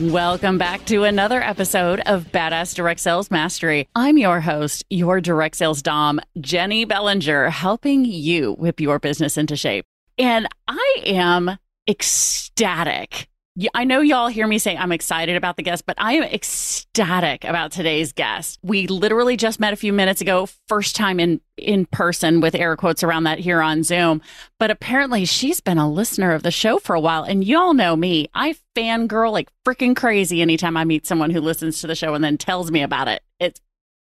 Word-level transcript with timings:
Welcome 0.00 0.58
back 0.58 0.84
to 0.86 1.04
another 1.04 1.40
episode 1.40 2.00
of 2.00 2.24
Badass 2.32 2.74
Direct 2.74 2.98
Sales 2.98 3.30
Mastery. 3.30 3.88
I'm 3.94 4.18
your 4.18 4.40
host, 4.40 4.84
your 4.90 5.20
direct 5.20 5.54
sales 5.54 5.82
dom, 5.82 6.20
Jennie 6.40 6.84
Bellinger, 6.84 7.48
helping 7.50 8.04
you 8.04 8.54
whip 8.54 8.80
your 8.80 8.98
business 8.98 9.38
into 9.38 9.54
shape. 9.54 9.84
And 10.18 10.48
I 10.66 10.96
am 11.06 11.58
ecstatic 11.88 13.28
I 13.72 13.84
know 13.84 14.00
y'all 14.00 14.26
hear 14.26 14.48
me 14.48 14.58
say 14.58 14.76
I'm 14.76 14.90
excited 14.90 15.36
about 15.36 15.56
the 15.56 15.62
guest, 15.62 15.86
but 15.86 15.94
I 15.96 16.14
am 16.14 16.24
ecstatic 16.24 17.44
about 17.44 17.70
today's 17.70 18.12
guest. 18.12 18.58
We 18.64 18.88
literally 18.88 19.36
just 19.36 19.60
met 19.60 19.72
a 19.72 19.76
few 19.76 19.92
minutes 19.92 20.20
ago, 20.20 20.48
first 20.66 20.96
time 20.96 21.20
in 21.20 21.40
in 21.56 21.86
person 21.86 22.40
with 22.40 22.56
air 22.56 22.76
quotes 22.76 23.04
around 23.04 23.24
that 23.24 23.38
here 23.38 23.60
on 23.60 23.84
Zoom. 23.84 24.22
But 24.58 24.72
apparently 24.72 25.24
she's 25.24 25.60
been 25.60 25.78
a 25.78 25.88
listener 25.88 26.32
of 26.32 26.42
the 26.42 26.50
show 26.50 26.80
for 26.80 26.96
a 26.96 27.00
while. 27.00 27.22
And 27.22 27.44
y'all 27.44 27.74
know 27.74 27.94
me. 27.94 28.28
I 28.34 28.56
fangirl 28.74 29.30
like 29.30 29.50
freaking 29.64 29.94
crazy 29.94 30.42
anytime 30.42 30.76
I 30.76 30.84
meet 30.84 31.06
someone 31.06 31.30
who 31.30 31.40
listens 31.40 31.80
to 31.80 31.86
the 31.86 31.94
show 31.94 32.14
and 32.14 32.24
then 32.24 32.36
tells 32.36 32.72
me 32.72 32.82
about 32.82 33.06
it. 33.06 33.22
It's 33.38 33.60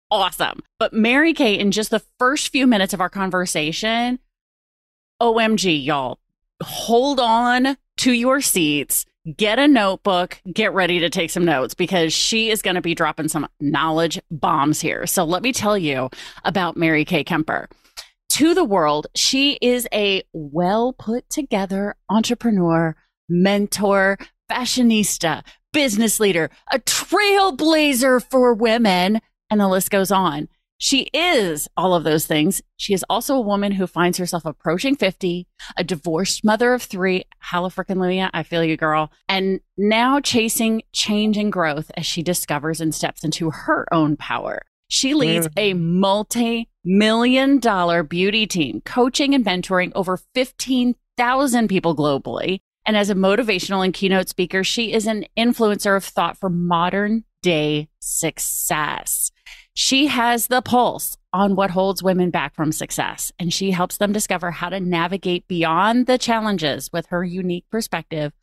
awesome. 0.10 0.62
But 0.80 0.94
Mary 0.94 1.34
Kay, 1.34 1.60
in 1.60 1.72
just 1.72 1.90
the 1.90 2.04
first 2.18 2.48
few 2.48 2.66
minutes 2.66 2.94
of 2.94 3.02
our 3.02 3.10
conversation, 3.10 4.20
OMG, 5.22 5.84
y'all, 5.84 6.20
hold 6.62 7.20
on 7.20 7.76
to 7.98 8.14
your 8.14 8.40
seats 8.40 9.06
get 9.38 9.60
a 9.60 9.68
notebook, 9.68 10.42
get 10.52 10.74
ready 10.74 11.00
to 11.00 11.10
take 11.10 11.30
some 11.30 11.46
notes 11.46 11.74
because 11.74 12.14
she 12.14 12.50
is 12.50 12.62
going 12.62 12.76
to 12.76 12.82
be 12.82 12.96
dropping 12.96 13.28
some 13.28 13.48
knowledge 13.60 14.20
bombs 14.30 14.82
here. 14.82 15.06
So 15.08 15.24
let 15.24 15.44
me 15.44 15.54
tell 15.54 15.78
you 15.78 16.10
about 16.44 16.78
Mary 16.78 17.06
Kay 17.06 17.24
Kemper. 17.24 17.70
To 18.34 18.54
the 18.54 18.64
world, 18.64 19.08
she 19.16 19.60
is 19.62 19.88
a 19.94 20.24
well 20.34 20.94
put 20.94 21.30
together 21.30 21.96
entrepreneur, 22.10 22.96
mentor, 23.30 24.18
fashionista, 24.52 25.44
business 25.72 26.20
leader, 26.20 26.50
a 26.72 26.80
trailblazer 26.80 28.24
for 28.30 28.54
women, 28.54 29.22
and 29.50 29.60
the 29.60 29.68
list 29.68 29.92
goes 29.92 30.12
on. 30.12 30.50
She 30.84 31.04
is 31.14 31.70
all 31.78 31.96
of 31.96 32.04
those 32.04 32.26
things. 32.26 32.62
She 32.76 32.94
is 32.94 33.06
also 33.10 33.36
a 33.36 33.42
woman 33.42 33.72
who 33.72 33.88
finds 33.88 34.18
herself 34.18 34.44
approaching 34.44 34.98
50, 34.98 35.48
a 35.78 35.84
divorced 35.86 36.44
mother 36.44 36.74
of 36.74 36.82
three. 36.82 37.24
Hello, 37.40 37.70
freaking 37.70 37.96
Hallelujah. 37.96 38.30
I 38.34 38.44
feel 38.44 38.66
you, 38.66 38.76
girl. 38.76 39.10
And 39.30 39.62
now 39.78 40.20
chasing 40.20 40.82
change 40.92 41.38
and 41.38 41.54
growth 41.54 41.90
as 41.96 42.06
she 42.06 42.22
discovers 42.22 42.82
and 42.82 42.94
steps 42.94 43.24
into 43.24 43.50
her 43.50 43.88
own 43.94 44.18
power. 44.18 44.62
She 44.90 45.14
leads 45.14 45.48
a 45.56 45.74
multi 45.74 46.68
million 46.84 47.60
dollar 47.60 48.04
beauty 48.04 48.46
team, 48.46 48.82
coaching 48.82 49.34
and 49.34 49.46
mentoring 49.46 49.94
over 49.96 50.20
15,000 50.36 51.70
people 51.70 51.96
globally. 51.96 52.60
And 52.86 52.98
as 52.98 53.10
a 53.10 53.16
motivational 53.16 53.86
and 53.86 53.94
keynote 53.94 54.28
speaker, 54.28 54.66
she 54.66 54.92
is 54.92 55.08
an 55.08 55.28
influencer 55.38 55.96
of 55.96 56.04
thought 56.04 56.38
for 56.38 56.50
modern 56.50 57.24
day 57.42 57.88
success. 58.00 59.32
She 59.76 60.06
has 60.06 60.48
the 60.48 60.62
pulse 60.62 61.18
on 61.34 61.56
what 61.56 61.72
holds 61.72 62.04
women 62.04 62.30
back 62.30 62.54
from 62.54 62.72
success, 62.72 63.32
and 63.40 63.52
she 63.52 63.72
helps 63.72 63.98
them 63.98 64.14
discover 64.14 64.52
how 64.52 64.70
to 64.70 64.80
navigate 64.80 65.48
beyond 65.48 66.06
the 66.06 66.20
challenges 66.20 66.92
with 66.94 67.08
her 67.08 67.24
unique 67.24 67.66
perspective 67.72 68.34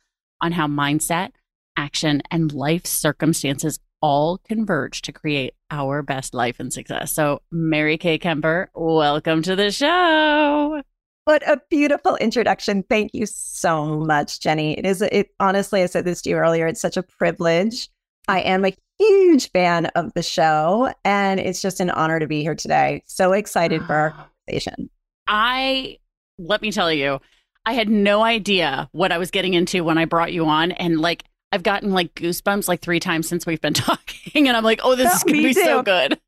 on 0.41 0.51
how 0.51 0.67
mindset, 0.67 1.31
action, 1.77 2.21
and 2.31 2.51
life 2.51 2.85
circumstances 2.85 3.79
all 4.01 4.39
converge 4.39 5.03
to 5.03 5.13
create 5.13 5.53
our 5.69 6.01
best 6.01 6.33
life 6.33 6.59
and 6.59 6.73
success. 6.73 7.13
So, 7.13 7.41
Mary 7.49 7.97
Kay 7.97 8.17
Kemper, 8.17 8.69
welcome 8.73 9.41
to 9.43 9.55
the 9.55 9.71
show. 9.71 10.81
What 11.23 11.47
a 11.47 11.61
beautiful 11.69 12.17
introduction. 12.17 12.83
Thank 12.83 13.11
you 13.13 13.25
so 13.25 13.99
much, 13.99 14.41
Jennie. 14.41 14.77
It 14.77 14.85
is, 14.85 15.01
it 15.01 15.29
honestly, 15.39 15.81
I 15.81 15.85
said 15.85 16.03
this 16.03 16.21
to 16.23 16.29
you 16.29 16.35
earlier, 16.35 16.67
it's 16.67 16.81
such 16.81 16.97
a 16.97 17.03
privilege. 17.03 17.87
I 18.27 18.41
am 18.41 18.65
a 18.65 18.75
huge 19.01 19.51
fan 19.51 19.87
of 19.87 20.13
the 20.13 20.23
show, 20.23 20.93
and 21.03 21.39
it's 21.39 21.61
just 21.61 21.79
an 21.79 21.89
honor 21.89 22.19
to 22.19 22.27
be 22.27 22.41
here 22.41 22.55
today. 22.55 23.03
So 23.05 23.33
excited 23.33 23.83
for 23.83 23.95
our 23.95 24.11
conversation. 24.47 24.89
I, 25.27 25.97
let 26.37 26.61
me 26.61 26.71
tell 26.71 26.91
you, 26.91 27.19
I 27.65 27.73
had 27.73 27.89
no 27.89 28.23
idea 28.23 28.89
what 28.91 29.11
I 29.11 29.17
was 29.17 29.31
getting 29.31 29.53
into 29.53 29.83
when 29.83 29.97
I 29.97 30.05
brought 30.05 30.33
you 30.33 30.45
on. 30.45 30.71
And 30.71 30.99
like, 30.99 31.23
I've 31.51 31.63
gotten 31.63 31.91
like 31.91 32.15
goosebumps 32.15 32.67
like 32.67 32.81
three 32.81 32.99
times 32.99 33.27
since 33.27 33.45
we've 33.45 33.61
been 33.61 33.73
talking. 33.73 34.47
And 34.47 34.55
I'm 34.55 34.63
like, 34.63 34.81
oh, 34.83 34.95
this 34.95 35.11
oh, 35.11 35.15
is 35.15 35.23
going 35.23 35.41
to 35.41 35.47
be 35.47 35.53
too. 35.53 35.63
so 35.63 35.83
good. 35.83 36.19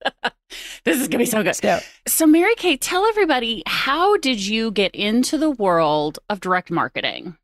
this 0.86 1.00
is 1.00 1.08
going 1.08 1.12
to 1.12 1.18
be 1.20 1.26
so 1.26 1.44
good. 1.44 1.56
So, 1.56 1.80
so, 2.08 2.28
Mary 2.28 2.56
Kay, 2.56 2.78
tell 2.78 3.06
everybody, 3.06 3.64
how 3.66 4.18
did 4.18 4.46
you 4.46 4.72
get 4.72 4.94
into 4.96 5.38
the 5.38 5.50
world 5.50 6.20
of 6.30 6.40
direct 6.40 6.72
marketing? 6.72 7.38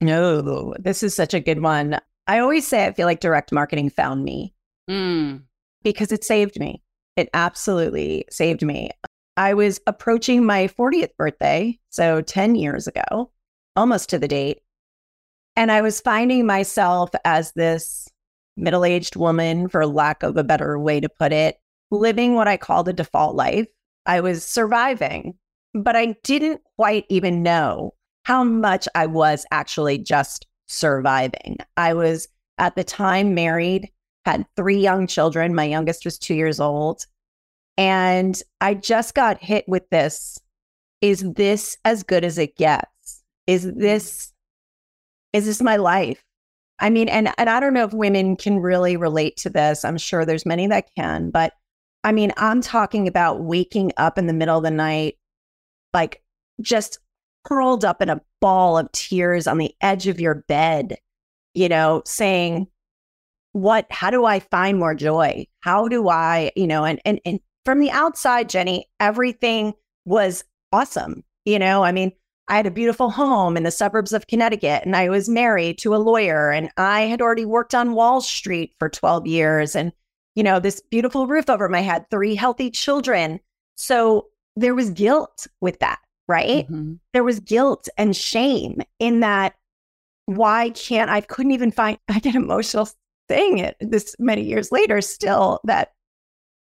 No, 0.00 0.74
this 0.78 1.02
is 1.02 1.14
such 1.14 1.34
a 1.34 1.40
good 1.40 1.62
one. 1.62 2.00
I 2.26 2.38
always 2.38 2.66
say 2.66 2.86
I 2.86 2.92
feel 2.92 3.06
like 3.06 3.20
direct 3.20 3.52
marketing 3.52 3.90
found 3.90 4.24
me 4.24 4.54
mm. 4.88 5.42
because 5.82 6.12
it 6.12 6.24
saved 6.24 6.58
me. 6.58 6.82
It 7.16 7.28
absolutely 7.34 8.24
saved 8.30 8.62
me. 8.62 8.90
I 9.36 9.54
was 9.54 9.80
approaching 9.86 10.44
my 10.44 10.68
40th 10.68 11.16
birthday, 11.16 11.78
so 11.88 12.20
10 12.20 12.54
years 12.54 12.86
ago, 12.86 13.30
almost 13.74 14.10
to 14.10 14.18
the 14.18 14.28
date. 14.28 14.60
And 15.56 15.72
I 15.72 15.82
was 15.82 16.00
finding 16.00 16.46
myself 16.46 17.10
as 17.24 17.52
this 17.52 18.08
middle 18.56 18.84
aged 18.84 19.16
woman, 19.16 19.68
for 19.68 19.86
lack 19.86 20.22
of 20.22 20.36
a 20.36 20.44
better 20.44 20.78
way 20.78 21.00
to 21.00 21.08
put 21.08 21.32
it, 21.32 21.56
living 21.90 22.34
what 22.34 22.48
I 22.48 22.56
call 22.56 22.84
the 22.84 22.92
default 22.92 23.34
life. 23.34 23.66
I 24.06 24.20
was 24.20 24.44
surviving, 24.44 25.34
but 25.74 25.96
I 25.96 26.16
didn't 26.22 26.60
quite 26.76 27.06
even 27.08 27.42
know 27.42 27.94
how 28.24 28.44
much 28.44 28.86
I 28.94 29.06
was 29.06 29.46
actually 29.50 29.98
just 29.98 30.46
surviving. 30.70 31.58
I 31.76 31.94
was 31.94 32.28
at 32.58 32.76
the 32.76 32.84
time 32.84 33.34
married, 33.34 33.90
had 34.24 34.46
three 34.56 34.78
young 34.78 35.06
children. 35.06 35.54
My 35.54 35.64
youngest 35.64 36.04
was 36.04 36.18
two 36.18 36.34
years 36.34 36.60
old. 36.60 37.06
And 37.76 38.40
I 38.60 38.74
just 38.74 39.14
got 39.14 39.42
hit 39.42 39.64
with 39.66 39.88
this 39.90 40.38
is 41.00 41.24
this 41.32 41.78
as 41.84 42.02
good 42.02 42.24
as 42.24 42.38
it 42.38 42.56
gets? 42.56 43.22
Is 43.46 43.70
this 43.74 44.26
mm. 44.26 45.38
is 45.38 45.46
this 45.46 45.62
my 45.62 45.76
life? 45.76 46.22
I 46.78 46.90
mean, 46.90 47.08
and 47.08 47.32
and 47.38 47.50
I 47.50 47.60
don't 47.60 47.74
know 47.74 47.84
if 47.84 47.92
women 47.92 48.36
can 48.36 48.58
really 48.60 48.96
relate 48.96 49.36
to 49.38 49.50
this. 49.50 49.84
I'm 49.84 49.98
sure 49.98 50.24
there's 50.24 50.46
many 50.46 50.66
that 50.68 50.90
can, 50.96 51.30
but 51.30 51.52
I 52.04 52.12
mean, 52.12 52.32
I'm 52.36 52.60
talking 52.60 53.08
about 53.08 53.42
waking 53.42 53.92
up 53.96 54.18
in 54.18 54.26
the 54.26 54.32
middle 54.32 54.56
of 54.56 54.64
the 54.64 54.70
night, 54.70 55.16
like 55.92 56.22
just 56.60 56.98
curled 57.44 57.84
up 57.84 58.02
in 58.02 58.08
a 58.08 58.20
ball 58.40 58.78
of 58.78 58.90
tears 58.92 59.46
on 59.46 59.58
the 59.58 59.74
edge 59.80 60.06
of 60.06 60.20
your 60.20 60.36
bed, 60.48 60.96
you 61.54 61.68
know, 61.68 62.02
saying, 62.04 62.66
what, 63.52 63.86
how 63.90 64.10
do 64.10 64.24
I 64.24 64.40
find 64.40 64.78
more 64.78 64.94
joy? 64.94 65.46
How 65.60 65.88
do 65.88 66.08
I, 66.08 66.52
you 66.54 66.66
know, 66.66 66.84
and, 66.84 67.00
and, 67.04 67.20
and 67.24 67.40
from 67.64 67.80
the 67.80 67.90
outside, 67.90 68.48
Jennie, 68.48 68.88
everything 69.00 69.74
was 70.04 70.44
awesome. 70.72 71.24
You 71.44 71.58
know, 71.58 71.82
I 71.82 71.92
mean, 71.92 72.12
I 72.48 72.56
had 72.56 72.66
a 72.66 72.70
beautiful 72.70 73.10
home 73.10 73.56
in 73.56 73.62
the 73.62 73.70
suburbs 73.70 74.12
of 74.12 74.26
Connecticut 74.26 74.82
and 74.84 74.96
I 74.96 75.08
was 75.08 75.28
married 75.28 75.78
to 75.78 75.94
a 75.94 75.98
lawyer 75.98 76.50
and 76.50 76.70
I 76.76 77.02
had 77.02 77.20
already 77.20 77.44
worked 77.44 77.74
on 77.74 77.94
Wall 77.94 78.20
Street 78.20 78.74
for 78.78 78.88
12 78.88 79.26
years 79.26 79.76
and, 79.76 79.92
you 80.34 80.42
know, 80.42 80.58
this 80.58 80.80
beautiful 80.90 81.26
roof 81.26 81.48
over 81.48 81.68
my 81.68 81.80
head, 81.80 82.06
three 82.10 82.34
healthy 82.34 82.70
children. 82.70 83.40
So 83.76 84.26
there 84.56 84.74
was 84.74 84.90
guilt 84.90 85.46
with 85.60 85.78
that 85.78 86.00
right? 86.30 86.64
Mm-hmm. 86.64 86.94
There 87.12 87.24
was 87.24 87.40
guilt 87.40 87.88
and 87.98 88.16
shame 88.16 88.80
in 88.98 89.20
that. 89.20 89.54
Why 90.26 90.70
can't 90.70 91.10
I 91.10 91.20
couldn't 91.20 91.52
even 91.52 91.72
find, 91.72 91.98
I 92.08 92.20
get 92.20 92.34
emotional 92.34 92.88
saying 93.28 93.58
it 93.58 93.76
this 93.80 94.16
many 94.18 94.42
years 94.42 94.72
later 94.72 95.00
still 95.00 95.60
that 95.64 95.92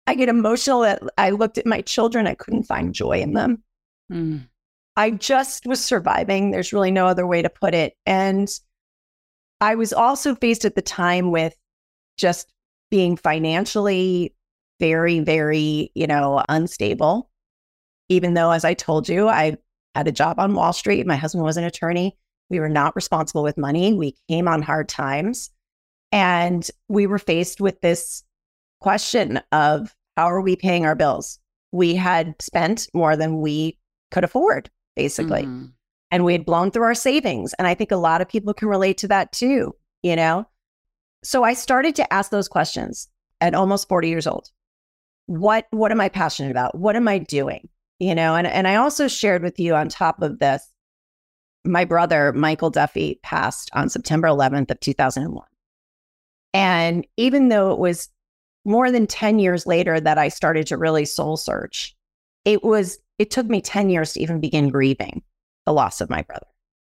I 0.08 0.16
get 0.16 0.28
emotional 0.28 0.82
that 0.82 1.02
I 1.18 1.30
looked 1.30 1.58
at 1.58 1.66
my 1.66 1.82
children, 1.82 2.26
I 2.26 2.34
couldn't 2.34 2.64
find 2.64 2.96
joy 2.96 3.20
in 3.22 3.34
them. 3.34 3.64
Mm. 4.12 4.48
I 4.98 5.12
just 5.12 5.66
was 5.66 5.84
surviving. 5.84 6.52
There's 6.52 6.74
really 6.74 6.92
no 6.92 7.06
other 7.06 7.28
way 7.28 7.42
to 7.42 7.50
put 7.50 7.76
it. 7.76 7.94
And 8.06 8.50
I 9.62 9.76
was 9.76 9.94
also 9.94 10.36
faced 10.36 10.66
at 10.66 10.76
the 10.76 10.82
time 10.82 11.32
with 11.32 11.56
just 12.18 12.52
being 12.90 13.16
financially 13.16 14.34
very, 14.80 15.20
very, 15.20 15.92
you 15.94 16.08
know, 16.08 16.44
unstable. 16.50 17.30
Even 18.10 18.34
though, 18.34 18.52
as 18.52 18.66
I 18.66 18.74
told 18.74 19.08
you, 19.08 19.28
I 19.28 19.58
had 19.96 20.08
a 20.08 20.12
job 20.12 20.40
on 20.40 20.56
Wall 20.56 20.74
Street. 20.74 21.06
My 21.06 21.16
husband 21.16 21.44
was 21.44 21.58
an 21.58 21.64
attorney. 21.64 22.18
We 22.50 22.60
were 22.60 22.70
not 22.70 22.96
responsible 22.96 23.44
with 23.44 23.58
money. 23.58 23.94
We 23.94 24.16
came 24.28 24.48
on 24.48 24.62
hard 24.62 24.90
times. 24.90 25.52
And 26.12 26.68
we 26.88 27.06
were 27.06 27.20
faced 27.20 27.62
with 27.62 27.82
this 27.82 28.24
question 28.82 29.40
of 29.52 29.96
how 30.18 30.26
are 30.26 30.42
we 30.42 30.56
paying 30.56 30.86
our 30.86 30.96
bills? 30.96 31.40
We 31.72 31.96
had 31.96 32.36
spent 32.42 32.88
more 32.94 33.16
than 33.16 33.42
we 33.42 33.78
could 34.12 34.24
afford, 34.24 34.70
basically. 34.96 35.44
Mm-hmm. 35.44 35.66
And 36.12 36.26
we 36.26 36.34
had 36.34 36.46
blown 36.46 36.72
through 36.72 36.84
our 36.84 36.96
savings. 36.96 37.54
And 37.60 37.68
I 37.68 37.76
think 37.76 37.92
a 37.92 37.98
lot 37.98 38.22
of 38.22 38.28
people 38.28 38.54
can 38.54 38.68
relate 38.68 38.98
to 39.00 39.08
that 39.10 39.32
too, 39.32 39.76
you 40.02 40.16
know? 40.16 40.48
So 41.24 41.44
I 41.44 41.54
started 41.54 41.96
to 41.98 42.14
ask 42.14 42.32
those 42.32 42.48
questions 42.48 43.08
at 43.42 43.54
almost 43.54 43.88
40 43.88 44.10
years 44.10 44.26
old. 44.26 44.50
What 45.28 45.68
what 45.70 45.92
am 45.92 46.02
I 46.02 46.10
passionate 46.10 46.50
about? 46.50 46.76
What 46.76 46.96
am 46.96 47.08
I 47.08 47.20
doing? 47.20 47.70
You 48.00 48.16
know, 48.16 48.36
and, 48.36 48.48
and 48.48 48.68
I 48.68 48.75
also 48.75 49.07
shared 49.07 49.44
with 49.44 49.60
you 49.60 49.75
on 49.75 49.90
top 49.90 50.22
of 50.22 50.40
this, 50.40 50.66
my 51.66 51.84
brother, 51.84 52.31
Michael 52.31 52.69
Duffy, 52.69 53.19
passed 53.24 53.69
on 53.74 53.90
September 53.90 54.28
11th 54.30 54.72
of 54.72 54.80
2001. 54.80 55.46
And 56.54 57.06
even 57.18 57.50
though 57.50 57.72
it 57.72 57.80
was 57.80 58.10
more 58.66 58.92
than 58.92 59.06
10 59.06 59.40
years 59.40 59.68
later 59.68 60.00
that 60.00 60.18
I 60.18 60.30
started 60.30 60.68
to 60.68 60.78
really 60.78 61.06
soul 61.06 61.36
search, 61.36 61.96
it 62.46 62.63
was, 62.63 62.98
it 63.18 63.31
took 63.31 63.48
me 63.48 63.62
10 63.62 63.90
years 63.90 64.13
to 64.13 64.22
even 64.22 64.40
begin 64.40 64.69
grieving 64.69 65.22
the 65.66 65.74
loss 65.74 66.00
of 66.00 66.10
my 66.10 66.22
brother. 66.22 66.48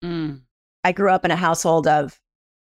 Mm. 0.02 0.40
I 0.84 0.92
grew 0.92 1.10
up 1.10 1.24
in 1.24 1.30
a 1.30 1.36
household 1.36 1.86
of 1.86 2.18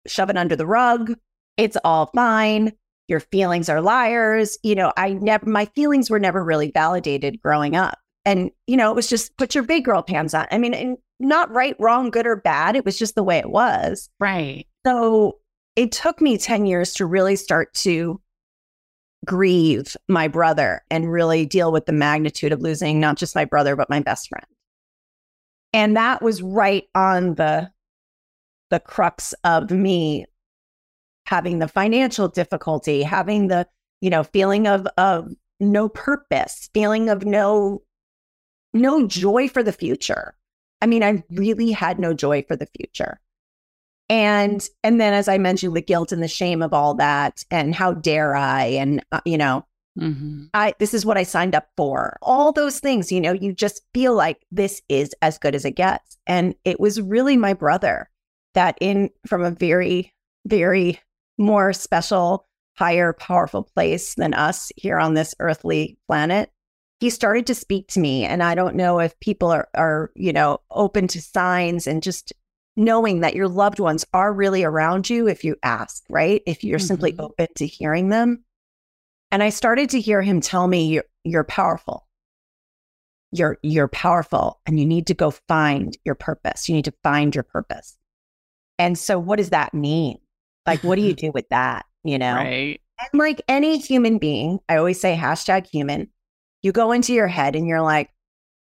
shove 0.06 0.31
it 0.31 0.37
under 0.37 0.56
the 0.56 0.67
rug. 0.67 1.15
It's 1.56 1.77
all 1.85 2.06
fine. 2.15 2.73
Your 3.09 3.21
feelings 3.21 3.69
are 3.69 3.81
liars. 3.81 4.59
You 4.62 4.75
know, 4.75 4.93
I 4.97 5.15
never, 5.15 5.49
my 5.49 5.67
feelings 5.67 6.11
were 6.11 6.19
never 6.19 6.44
really 6.44 6.71
validated 6.71 7.41
growing 7.41 7.77
up. 7.77 7.99
And, 8.26 8.50
you 8.67 8.76
know, 8.76 8.90
it 8.90 8.96
was 8.96 9.08
just 9.08 9.37
put 9.38 9.55
your 9.55 9.64
big 9.64 9.84
girl 9.84 10.02
pants 10.02 10.34
on. 10.34 10.46
I 10.50 10.58
mean, 10.58 10.99
not 11.20 11.50
right, 11.50 11.76
wrong, 11.78 12.11
good 12.11 12.26
or 12.26 12.37
bad. 12.37 12.76
It 12.76 12.84
was 12.84 12.99
just 12.99 13.14
the 13.14 13.23
way 13.23 13.38
it 13.38 13.50
was. 13.50 14.11
Right. 14.20 14.67
So 14.84 15.38
it 15.76 15.93
took 15.93 16.20
me 16.20 16.37
10 16.37 16.67
years 16.67 16.93
to 16.94 17.06
really 17.06 17.37
start 17.37 17.73
to 17.75 18.20
grieve 19.25 19.96
my 20.08 20.28
brother 20.28 20.82
and 20.90 21.11
really 21.11 21.46
deal 21.46 21.73
with 21.73 21.87
the 21.87 21.93
magnitude 21.93 22.52
of 22.52 22.61
losing 22.61 23.00
not 23.00 23.17
just 23.17 23.34
my 23.34 23.44
brother, 23.44 23.76
but 23.76 23.88
my 23.88 24.00
best 24.00 24.28
friend. 24.28 24.46
And 25.73 25.96
that 25.96 26.23
was 26.23 26.43
right 26.43 26.84
on 26.94 27.34
the 27.34 27.70
the 28.70 28.81
crux 28.81 29.32
of 29.44 29.70
me 29.70 30.26
having 31.26 31.61
the 31.61 31.69
financial 31.69 32.26
difficulty, 32.26 33.02
having 33.02 33.46
the, 33.46 33.67
you 34.00 34.11
know, 34.11 34.25
feeling 34.25 34.67
of 34.67 34.87
of 34.96 35.32
no 35.61 35.88
purpose, 35.88 36.69
feeling 36.75 37.08
of 37.08 37.25
no 37.25 37.82
no 38.76 39.06
joy 39.06 39.49
for 39.49 39.62
the 39.62 39.73
future. 39.73 40.34
I 40.81 40.87
mean, 40.87 41.02
I 41.02 41.23
really 41.31 41.73
had 41.73 41.99
no 41.99 42.12
joy 42.14 42.44
for 42.46 42.56
the 42.56 42.69
future. 42.76 43.20
And 44.08 44.67
and 44.84 45.00
then 45.00 45.12
as 45.12 45.28
I 45.28 45.38
mentioned 45.38 45.75
the 45.75 45.81
guilt 45.81 46.12
and 46.12 46.23
the 46.23 46.28
shame 46.28 46.62
of 46.62 46.73
all 46.73 46.94
that 46.94 47.44
and 47.50 47.75
how 47.75 47.93
dare 47.93 48.37
I 48.37 48.64
and 48.67 49.05
uh, 49.11 49.20
you 49.25 49.37
know 49.37 49.67
mm-hmm. 49.99 50.44
I 50.55 50.75
this 50.78 50.94
is 50.94 51.05
what 51.05 51.17
I 51.17 51.25
signed 51.25 51.56
up 51.56 51.69
for. 51.76 52.17
All 52.23 52.52
those 52.52 52.78
things, 52.78 53.11
you 53.11 53.20
know, 53.20 53.32
you 53.32 53.52
just 53.52 53.82
feel 53.93 54.14
like 54.14 54.44
this 54.52 54.81
is 54.88 55.12
as 55.23 55.38
good 55.38 55.56
as 55.56 55.64
it 55.64 55.73
gets. 55.73 56.19
And 56.26 56.55
it 56.64 56.78
was 56.78 57.00
really 57.00 57.37
my 57.37 57.52
brother 57.52 58.08
that 58.55 58.78
in 58.81 59.11
from 59.26 59.43
a 59.43 59.50
very 59.50 60.14
very 60.46 61.00
more 61.37 61.73
special, 61.73 62.46
higher 62.75 63.12
powerful 63.12 63.64
place 63.64 64.14
than 64.14 64.34
us 64.34 64.70
here 64.76 64.99
on 64.99 65.14
this 65.14 65.34
earthly 65.40 65.99
planet 66.06 66.50
he 67.01 67.11
started 67.11 67.47
to 67.47 67.55
speak 67.55 67.89
to 67.89 68.01
me 68.01 68.25
and 68.25 68.43
i 68.43 68.55
don't 68.55 68.75
know 68.75 68.99
if 68.99 69.19
people 69.21 69.51
are 69.51 69.69
are 69.75 70.11
you 70.15 70.33
know 70.33 70.59
open 70.71 71.07
to 71.07 71.21
signs 71.21 71.87
and 71.87 72.03
just 72.03 72.33
knowing 72.77 73.21
that 73.21 73.35
your 73.35 73.49
loved 73.49 73.81
ones 73.81 74.05
are 74.13 74.33
really 74.33 74.63
around 74.63 75.09
you 75.09 75.27
if 75.27 75.43
you 75.43 75.57
ask 75.63 76.05
right? 76.09 76.43
If 76.47 76.63
you're 76.63 76.79
mm-hmm. 76.79 76.87
simply 76.87 77.17
open 77.19 77.49
to 77.57 77.67
hearing 77.67 78.11
them. 78.11 78.45
And 79.33 79.43
i 79.43 79.49
started 79.49 79.91
to 79.91 80.01
hear 80.01 80.23
him 80.23 80.41
tell 80.41 80.69
me 80.69 80.87
you're, 80.87 81.05
you're 81.25 81.45
powerful. 81.45 82.07
You're 83.33 83.59
you're 83.63 83.89
powerful 83.89 84.61
and 84.67 84.79
you 84.79 84.87
need 84.87 85.09
to 85.09 85.15
go 85.15 85.31
find 85.31 85.97
your 86.05 86.15
purpose. 86.15 86.69
You 86.69 86.75
need 86.75 86.85
to 86.85 86.95
find 87.03 87.35
your 87.35 87.45
purpose. 87.45 87.97
And 88.79 88.97
so 88.97 89.19
what 89.19 89.37
does 89.37 89.51
that 89.51 89.75
mean? 89.75 90.19
Like 90.67 90.85
what 90.85 90.97
do 90.97 91.03
you 91.03 91.15
do 91.27 91.33
with 91.33 91.49
that 91.49 91.87
you 92.05 92.19
know? 92.19 92.35
Right. 92.35 92.81
And 93.01 93.19
like 93.19 93.43
any 93.49 93.79
human 93.79 94.19
being 94.19 94.61
i 94.69 94.77
always 94.77 95.01
say 95.01 95.17
hashtag 95.17 95.67
human 95.67 96.09
you 96.62 96.73
go 96.73 96.93
into 96.93 97.12
your 97.12 97.29
head 97.29 97.56
and 97.56 97.67
you're 97.67 97.82
like, 97.82 98.11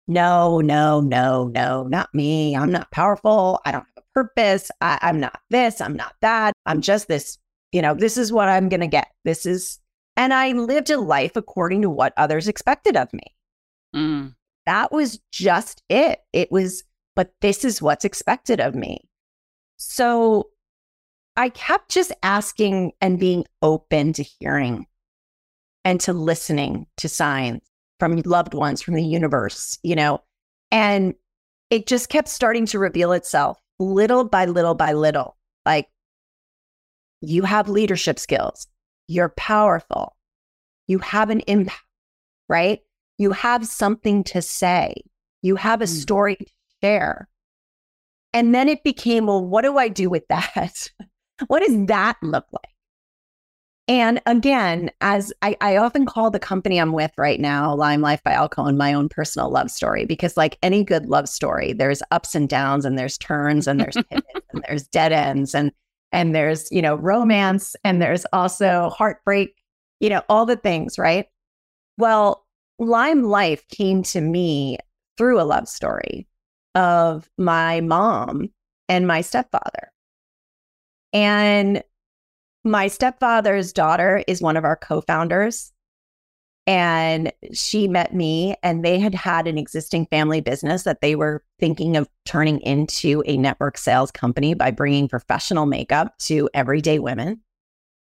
no, 0.08 0.60
no, 0.60 1.00
no, 1.00 1.48
no, 1.48 1.84
not 1.84 2.12
me. 2.14 2.56
I'm 2.56 2.72
not 2.72 2.90
powerful. 2.90 3.60
I 3.64 3.72
don't 3.72 3.86
have 3.94 4.04
a 4.04 4.14
purpose. 4.14 4.70
I, 4.80 4.98
I'm 5.02 5.20
not 5.20 5.40
this. 5.50 5.80
I'm 5.80 5.94
not 5.94 6.14
that. 6.22 6.54
I'm 6.64 6.80
just 6.80 7.08
this, 7.08 7.36
you 7.72 7.82
know, 7.82 7.94
this 7.94 8.16
is 8.16 8.32
what 8.32 8.48
I'm 8.48 8.70
going 8.70 8.80
to 8.80 8.86
get. 8.86 9.08
This 9.24 9.44
is, 9.44 9.78
and 10.16 10.32
I 10.32 10.52
lived 10.52 10.90
a 10.90 10.98
life 10.98 11.36
according 11.36 11.82
to 11.82 11.90
what 11.90 12.14
others 12.16 12.48
expected 12.48 12.96
of 12.96 13.12
me. 13.12 13.34
Mm. 13.94 14.34
That 14.64 14.92
was 14.92 15.20
just 15.30 15.82
it. 15.90 16.20
It 16.32 16.50
was, 16.50 16.84
but 17.14 17.32
this 17.42 17.64
is 17.64 17.82
what's 17.82 18.06
expected 18.06 18.60
of 18.60 18.74
me. 18.74 19.08
So 19.76 20.48
I 21.36 21.50
kept 21.50 21.90
just 21.90 22.12
asking 22.22 22.92
and 23.02 23.20
being 23.20 23.44
open 23.60 24.14
to 24.14 24.22
hearing 24.22 24.86
and 25.84 26.00
to 26.00 26.14
listening 26.14 26.86
to 26.96 27.08
signs 27.10 27.67
from 27.98 28.16
loved 28.24 28.54
ones, 28.54 28.82
from 28.82 28.94
the 28.94 29.04
universe, 29.04 29.78
you 29.82 29.96
know, 29.96 30.22
and 30.70 31.14
it 31.70 31.86
just 31.86 32.08
kept 32.08 32.28
starting 32.28 32.66
to 32.66 32.78
reveal 32.78 33.12
itself 33.12 33.58
little 33.78 34.24
by 34.24 34.44
little 34.44 34.74
by 34.74 34.92
little. 34.92 35.36
Like, 35.64 35.88
you 37.20 37.42
have 37.42 37.68
leadership 37.68 38.18
skills, 38.18 38.66
you're 39.06 39.30
powerful, 39.30 40.16
you 40.86 40.98
have 40.98 41.30
an 41.30 41.40
impact, 41.40 41.82
right? 42.48 42.80
You 43.18 43.32
have 43.32 43.66
something 43.66 44.24
to 44.24 44.42
say, 44.42 44.94
you 45.42 45.56
have 45.56 45.80
a 45.80 45.86
mm. 45.86 45.88
story 45.88 46.36
to 46.36 46.46
share. 46.82 47.28
And 48.32 48.54
then 48.54 48.68
it 48.68 48.84
became, 48.84 49.26
well, 49.26 49.44
what 49.44 49.62
do 49.62 49.78
I 49.78 49.88
do 49.88 50.10
with 50.10 50.26
that? 50.28 50.90
what 51.46 51.62
does 51.64 51.86
that 51.86 52.16
look 52.22 52.46
like? 52.52 52.74
And 53.88 54.20
again, 54.26 54.90
as 55.00 55.32
I, 55.40 55.56
I, 55.62 55.78
often 55.78 56.04
call 56.04 56.30
the 56.30 56.38
company 56.38 56.78
I'm 56.78 56.92
with 56.92 57.10
right 57.16 57.40
now, 57.40 57.74
Lime 57.74 58.02
Life 58.02 58.22
by 58.22 58.32
Alcone, 58.32 58.76
my 58.76 58.92
own 58.92 59.08
personal 59.08 59.50
love 59.50 59.70
story, 59.70 60.04
because 60.04 60.36
like 60.36 60.58
any 60.62 60.84
good 60.84 61.06
love 61.06 61.26
story, 61.26 61.72
there's 61.72 62.02
ups 62.10 62.34
and 62.34 62.50
downs 62.50 62.84
and 62.84 62.98
there's 62.98 63.16
turns 63.16 63.66
and 63.66 63.80
there's 63.80 63.96
pivots 64.10 64.46
and 64.52 64.62
there's 64.68 64.86
dead 64.88 65.12
ends 65.12 65.54
and 65.54 65.72
and 66.12 66.34
there's, 66.34 66.70
you 66.70 66.82
know, 66.82 66.96
romance 66.96 67.76
and 67.82 68.00
there's 68.00 68.26
also 68.32 68.90
heartbreak, 68.90 69.54
you 70.00 70.10
know, 70.10 70.22
all 70.28 70.44
the 70.44 70.56
things, 70.56 70.98
right? 70.98 71.26
Well, 71.96 72.46
Lime 72.78 73.24
Life 73.24 73.66
came 73.68 74.02
to 74.04 74.20
me 74.20 74.78
through 75.16 75.40
a 75.40 75.44
love 75.44 75.68
story 75.68 76.26
of 76.74 77.28
my 77.38 77.80
mom 77.80 78.50
and 78.88 79.06
my 79.06 79.22
stepfather. 79.22 79.92
And 81.12 81.82
my 82.64 82.88
stepfather's 82.88 83.72
daughter 83.72 84.22
is 84.26 84.42
one 84.42 84.56
of 84.56 84.64
our 84.64 84.76
co 84.76 85.00
founders. 85.00 85.72
And 86.66 87.32
she 87.54 87.88
met 87.88 88.14
me, 88.14 88.54
and 88.62 88.84
they 88.84 88.98
had 88.98 89.14
had 89.14 89.46
an 89.46 89.56
existing 89.56 90.04
family 90.06 90.42
business 90.42 90.82
that 90.82 91.00
they 91.00 91.16
were 91.16 91.42
thinking 91.58 91.96
of 91.96 92.10
turning 92.26 92.60
into 92.60 93.22
a 93.24 93.38
network 93.38 93.78
sales 93.78 94.10
company 94.10 94.52
by 94.52 94.70
bringing 94.70 95.08
professional 95.08 95.64
makeup 95.64 96.18
to 96.18 96.50
everyday 96.52 96.98
women. 96.98 97.40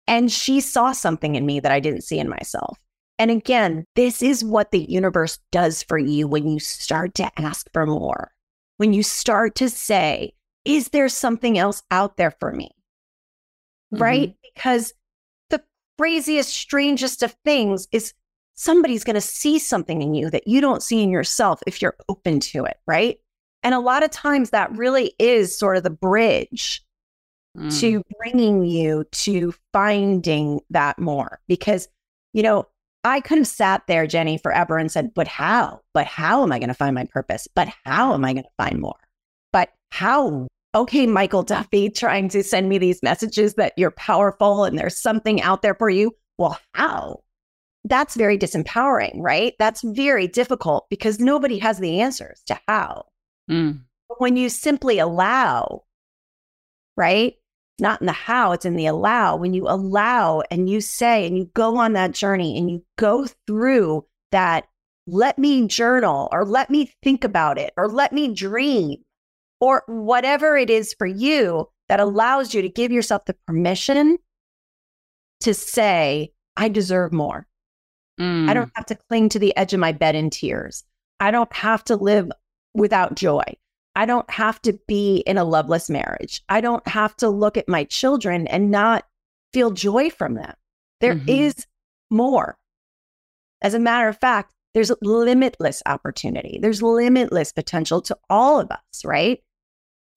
And 0.08 0.30
she 0.30 0.60
saw 0.60 0.92
something 0.92 1.36
in 1.36 1.46
me 1.46 1.62
that 1.62 1.72
I 1.72 1.80
didn't 1.80 2.02
see 2.04 2.20
in 2.20 2.28
myself. 2.28 2.78
And 3.18 3.32
again, 3.32 3.86
this 3.96 4.22
is 4.22 4.44
what 4.44 4.72
the 4.72 4.90
universe 4.92 5.40
does 5.52 5.84
for 5.84 5.98
you 5.98 6.28
when 6.28 6.48
you 6.48 6.60
start 6.60 7.16
to 7.16 7.32
ask 7.40 7.68
for 7.72 7.86
more, 7.86 8.32
when 8.78 8.92
you 8.92 9.04
start 9.04 9.56
to 9.56 9.70
say, 9.70 10.34
Is 10.66 10.90
there 10.90 11.08
something 11.08 11.58
else 11.58 11.84
out 11.92 12.18
there 12.18 12.32
for 12.40 12.52
me? 12.52 12.72
Mm-hmm. 13.94 14.04
right? 14.04 14.36
Because 14.54 14.94
the 15.50 15.62
craziest, 15.98 16.50
strangest 16.50 17.24
of 17.24 17.36
things 17.44 17.88
is 17.92 18.14
somebody's 18.56 19.04
going 19.04 19.16
to 19.16 19.22
see 19.22 19.58
something 19.58 20.02
in 20.02 20.14
you 20.14 20.30
that 20.30 20.48
you 20.48 20.62
don't 20.62 20.84
see 20.84 21.02
in 21.02 21.10
yourself 21.10 21.62
if 21.66 21.82
you're 21.82 21.96
open 22.10 22.40
to 22.40 22.66
it, 22.66 22.78
right? 22.86 23.18
And 23.64 23.74
a 23.74 23.80
lot 23.80 24.04
of 24.04 24.12
times 24.12 24.52
that 24.52 24.72
really 24.76 25.14
is 25.20 25.58
sort 25.58 25.78
of 25.78 25.84
the 25.84 25.90
bridge 25.90 26.84
mm. 27.58 27.80
to 27.80 28.04
bringing 28.20 28.64
you 28.66 29.06
to 29.12 29.54
finding 29.74 30.62
that 30.70 31.00
more. 31.00 31.40
Because, 31.48 31.88
you 32.34 32.44
know, 32.44 32.68
I 33.04 33.22
could 33.22 33.38
have 33.38 33.48
sat 33.48 33.84
there, 33.88 34.08
Jennie, 34.08 34.38
forever 34.38 34.78
and 34.78 34.92
said, 34.92 35.14
but 35.14 35.28
how? 35.28 35.82
But 35.94 36.06
how 36.06 36.44
am 36.44 36.52
I 36.52 36.60
going 36.60 36.70
to 36.70 36.74
find 36.74 36.96
my 36.96 37.06
purpose? 37.06 37.48
But 37.56 37.70
how 37.86 38.14
am 38.14 38.26
I 38.26 38.34
going 38.34 38.44
to 38.44 38.50
find 38.58 38.80
more? 38.80 39.00
But 39.52 39.70
how 39.92 40.48
okay, 40.76 41.08
Michael 41.08 41.44
Duffy 41.44 41.90
trying 41.90 42.30
to 42.30 42.44
send 42.44 42.70
me 42.70 42.78
these 42.78 43.02
messages 43.04 43.56
that 43.56 43.74
you're 43.78 43.92
powerful 43.92 44.64
and 44.64 44.78
there's 44.78 44.98
something 44.98 45.42
out 45.42 45.62
there 45.62 45.76
for 45.76 45.90
you. 45.90 46.16
Well, 46.38 46.60
how? 46.74 47.22
that's 47.86 48.16
very 48.16 48.38
disempowering, 48.38 49.14
right? 49.16 49.54
That's 49.58 49.82
very 49.84 50.28
difficult 50.28 50.90
because 50.90 51.20
nobody 51.20 51.58
has 51.60 51.80
the 51.80 52.02
answers 52.02 52.42
to 52.48 52.60
how. 52.68 53.06
Mm. 53.50 53.82
But 54.08 54.20
when 54.20 54.36
you 54.36 54.50
simply 54.50 55.00
allow, 55.00 55.84
right? 56.98 57.34
It's 57.34 57.82
not 57.82 58.02
in 58.02 58.08
the 58.08 58.14
how, 58.14 58.52
it's 58.52 58.66
in 58.66 58.76
the 58.76 58.88
allow. 58.88 59.38
When 59.38 59.54
you 59.54 59.68
allow 59.68 60.44
and 60.52 60.70
you 60.70 60.82
say 60.82 61.26
and 61.26 61.38
you 61.38 61.50
go 61.54 61.78
on 61.78 61.94
that 61.94 62.12
journey 62.12 62.58
and 62.58 62.70
you 62.70 62.84
go 62.98 63.28
through 63.48 64.06
that, 64.32 64.68
let 65.08 65.40
me 65.40 65.68
journal 65.68 66.30
or 66.32 66.46
let 66.46 66.70
me 66.70 66.92
think 67.02 67.24
about 67.24 67.58
it 67.58 67.74
or 67.78 67.88
let 67.88 68.12
me 68.12 68.34
dream 68.34 68.98
or 69.60 69.84
whatever 69.88 70.58
it 70.58 70.70
is 70.70 70.94
for 70.98 71.08
you 71.08 71.68
that 71.88 72.00
allows 72.00 72.54
you 72.54 72.62
to 72.62 72.70
give 72.70 72.92
yourself 72.92 73.26
the 73.26 73.36
permission 73.48 74.18
to 75.42 75.54
say, 75.54 76.32
I 76.56 76.70
deserve 76.70 77.14
more. 77.14 77.48
Mm. 78.20 78.50
I 78.50 78.54
don't 78.54 78.72
have 78.76 78.86
to 78.88 78.96
cling 78.96 79.30
to 79.30 79.40
the 79.40 79.56
edge 79.56 79.74
of 79.74 79.80
my 79.80 79.92
bed 79.92 80.16
in 80.16 80.30
tears. 80.30 80.84
I 81.20 81.32
don't 81.32 81.52
have 81.54 81.84
to 81.86 81.96
live 81.96 82.30
without 82.74 83.16
joy. 83.16 83.44
I 83.96 84.06
don't 84.06 84.30
have 84.30 84.62
to 84.64 84.80
be 84.88 85.18
in 85.26 85.38
a 85.38 85.44
loveless 85.44 85.90
marriage. 85.90 86.42
I 86.48 86.62
don't 86.62 86.88
have 86.88 87.16
to 87.18 87.30
look 87.30 87.58
at 87.58 87.68
my 87.68 87.86
children 87.86 88.48
and 88.48 88.72
not 88.72 89.06
feel 89.52 89.72
joy 89.72 90.10
from 90.10 90.36
them. 90.36 90.54
There 91.02 91.16
mm-hmm. 91.16 91.30
is 91.30 91.66
more. 92.10 92.58
As 93.62 93.74
a 93.74 93.80
matter 93.80 94.08
of 94.08 94.18
fact, 94.20 94.54
there's 94.74 94.92
limitless 95.02 95.82
opportunity. 95.86 96.60
There's 96.62 96.82
limitless 96.82 97.52
potential 97.52 98.02
to 98.04 98.18
all 98.30 98.60
of 98.60 98.70
us, 98.70 99.04
right? 99.04 99.40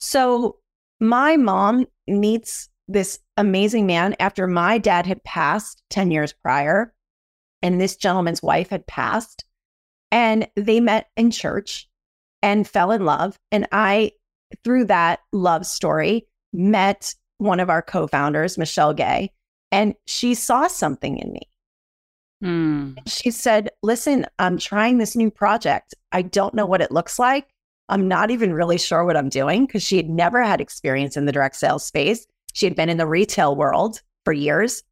So 0.03 0.57
my 0.99 1.37
mom 1.37 1.87
meets 2.09 2.69
this 2.89 3.21
amazing 3.37 3.87
man 3.87 4.17
after 4.19 4.49
my 4.49 4.77
dad 4.77 5.07
had 5.07 5.23
passed 5.23 5.85
10 5.91 6.11
years 6.11 6.33
prior 6.33 6.93
and 7.63 7.81
this 7.81 7.95
gentleman's 7.95 8.43
wife 8.43 8.71
had 8.71 8.85
passed. 8.89 9.45
And 10.11 10.49
they 10.57 10.81
met 10.81 11.07
in 11.17 11.31
church 11.31 11.89
and 12.43 12.67
fell 12.67 12.91
in 12.91 13.05
love. 13.05 13.39
And 13.53 13.69
I, 13.71 14.11
through 14.65 14.87
that 14.87 15.21
love 15.33 15.67
story, 15.67 16.27
met 16.53 17.15
one 17.39 17.61
of 17.61 17.71
our 17.71 17.81
co 17.81 18.09
founders, 18.09 18.59
Michelle 18.59 18.95
Gay, 18.95 19.31
and 19.71 19.95
she 20.09 20.35
saw 20.35 20.67
something 20.67 21.17
in 21.17 21.33
me. 21.33 21.49
Mm. 22.43 22.99
She 23.07 23.31
said, 23.31 23.71
Listen, 23.85 24.27
I'm 24.41 24.59
trying 24.59 24.99
this 24.99 25.15
new 25.15 25.31
project. 25.31 25.95
I 26.11 26.23
don't 26.23 26.55
know 26.55 26.67
what 26.67 26.83
it 26.83 26.91
looks 26.91 27.21
like. 27.21 27.52
I'm 27.89 28.09
not 28.09 28.31
even 28.31 28.55
really 28.55 28.79
sure 28.79 29.05
what 29.05 29.17
I'm 29.17 29.29
doing 29.29 29.67
because 29.67 29.83
she 29.83 29.97
had 29.97 30.09
never 30.09 30.43
had 30.43 30.61
experience 30.61 31.17
in 31.17 31.27
the 31.27 31.33
direct 31.33 31.57
sales 31.57 31.85
space. 31.85 32.27
She 32.53 32.67
had 32.67 32.77
been 32.77 32.89
in 32.89 32.97
the 32.97 33.07
retail 33.07 33.57
world 33.57 34.01
for 34.25 34.33
years. 34.33 34.83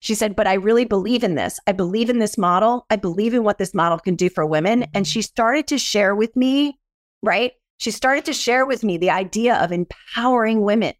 She 0.00 0.14
said, 0.14 0.36
But 0.36 0.46
I 0.46 0.54
really 0.54 0.84
believe 0.84 1.24
in 1.24 1.36
this. 1.36 1.58
I 1.66 1.72
believe 1.72 2.10
in 2.10 2.18
this 2.18 2.36
model. 2.36 2.86
I 2.90 2.96
believe 2.96 3.34
in 3.34 3.44
what 3.44 3.58
this 3.58 3.74
model 3.74 3.98
can 3.98 4.16
do 4.16 4.28
for 4.28 4.44
women. 4.44 4.84
And 4.94 5.06
she 5.06 5.22
started 5.22 5.66
to 5.68 5.78
share 5.78 6.14
with 6.14 6.34
me, 6.36 6.78
right? 7.22 7.52
She 7.78 7.90
started 7.90 8.24
to 8.26 8.32
share 8.32 8.66
with 8.66 8.84
me 8.84 8.98
the 8.98 9.10
idea 9.10 9.56
of 9.56 9.72
empowering 9.72 10.62
women, 10.62 10.94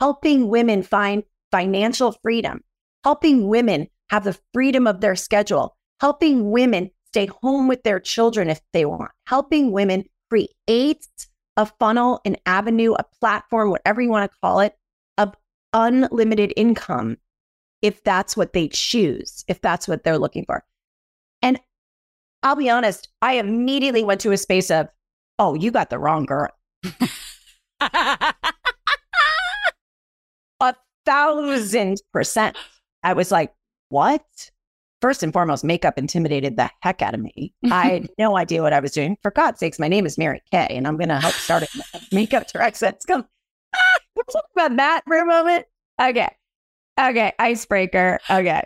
helping 0.00 0.48
women 0.48 0.82
find 0.82 1.22
financial 1.52 2.12
freedom, 2.22 2.62
helping 3.04 3.48
women 3.48 3.88
have 4.10 4.24
the 4.24 4.38
freedom 4.52 4.86
of 4.86 5.00
their 5.00 5.16
schedule, 5.16 5.76
helping 6.00 6.50
women 6.50 6.90
stay 7.06 7.26
home 7.26 7.68
with 7.68 7.82
their 7.84 8.00
children 8.00 8.50
if 8.50 8.60
they 8.72 8.84
want, 8.84 9.10
helping 9.26 9.70
women 9.70 10.04
create 10.34 11.06
a 11.56 11.66
funnel, 11.66 12.20
an 12.24 12.36
avenue, 12.46 12.94
a 12.94 13.04
platform, 13.20 13.70
whatever 13.70 14.02
you 14.02 14.10
want 14.10 14.30
to 14.30 14.38
call 14.42 14.60
it, 14.60 14.76
of 15.18 15.34
unlimited 15.72 16.52
income 16.56 17.18
if 17.82 18.02
that's 18.02 18.36
what 18.36 18.54
they 18.54 18.68
choose, 18.68 19.44
if 19.46 19.60
that's 19.60 19.86
what 19.86 20.04
they're 20.04 20.18
looking 20.18 20.44
for. 20.46 20.64
And 21.42 21.60
I'll 22.42 22.56
be 22.56 22.70
honest, 22.70 23.08
I 23.20 23.34
immediately 23.34 24.02
went 24.02 24.22
to 24.22 24.32
a 24.32 24.38
space 24.38 24.70
of, 24.70 24.88
oh, 25.38 25.54
you 25.54 25.70
got 25.70 25.90
the 25.90 25.98
wrong 25.98 26.24
girl. 26.24 26.48
a 27.80 28.34
thousand 31.04 31.98
percent. 32.12 32.56
I 33.02 33.12
was 33.12 33.30
like, 33.30 33.52
what? 33.90 34.50
First 35.04 35.22
and 35.22 35.34
foremost, 35.34 35.64
makeup 35.64 35.98
intimidated 35.98 36.56
the 36.56 36.70
heck 36.80 37.02
out 37.02 37.12
of 37.12 37.20
me. 37.20 37.52
I 37.70 37.88
had 37.88 38.08
no 38.16 38.38
idea 38.38 38.62
what 38.62 38.72
I 38.72 38.80
was 38.80 38.92
doing. 38.92 39.18
For 39.20 39.30
God's 39.30 39.60
sakes, 39.60 39.78
my 39.78 39.86
name 39.86 40.06
is 40.06 40.16
Mary 40.16 40.40
Kay, 40.50 40.68
and 40.70 40.88
I'm 40.88 40.96
going 40.96 41.10
to 41.10 41.20
help 41.20 41.34
start 41.34 41.62
a 41.62 41.68
makeup 42.10 42.50
direct 42.50 42.78
sets. 42.78 43.04
Come, 43.04 43.26
we'll 44.16 44.24
talk 44.24 44.46
about 44.56 44.74
that 44.78 45.02
for 45.06 45.18
a 45.18 45.26
moment. 45.26 45.66
Okay. 46.00 46.30
Okay, 46.98 47.34
icebreaker. 47.38 48.18
Okay. 48.30 48.62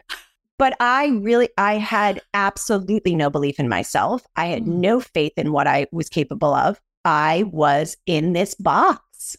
But 0.60 0.76
I 0.78 1.08
really, 1.08 1.48
I 1.58 1.76
had 1.76 2.20
absolutely 2.34 3.16
no 3.16 3.30
belief 3.30 3.58
in 3.58 3.68
myself. 3.68 4.24
I 4.36 4.46
had 4.46 4.62
mm. 4.62 4.74
no 4.74 5.00
faith 5.00 5.32
in 5.36 5.50
what 5.50 5.66
I 5.66 5.88
was 5.90 6.08
capable 6.08 6.54
of. 6.54 6.80
I 7.04 7.46
was 7.50 7.96
in 8.06 8.32
this 8.32 8.54
box. 8.54 9.36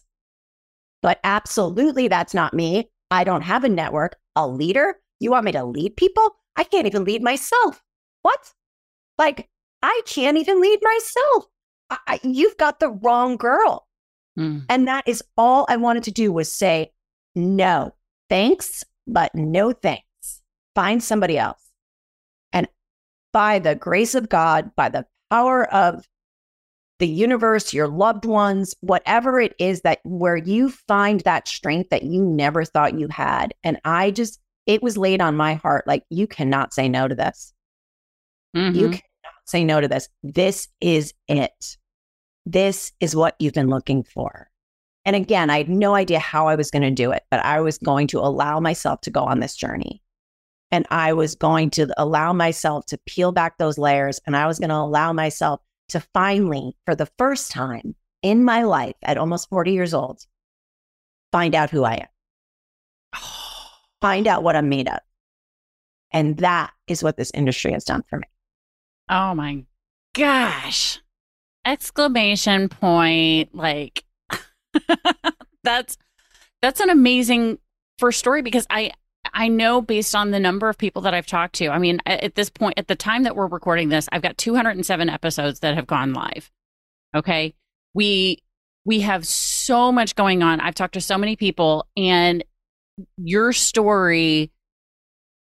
But 1.00 1.18
absolutely, 1.24 2.08
that's 2.08 2.34
not 2.34 2.52
me. 2.52 2.90
I 3.10 3.24
don't 3.24 3.40
have 3.40 3.64
a 3.64 3.70
network, 3.70 4.16
a 4.36 4.46
leader. 4.46 4.96
You 5.18 5.30
want 5.30 5.46
me 5.46 5.52
to 5.52 5.64
lead 5.64 5.96
people? 5.96 6.36
I 6.60 6.64
can't 6.64 6.86
even 6.86 7.04
lead 7.04 7.22
myself. 7.22 7.82
What? 8.20 8.52
Like, 9.16 9.48
I 9.82 10.02
can't 10.06 10.36
even 10.36 10.60
lead 10.60 10.78
myself. 10.82 11.46
I, 11.88 11.98
I, 12.06 12.20
you've 12.22 12.58
got 12.58 12.80
the 12.80 12.90
wrong 12.90 13.38
girl. 13.38 13.88
Mm. 14.38 14.66
And 14.68 14.86
that 14.86 15.08
is 15.08 15.24
all 15.38 15.64
I 15.70 15.78
wanted 15.78 16.02
to 16.02 16.10
do 16.10 16.30
was 16.30 16.52
say, 16.52 16.92
no, 17.34 17.94
thanks, 18.28 18.84
but 19.06 19.34
no 19.34 19.72
thanks. 19.72 20.42
Find 20.74 21.02
somebody 21.02 21.38
else. 21.38 21.70
And 22.52 22.68
by 23.32 23.58
the 23.58 23.74
grace 23.74 24.14
of 24.14 24.28
God, 24.28 24.70
by 24.76 24.90
the 24.90 25.06
power 25.30 25.64
of 25.72 26.06
the 26.98 27.08
universe, 27.08 27.72
your 27.72 27.88
loved 27.88 28.26
ones, 28.26 28.74
whatever 28.80 29.40
it 29.40 29.54
is 29.58 29.80
that 29.80 30.00
where 30.04 30.36
you 30.36 30.68
find 30.68 31.20
that 31.20 31.48
strength 31.48 31.88
that 31.88 32.02
you 32.02 32.22
never 32.22 32.66
thought 32.66 32.98
you 32.98 33.08
had. 33.08 33.54
And 33.64 33.80
I 33.86 34.10
just, 34.10 34.38
it 34.70 34.84
was 34.84 34.96
laid 34.96 35.20
on 35.20 35.36
my 35.36 35.54
heart 35.54 35.84
like, 35.88 36.04
you 36.10 36.28
cannot 36.28 36.72
say 36.72 36.88
no 36.88 37.08
to 37.08 37.14
this. 37.16 37.52
Mm-hmm. 38.56 38.78
You 38.78 38.88
cannot 38.90 39.34
say 39.46 39.64
no 39.64 39.80
to 39.80 39.88
this. 39.88 40.08
This 40.22 40.68
is 40.80 41.12
it. 41.26 41.76
This 42.46 42.92
is 43.00 43.16
what 43.16 43.34
you've 43.40 43.52
been 43.52 43.68
looking 43.68 44.04
for. 44.04 44.48
And 45.04 45.16
again, 45.16 45.50
I 45.50 45.58
had 45.58 45.68
no 45.68 45.96
idea 45.96 46.20
how 46.20 46.46
I 46.46 46.54
was 46.54 46.70
going 46.70 46.82
to 46.82 46.90
do 46.92 47.10
it, 47.10 47.24
but 47.32 47.44
I 47.44 47.60
was 47.60 47.78
going 47.78 48.06
to 48.08 48.20
allow 48.20 48.60
myself 48.60 49.00
to 49.00 49.10
go 49.10 49.24
on 49.24 49.40
this 49.40 49.56
journey. 49.56 50.02
And 50.70 50.86
I 50.88 51.14
was 51.14 51.34
going 51.34 51.70
to 51.70 51.92
allow 51.96 52.32
myself 52.32 52.86
to 52.86 53.00
peel 53.06 53.32
back 53.32 53.58
those 53.58 53.76
layers. 53.76 54.20
And 54.24 54.36
I 54.36 54.46
was 54.46 54.60
going 54.60 54.68
to 54.68 54.76
allow 54.76 55.12
myself 55.12 55.60
to 55.88 56.00
finally, 56.14 56.76
for 56.86 56.94
the 56.94 57.10
first 57.18 57.50
time 57.50 57.96
in 58.22 58.44
my 58.44 58.62
life 58.62 58.94
at 59.02 59.18
almost 59.18 59.48
40 59.48 59.72
years 59.72 59.94
old, 59.94 60.24
find 61.32 61.56
out 61.56 61.70
who 61.70 61.82
I 61.82 61.94
am, 61.94 63.20
find 64.00 64.26
out 64.26 64.42
what 64.42 64.56
I'm 64.56 64.68
made 64.68 64.88
of. 64.88 64.98
And 66.12 66.38
that 66.38 66.72
is 66.86 67.02
what 67.02 67.16
this 67.16 67.30
industry 67.34 67.72
has 67.72 67.84
done 67.84 68.04
for 68.08 68.18
me. 68.18 68.26
Oh 69.08 69.34
my 69.34 69.64
gosh. 70.14 71.00
Exclamation 71.64 72.68
point. 72.68 73.54
Like, 73.54 74.04
that's 75.64 75.98
that's 76.62 76.80
an 76.80 76.90
amazing 76.90 77.58
first 77.98 78.18
story 78.18 78.42
because 78.42 78.66
I 78.70 78.92
I 79.32 79.48
know 79.48 79.80
based 79.80 80.14
on 80.14 80.30
the 80.30 80.40
number 80.40 80.68
of 80.68 80.78
people 80.78 81.02
that 81.02 81.14
I've 81.14 81.26
talked 81.26 81.54
to. 81.56 81.68
I 81.68 81.78
mean, 81.78 82.00
at 82.06 82.34
this 82.34 82.50
point, 82.50 82.74
at 82.78 82.88
the 82.88 82.96
time 82.96 83.22
that 83.24 83.36
we're 83.36 83.46
recording 83.46 83.88
this, 83.88 84.08
I've 84.12 84.22
got 84.22 84.38
207 84.38 85.08
episodes 85.08 85.60
that 85.60 85.74
have 85.74 85.86
gone 85.86 86.12
live. 86.12 86.50
Okay, 87.14 87.54
we 87.94 88.42
we 88.84 89.00
have 89.00 89.26
so 89.26 89.92
much 89.92 90.14
going 90.16 90.42
on. 90.42 90.60
I've 90.60 90.74
talked 90.74 90.94
to 90.94 91.00
so 91.00 91.18
many 91.18 91.36
people, 91.36 91.86
and 91.96 92.42
your 93.16 93.52
story 93.52 94.52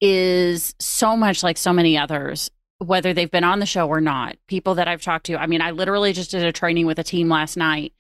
is 0.01 0.75
so 0.79 1.17
much 1.17 1.43
like 1.43 1.59
so 1.59 1.73
many 1.73 1.99
others 1.99 2.51
whether 2.79 3.13
they've 3.13 3.31
been 3.31 3.45
on 3.45 3.59
the 3.59 3.67
show 3.67 3.87
or 3.87 4.01
not. 4.01 4.37
People 4.47 4.77
that 4.77 4.89
I've 4.89 5.03
talked 5.03 5.27
to. 5.27 5.37
I 5.37 5.47
mean, 5.47 5.61
I 5.61 5.71
literally 5.73 6.15
just 6.15 6.31
did 6.31 6.43
a 6.43 6.53
training 6.53 6.87
with 6.87 6.99
a 6.99 7.05
team 7.05 7.29
last 7.29 7.57
night 7.57 7.93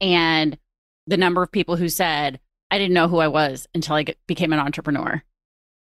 and 0.00 0.58
the 1.06 1.16
number 1.16 1.42
of 1.42 1.50
people 1.50 1.76
who 1.76 1.88
said, 1.88 2.38
I 2.70 2.78
didn't 2.78 2.94
know 2.94 3.08
who 3.08 3.18
I 3.18 3.28
was 3.28 3.66
until 3.74 3.96
I 3.96 4.04
became 4.26 4.52
an 4.52 4.58
entrepreneur. 4.58 5.22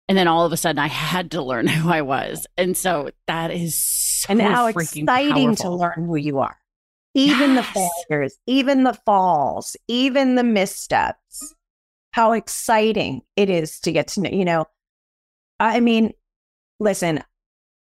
And 0.08 0.16
then 0.16 0.28
all 0.28 0.46
of 0.46 0.52
a 0.52 0.56
sudden 0.56 0.78
I 0.78 0.86
had 0.86 1.32
to 1.32 1.42
learn 1.42 1.66
who 1.66 1.90
I 1.90 2.02
was. 2.02 2.46
And 2.56 2.76
so 2.76 3.10
that 3.26 3.50
is 3.50 3.74
so 3.74 4.30
And 4.30 4.40
how 4.40 4.68
exciting 4.68 5.56
powerful. 5.56 5.56
to 5.56 5.70
learn 5.70 6.06
who 6.06 6.16
you 6.16 6.38
are. 6.38 6.56
Even 7.14 7.54
yes. 7.54 7.66
the 7.74 7.90
failures, 8.08 8.38
even 8.46 8.84
the 8.84 8.92
falls, 8.92 9.74
even 9.88 10.34
the 10.34 10.44
missteps. 10.44 11.18
How 12.16 12.32
exciting 12.32 13.20
it 13.36 13.50
is 13.50 13.78
to 13.80 13.92
get 13.92 14.08
to 14.08 14.22
know, 14.22 14.30
you 14.30 14.46
know. 14.46 14.64
I 15.60 15.80
mean, 15.80 16.14
listen, 16.80 17.22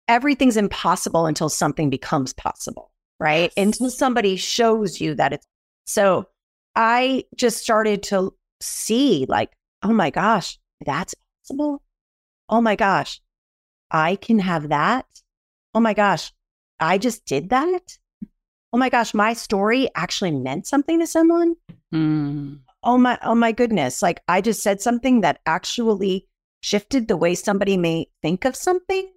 everything's 0.08 0.56
impossible 0.56 1.26
until 1.26 1.48
something 1.48 1.88
becomes 1.88 2.32
possible, 2.32 2.90
right? 3.20 3.52
Yes. 3.56 3.64
Until 3.64 3.90
somebody 3.90 4.34
shows 4.34 5.00
you 5.00 5.14
that 5.14 5.34
it's 5.34 5.46
so 5.84 6.26
I 6.74 7.26
just 7.36 7.58
started 7.58 8.02
to 8.04 8.34
see, 8.60 9.24
like, 9.28 9.52
oh 9.84 9.92
my 9.92 10.10
gosh, 10.10 10.58
that's 10.84 11.14
possible. 11.44 11.80
Oh 12.48 12.60
my 12.60 12.74
gosh, 12.74 13.20
I 13.92 14.16
can 14.16 14.40
have 14.40 14.70
that. 14.70 15.06
Oh 15.74 15.80
my 15.80 15.94
gosh, 15.94 16.32
I 16.80 16.98
just 16.98 17.24
did 17.24 17.50
that. 17.50 17.98
Oh 18.72 18.78
my 18.78 18.88
gosh, 18.88 19.14
my 19.14 19.34
story 19.34 19.88
actually 19.94 20.32
meant 20.32 20.66
something 20.66 20.98
to 20.98 21.06
someone. 21.06 21.54
Mm. 21.94 22.58
Oh 22.84 22.98
my, 22.98 23.18
oh 23.22 23.34
my 23.34 23.52
goodness. 23.52 24.02
Like 24.02 24.20
I 24.28 24.40
just 24.40 24.62
said 24.62 24.80
something 24.80 25.22
that 25.22 25.40
actually 25.46 26.28
shifted 26.60 27.08
the 27.08 27.16
way 27.16 27.34
somebody 27.34 27.76
may 27.76 28.06
think 28.22 28.44
of 28.44 28.54
something. 28.54 29.10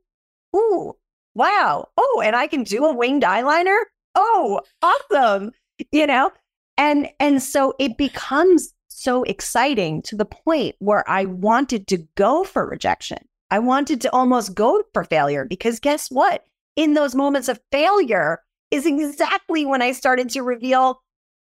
Ooh, 0.55 0.93
wow. 1.35 1.87
Oh, 1.97 2.21
and 2.23 2.35
I 2.35 2.47
can 2.47 2.63
do 2.63 2.85
a 2.85 2.93
winged 2.93 3.23
eyeliner. 3.23 3.79
Oh, 4.15 4.61
awesome. 4.81 5.51
You 5.91 6.07
know? 6.07 6.31
And 6.77 7.09
and 7.19 7.41
so 7.41 7.73
it 7.79 7.97
becomes 7.97 8.73
so 8.87 9.23
exciting 9.23 10.01
to 10.03 10.15
the 10.15 10.25
point 10.25 10.75
where 10.79 11.07
I 11.09 11.25
wanted 11.25 11.87
to 11.87 11.97
go 12.15 12.43
for 12.43 12.67
rejection. 12.67 13.19
I 13.51 13.59
wanted 13.59 14.01
to 14.01 14.11
almost 14.11 14.55
go 14.55 14.83
for 14.93 15.03
failure 15.03 15.45
because 15.45 15.79
guess 15.79 16.09
what? 16.09 16.43
In 16.75 16.93
those 16.93 17.15
moments 17.15 17.47
of 17.47 17.59
failure 17.71 18.41
is 18.71 18.85
exactly 18.85 19.65
when 19.65 19.81
I 19.81 19.91
started 19.91 20.29
to 20.29 20.41
reveal 20.41 21.01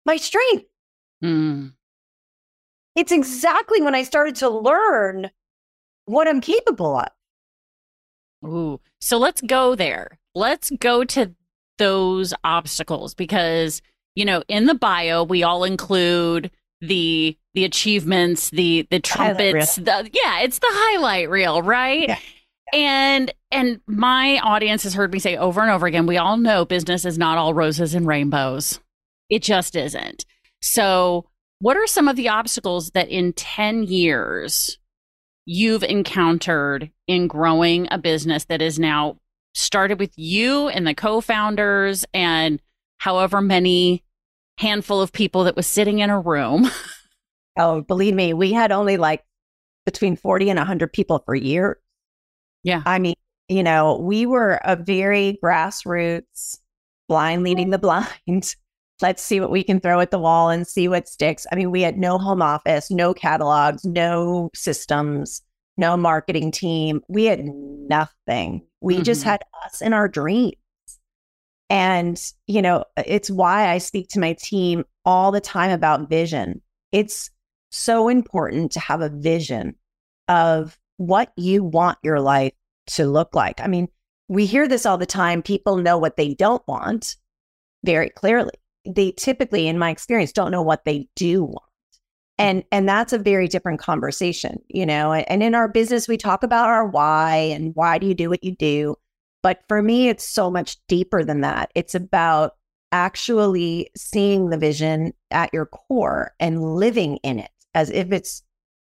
my 0.06 0.16
strength. 0.16 0.64
Mm. 1.22 1.72
It's 2.96 3.12
exactly 3.12 3.80
when 3.80 3.94
I 3.94 4.02
started 4.02 4.36
to 4.36 4.48
learn 4.48 5.30
what 6.06 6.28
I'm 6.28 6.40
capable 6.40 6.96
of. 6.96 7.08
Ooh. 8.44 8.80
So 9.00 9.18
let's 9.18 9.40
go 9.40 9.74
there. 9.74 10.18
Let's 10.34 10.70
go 10.70 11.04
to 11.04 11.34
those 11.78 12.34
obstacles 12.44 13.14
because, 13.14 13.80
you 14.14 14.24
know, 14.24 14.42
in 14.48 14.66
the 14.66 14.74
bio, 14.74 15.24
we 15.24 15.42
all 15.42 15.64
include 15.64 16.50
the 16.80 17.36
the 17.54 17.64
achievements, 17.64 18.50
the 18.50 18.86
the 18.90 19.00
trumpets, 19.00 19.76
the 19.76 20.08
yeah, 20.12 20.40
it's 20.40 20.58
the 20.58 20.66
highlight 20.68 21.28
reel, 21.28 21.62
right? 21.62 22.08
Yeah. 22.08 22.18
And 22.72 23.32
and 23.50 23.80
my 23.86 24.38
audience 24.38 24.84
has 24.84 24.94
heard 24.94 25.12
me 25.12 25.18
say 25.18 25.36
over 25.36 25.60
and 25.60 25.70
over 25.70 25.86
again, 25.86 26.06
we 26.06 26.16
all 26.16 26.36
know 26.36 26.64
business 26.64 27.04
is 27.04 27.18
not 27.18 27.38
all 27.38 27.54
roses 27.54 27.94
and 27.94 28.06
rainbows. 28.06 28.80
It 29.28 29.42
just 29.42 29.76
isn't. 29.76 30.24
So, 30.60 31.26
what 31.60 31.76
are 31.76 31.86
some 31.86 32.08
of 32.08 32.16
the 32.16 32.28
obstacles 32.28 32.90
that 32.90 33.08
in 33.08 33.32
10 33.34 33.84
years 33.84 34.78
you've 35.44 35.82
encountered 35.82 36.90
in 37.06 37.26
growing 37.26 37.86
a 37.90 37.98
business 37.98 38.44
that 38.46 38.62
is 38.62 38.78
now 38.78 39.16
started 39.54 39.98
with 39.98 40.12
you 40.16 40.68
and 40.68 40.86
the 40.86 40.94
co-founders 40.94 42.04
and 42.14 42.60
however 42.98 43.40
many 43.40 44.04
handful 44.58 45.00
of 45.00 45.12
people 45.12 45.44
that 45.44 45.56
was 45.56 45.66
sitting 45.66 46.00
in 46.00 46.10
a 46.10 46.20
room. 46.20 46.70
oh, 47.58 47.80
believe 47.82 48.14
me, 48.14 48.32
we 48.32 48.52
had 48.52 48.72
only 48.72 48.96
like 48.96 49.24
between 49.84 50.16
40 50.16 50.50
and 50.50 50.58
100 50.58 50.92
people 50.92 51.18
per 51.18 51.34
year. 51.34 51.78
Yeah. 52.62 52.82
I 52.84 52.98
mean, 52.98 53.14
you 53.48 53.62
know, 53.62 53.96
we 53.98 54.26
were 54.26 54.60
a 54.64 54.76
very 54.76 55.38
grassroots, 55.42 56.58
blind 57.08 57.42
leading 57.42 57.70
the 57.70 57.78
blind. 57.78 58.54
Let's 59.02 59.22
see 59.22 59.40
what 59.40 59.50
we 59.50 59.62
can 59.62 59.80
throw 59.80 60.00
at 60.00 60.10
the 60.10 60.18
wall 60.18 60.50
and 60.50 60.66
see 60.66 60.88
what 60.88 61.08
sticks. 61.08 61.46
I 61.50 61.56
mean, 61.56 61.70
we 61.70 61.82
had 61.82 61.98
no 61.98 62.18
home 62.18 62.42
office, 62.42 62.90
no 62.90 63.14
catalogs, 63.14 63.84
no 63.84 64.50
systems, 64.54 65.42
no 65.76 65.96
marketing 65.96 66.50
team. 66.50 67.00
We 67.08 67.24
had 67.24 67.44
nothing. 67.44 68.66
We 68.80 68.96
mm-hmm. 68.96 69.02
just 69.04 69.22
had 69.24 69.42
us 69.64 69.80
and 69.80 69.94
our 69.94 70.08
dreams. 70.08 70.54
And, 71.70 72.20
you 72.46 72.62
know, 72.62 72.84
it's 72.96 73.30
why 73.30 73.68
I 73.68 73.78
speak 73.78 74.08
to 74.10 74.20
my 74.20 74.34
team 74.34 74.84
all 75.04 75.30
the 75.30 75.40
time 75.40 75.70
about 75.70 76.10
vision. 76.10 76.60
It's 76.92 77.30
so 77.70 78.08
important 78.08 78.72
to 78.72 78.80
have 78.80 79.00
a 79.00 79.08
vision 79.08 79.76
of 80.28 80.76
what 80.96 81.32
you 81.36 81.64
want 81.64 81.98
your 82.02 82.20
life 82.20 82.52
to 82.88 83.06
look 83.06 83.34
like. 83.34 83.60
I 83.60 83.68
mean, 83.68 83.88
we 84.28 84.46
hear 84.46 84.68
this 84.68 84.84
all 84.84 84.98
the 84.98 85.06
time. 85.06 85.42
People 85.42 85.76
know 85.76 85.96
what 85.96 86.16
they 86.16 86.34
don't 86.34 86.66
want 86.68 87.16
very 87.84 88.10
clearly. 88.10 88.52
They 88.86 89.12
typically, 89.12 89.68
in 89.68 89.78
my 89.78 89.90
experience, 89.90 90.32
don't 90.32 90.50
know 90.50 90.62
what 90.62 90.84
they 90.84 91.08
do 91.16 91.44
want. 91.44 91.62
Mm. 91.62 91.98
And 92.38 92.64
and 92.72 92.88
that's 92.88 93.12
a 93.12 93.18
very 93.18 93.48
different 93.48 93.80
conversation, 93.80 94.62
you 94.68 94.86
know. 94.86 95.12
And 95.12 95.42
in 95.42 95.54
our 95.54 95.68
business, 95.68 96.08
we 96.08 96.16
talk 96.16 96.42
about 96.42 96.68
our 96.68 96.86
why 96.86 97.36
and 97.36 97.72
why 97.74 97.98
do 97.98 98.06
you 98.06 98.14
do 98.14 98.30
what 98.30 98.44
you 98.44 98.56
do. 98.56 98.96
But 99.42 99.60
for 99.68 99.82
me, 99.82 100.08
it's 100.08 100.28
so 100.28 100.50
much 100.50 100.76
deeper 100.86 101.24
than 101.24 101.40
that. 101.40 101.70
It's 101.74 101.94
about 101.94 102.52
actually 102.92 103.90
seeing 103.96 104.50
the 104.50 104.58
vision 104.58 105.12
at 105.30 105.52
your 105.52 105.66
core 105.66 106.34
and 106.40 106.74
living 106.74 107.18
in 107.18 107.38
it 107.38 107.50
as 107.74 107.90
if 107.90 108.12
it's 108.12 108.42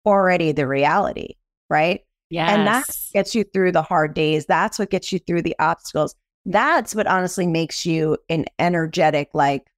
already 0.06 0.52
the 0.52 0.66
reality, 0.66 1.34
right? 1.68 2.00
Yeah. 2.30 2.52
And 2.52 2.66
that 2.66 2.84
gets 3.12 3.34
you 3.34 3.44
through 3.44 3.72
the 3.72 3.82
hard 3.82 4.14
days. 4.14 4.46
That's 4.46 4.78
what 4.78 4.90
gets 4.90 5.12
you 5.12 5.18
through 5.18 5.42
the 5.42 5.56
obstacles. 5.58 6.14
That's 6.46 6.94
what 6.94 7.06
honestly 7.06 7.46
makes 7.46 7.84
you 7.84 8.16
an 8.28 8.46
energetic, 8.58 9.30
like 9.34 9.69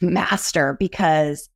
master 0.00 0.76
because 0.78 1.48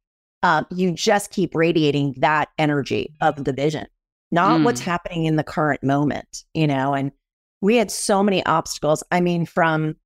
um, 0.43 0.67
you 0.71 0.93
just 0.93 1.31
keep 1.31 1.55
radiating 1.55 2.15
that 2.19 2.49
energy 2.59 3.15
of 3.21 3.45
the 3.45 3.53
vision, 3.53 3.87
not 4.31 4.61
mm. 4.61 4.65
what's 4.65 4.81
happening 4.81 5.25
in 5.25 5.37
the 5.37 5.45
current 5.45 5.83
moment, 5.83 6.45
you 6.55 6.67
know? 6.67 6.95
And 6.95 7.13
we 7.61 7.77
had 7.77 7.91
so 7.91 8.23
many 8.23 8.45
obstacles. 8.47 9.03
I 9.11 9.21
mean, 9.21 9.47
from 9.47 9.97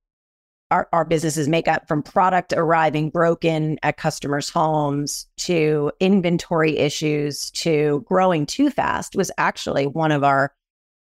our, 0.71 0.89
our 0.93 1.05
businesses 1.05 1.49
make 1.49 1.67
up 1.67 1.89
from 1.89 2.03
product 2.03 2.53
arriving 2.53 3.11
broken 3.11 3.79
at 3.83 3.97
customers' 3.97 4.49
homes 4.49 5.27
to 5.39 5.91
inventory 6.01 6.79
issues 6.79 7.51
to 7.51 8.05
growing 8.07 8.47
too 8.47 8.71
fast 8.71 9.17
was 9.17 9.31
actually 9.37 9.87
one 9.87 10.13
of 10.13 10.23
our 10.25 10.55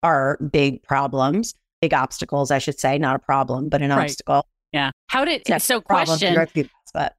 our 0.03 0.37
big 0.53 0.83
problems, 0.83 1.55
big 1.81 1.94
obstacles, 1.94 2.50
I 2.50 2.59
should 2.59 2.79
say, 2.79 2.98
not 2.98 3.16
a 3.16 3.18
problem, 3.18 3.70
but 3.70 3.81
an 3.81 3.88
right. 3.88 4.03
obstacle. 4.03 4.46
Yeah. 4.70 4.90
How 5.07 5.24
did 5.24 5.46
so 5.62 5.81
question? 5.81 6.35
But 6.94 7.14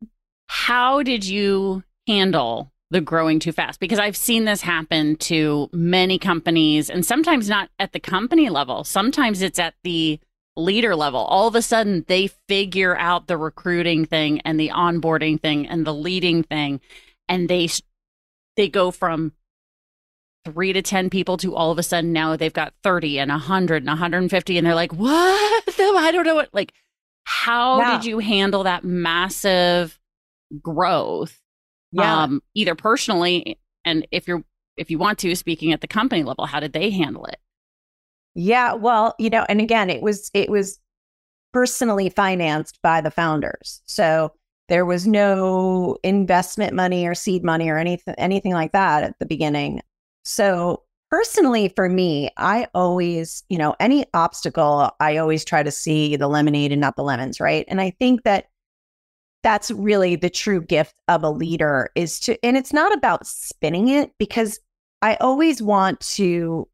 how 0.48 1.04
did 1.04 1.26
you 1.26 1.84
handle 2.08 2.72
the 2.90 3.02
growing 3.02 3.40
too 3.40 3.52
fast? 3.52 3.80
Because 3.80 4.00
I've 4.00 4.18
seen 4.18 4.46
this 4.46 4.62
happen 4.62 5.18
to 5.18 5.70
many 5.72 6.18
companies, 6.18 6.90
and 6.90 7.06
sometimes 7.06 7.50
not 7.50 7.70
at 7.78 7.92
the 7.92 8.00
company 8.00 8.50
level. 8.50 8.84
Sometimes 8.84 9.42
it's 9.42 9.60
at 9.60 9.76
the 9.84 10.20
leader 10.56 10.96
level. 10.96 11.20
All 11.20 11.48
of 11.48 11.56
a 11.56 11.62
sudden, 11.62 12.06
they 12.08 12.28
figure 12.48 12.98
out 12.98 13.28
the 13.28 13.38
recruiting 13.38 14.06
thing 14.06 14.40
and 14.42 14.60
the 14.60 14.70
onboarding 14.70 15.40
thing 15.40 15.68
and 15.68 15.86
the 15.86 15.94
leading 15.94 16.42
thing, 16.42 16.80
and 17.28 17.50
they 17.50 17.70
they 18.56 18.70
go 18.70 18.90
from 18.90 19.34
three 20.46 20.72
to 20.72 20.82
10 20.82 21.10
people 21.10 21.38
to 21.38 21.56
all 21.56 21.72
of 21.72 21.80
a 21.80 21.84
sudden 21.84 22.14
now 22.14 22.36
they've 22.36 22.54
got 22.54 22.72
30 22.84 23.18
and 23.18 23.32
100 23.32 23.78
and 23.78 23.88
150 23.88 24.58
and 24.58 24.68
they're 24.68 24.76
like 24.76 24.94
what 24.94 25.64
i 25.80 26.12
don't 26.14 26.26
know 26.26 26.36
what 26.36 26.50
like 26.54 26.72
how 27.26 27.80
yeah. 27.80 27.98
did 27.98 28.06
you 28.06 28.20
handle 28.20 28.64
that 28.64 28.84
massive 28.84 30.00
growth 30.62 31.42
yeah. 31.92 32.24
um 32.24 32.42
either 32.54 32.76
personally 32.76 33.60
and 33.84 34.08
if 34.12 34.28
you're 34.28 34.44
if 34.78 34.90
you 34.90 34.98
want 34.98 35.20
to 35.20 35.36
speaking 35.36 35.74
at 35.74 35.82
the 35.82 35.88
company 35.88 36.24
level 36.24 36.46
how 36.46 36.60
did 36.60 36.74
they 36.74 36.90
handle 36.90 37.26
it 37.26 37.40
yeah, 38.36 38.74
well, 38.74 39.16
you 39.18 39.30
know, 39.30 39.46
and 39.48 39.62
again, 39.62 39.90
it 39.90 40.02
was 40.02 40.30
it 40.34 40.50
was 40.50 40.80
personally 41.54 42.10
financed 42.10 42.80
by 42.84 43.02
the 43.02 43.12
founders. 43.12 43.82
So 43.86 44.34
there 44.68 44.86
was 44.86 45.08
no 45.08 45.98
investment 46.04 46.74
money 46.74 47.08
or 47.08 47.16
seed 47.16 47.44
money 47.44 47.70
or 47.70 47.78
anything 47.78 48.14
anything 48.18 48.52
like 48.54 48.74
that 48.74 49.04
at 49.04 49.18
the 49.20 49.26
beginning. 49.26 49.82
So 50.26 50.84
personally 51.10 51.70
for 51.70 51.90
me, 51.90 52.30
I 52.38 52.68
always, 52.74 53.44
you 53.50 53.58
know, 53.58 53.76
any 53.80 54.06
obstacle, 54.14 54.92
I 55.00 55.18
always 55.18 55.46
try 55.46 55.64
to 55.64 55.72
see 55.72 56.16
the 56.16 56.28
lemonade 56.28 56.72
and 56.72 56.82
not 56.82 56.96
the 56.96 57.04
lemons, 57.04 57.40
right? 57.40 57.66
And 57.68 57.80
I 57.82 57.92
think 57.92 58.24
that 58.24 58.46
that's 59.44 59.70
really 59.72 60.16
the 60.16 60.30
true 60.30 60.62
gift 60.62 61.00
of 61.08 61.24
a 61.24 61.30
leader 61.30 61.92
is 61.94 62.20
to 62.22 62.36
and 62.44 62.58
it's 62.58 62.74
not 62.74 62.92
about 62.96 63.28
spinning 63.28 63.90
it 63.90 64.12
because 64.18 64.60
I 65.04 65.16
always 65.22 65.62
want 65.62 66.00
to 66.16 66.68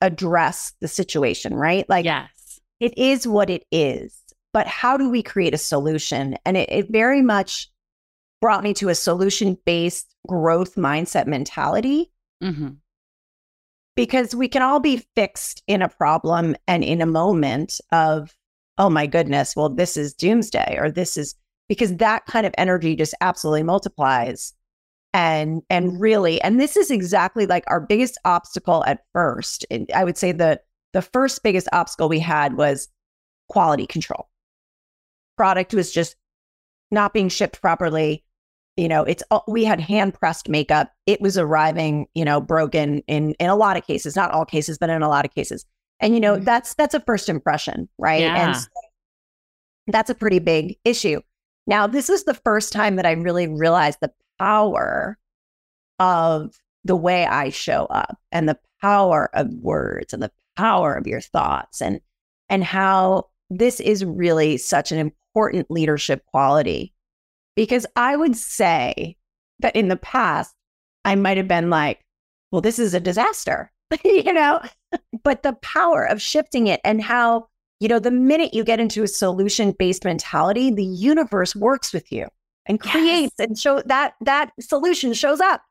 address 0.00 0.72
the 0.80 0.88
situation, 0.88 1.54
right? 1.54 1.86
Like, 1.88 2.06
yes, 2.06 2.60
it 2.80 2.96
is 2.96 3.26
what 3.26 3.50
it 3.50 3.64
is. 3.70 4.18
But 4.52 4.66
how 4.66 4.96
do 4.96 5.10
we 5.10 5.22
create 5.22 5.52
a 5.52 5.58
solution? 5.58 6.36
And 6.46 6.56
it, 6.56 6.70
it 6.72 6.86
very 6.90 7.20
much 7.20 7.70
brought 8.40 8.64
me 8.64 8.72
to 8.74 8.88
a 8.88 8.94
solution 8.94 9.58
based 9.66 10.14
growth 10.26 10.76
mindset 10.76 11.26
mentality. 11.26 12.10
Mm-hmm. 12.42 12.68
Because 13.96 14.34
we 14.34 14.48
can 14.48 14.62
all 14.62 14.78
be 14.78 15.04
fixed 15.16 15.62
in 15.66 15.82
a 15.82 15.88
problem 15.88 16.54
and 16.68 16.84
in 16.84 17.00
a 17.00 17.06
moment 17.06 17.80
of, 17.92 18.36
oh 18.78 18.90
my 18.90 19.06
goodness, 19.06 19.56
well, 19.56 19.70
this 19.70 19.96
is 19.96 20.14
doomsday, 20.14 20.76
or 20.78 20.90
this 20.90 21.16
is 21.16 21.34
because 21.68 21.96
that 21.96 22.26
kind 22.26 22.46
of 22.46 22.54
energy 22.58 22.94
just 22.94 23.14
absolutely 23.20 23.62
multiplies. 23.62 24.52
And 25.14 25.62
and 25.70 25.92
mm-hmm. 25.92 25.98
really 25.98 26.42
and 26.42 26.60
this 26.60 26.76
is 26.76 26.90
exactly 26.90 27.46
like 27.46 27.64
our 27.68 27.80
biggest 27.80 28.18
obstacle 28.26 28.84
at 28.84 29.04
first 29.14 29.64
and 29.70 29.90
i 29.94 30.04
would 30.04 30.18
say 30.18 30.30
the 30.30 30.60
the 30.96 31.02
first 31.02 31.42
biggest 31.42 31.68
obstacle 31.72 32.08
we 32.08 32.18
had 32.18 32.56
was 32.56 32.88
quality 33.48 33.86
control. 33.86 34.28
Product 35.36 35.74
was 35.74 35.92
just 35.92 36.16
not 36.90 37.12
being 37.12 37.28
shipped 37.28 37.60
properly 37.60 38.24
you 38.76 38.88
know 38.88 39.02
it's 39.04 39.22
we 39.48 39.64
had 39.64 39.80
hand 39.80 40.14
pressed 40.14 40.48
makeup 40.48 40.92
it 41.06 41.20
was 41.20 41.38
arriving 41.38 42.06
you 42.14 42.24
know 42.24 42.40
broken 42.40 43.02
in 43.06 43.32
in 43.34 43.48
a 43.48 43.56
lot 43.56 43.76
of 43.76 43.86
cases 43.86 44.16
not 44.16 44.30
all 44.30 44.44
cases 44.44 44.78
but 44.78 44.90
in 44.90 45.02
a 45.02 45.08
lot 45.08 45.24
of 45.24 45.34
cases 45.34 45.64
And 46.00 46.14
you 46.14 46.20
know, 46.20 46.34
mm-hmm. 46.34 46.44
that's 46.44 46.74
that's 46.74 46.94
a 46.94 47.00
first 47.00 47.28
impression, 47.28 47.88
right? 47.98 48.20
Yeah. 48.20 48.48
And 48.48 48.56
so 48.56 48.68
that's 49.88 50.10
a 50.10 50.14
pretty 50.14 50.38
big 50.40 50.76
issue. 50.84 51.20
Now, 51.66 51.86
this 51.86 52.10
is 52.10 52.24
the 52.24 52.34
first 52.34 52.72
time 52.72 52.96
that 52.96 53.06
I 53.06 53.12
really 53.12 53.48
realized 53.48 53.98
the 54.00 54.12
power 54.38 55.18
of 55.98 56.60
the 56.84 56.96
way 56.96 57.26
I 57.26 57.50
show 57.50 57.86
up 57.86 58.18
and 58.30 58.48
the 58.48 58.58
power 58.80 59.30
of 59.34 59.48
words 59.54 60.12
and 60.12 60.22
the 60.22 60.30
power 60.56 60.94
of 60.94 61.06
your 61.06 61.20
thoughts 61.20 61.80
and 61.80 62.00
and 62.48 62.62
how 62.62 63.28
this 63.50 63.80
is 63.80 64.04
really 64.04 64.56
such 64.56 64.92
an 64.92 64.98
important 64.98 65.70
leadership 65.70 66.24
quality 66.26 66.92
because 67.56 67.86
I 67.96 68.14
would 68.14 68.36
say 68.36 69.16
that 69.58 69.74
in 69.74 69.88
the 69.88 69.96
past 69.96 70.54
I 71.04 71.16
might 71.16 71.36
have 71.36 71.48
been 71.48 71.70
like 71.70 72.04
well 72.52 72.60
this 72.62 72.78
is 72.78 72.94
a 72.94 73.00
disaster 73.00 73.72
you 74.04 74.32
know? 74.32 74.60
But 75.22 75.42
the 75.42 75.54
power 75.54 76.04
of 76.04 76.22
shifting 76.22 76.66
it 76.66 76.80
and 76.84 77.02
how 77.02 77.48
you 77.80 77.88
know 77.88 77.98
the 77.98 78.10
minute 78.10 78.54
you 78.54 78.64
get 78.64 78.80
into 78.80 79.02
a 79.02 79.08
solution 79.08 79.72
based 79.72 80.04
mentality 80.04 80.70
the 80.70 80.84
universe 80.84 81.54
works 81.54 81.92
with 81.92 82.10
you 82.10 82.28
and 82.64 82.80
creates 82.80 83.34
yes. 83.38 83.46
and 83.48 83.58
show 83.58 83.82
that 83.82 84.14
that 84.22 84.52
solution 84.60 85.12
shows 85.12 85.40
up. 85.40 85.62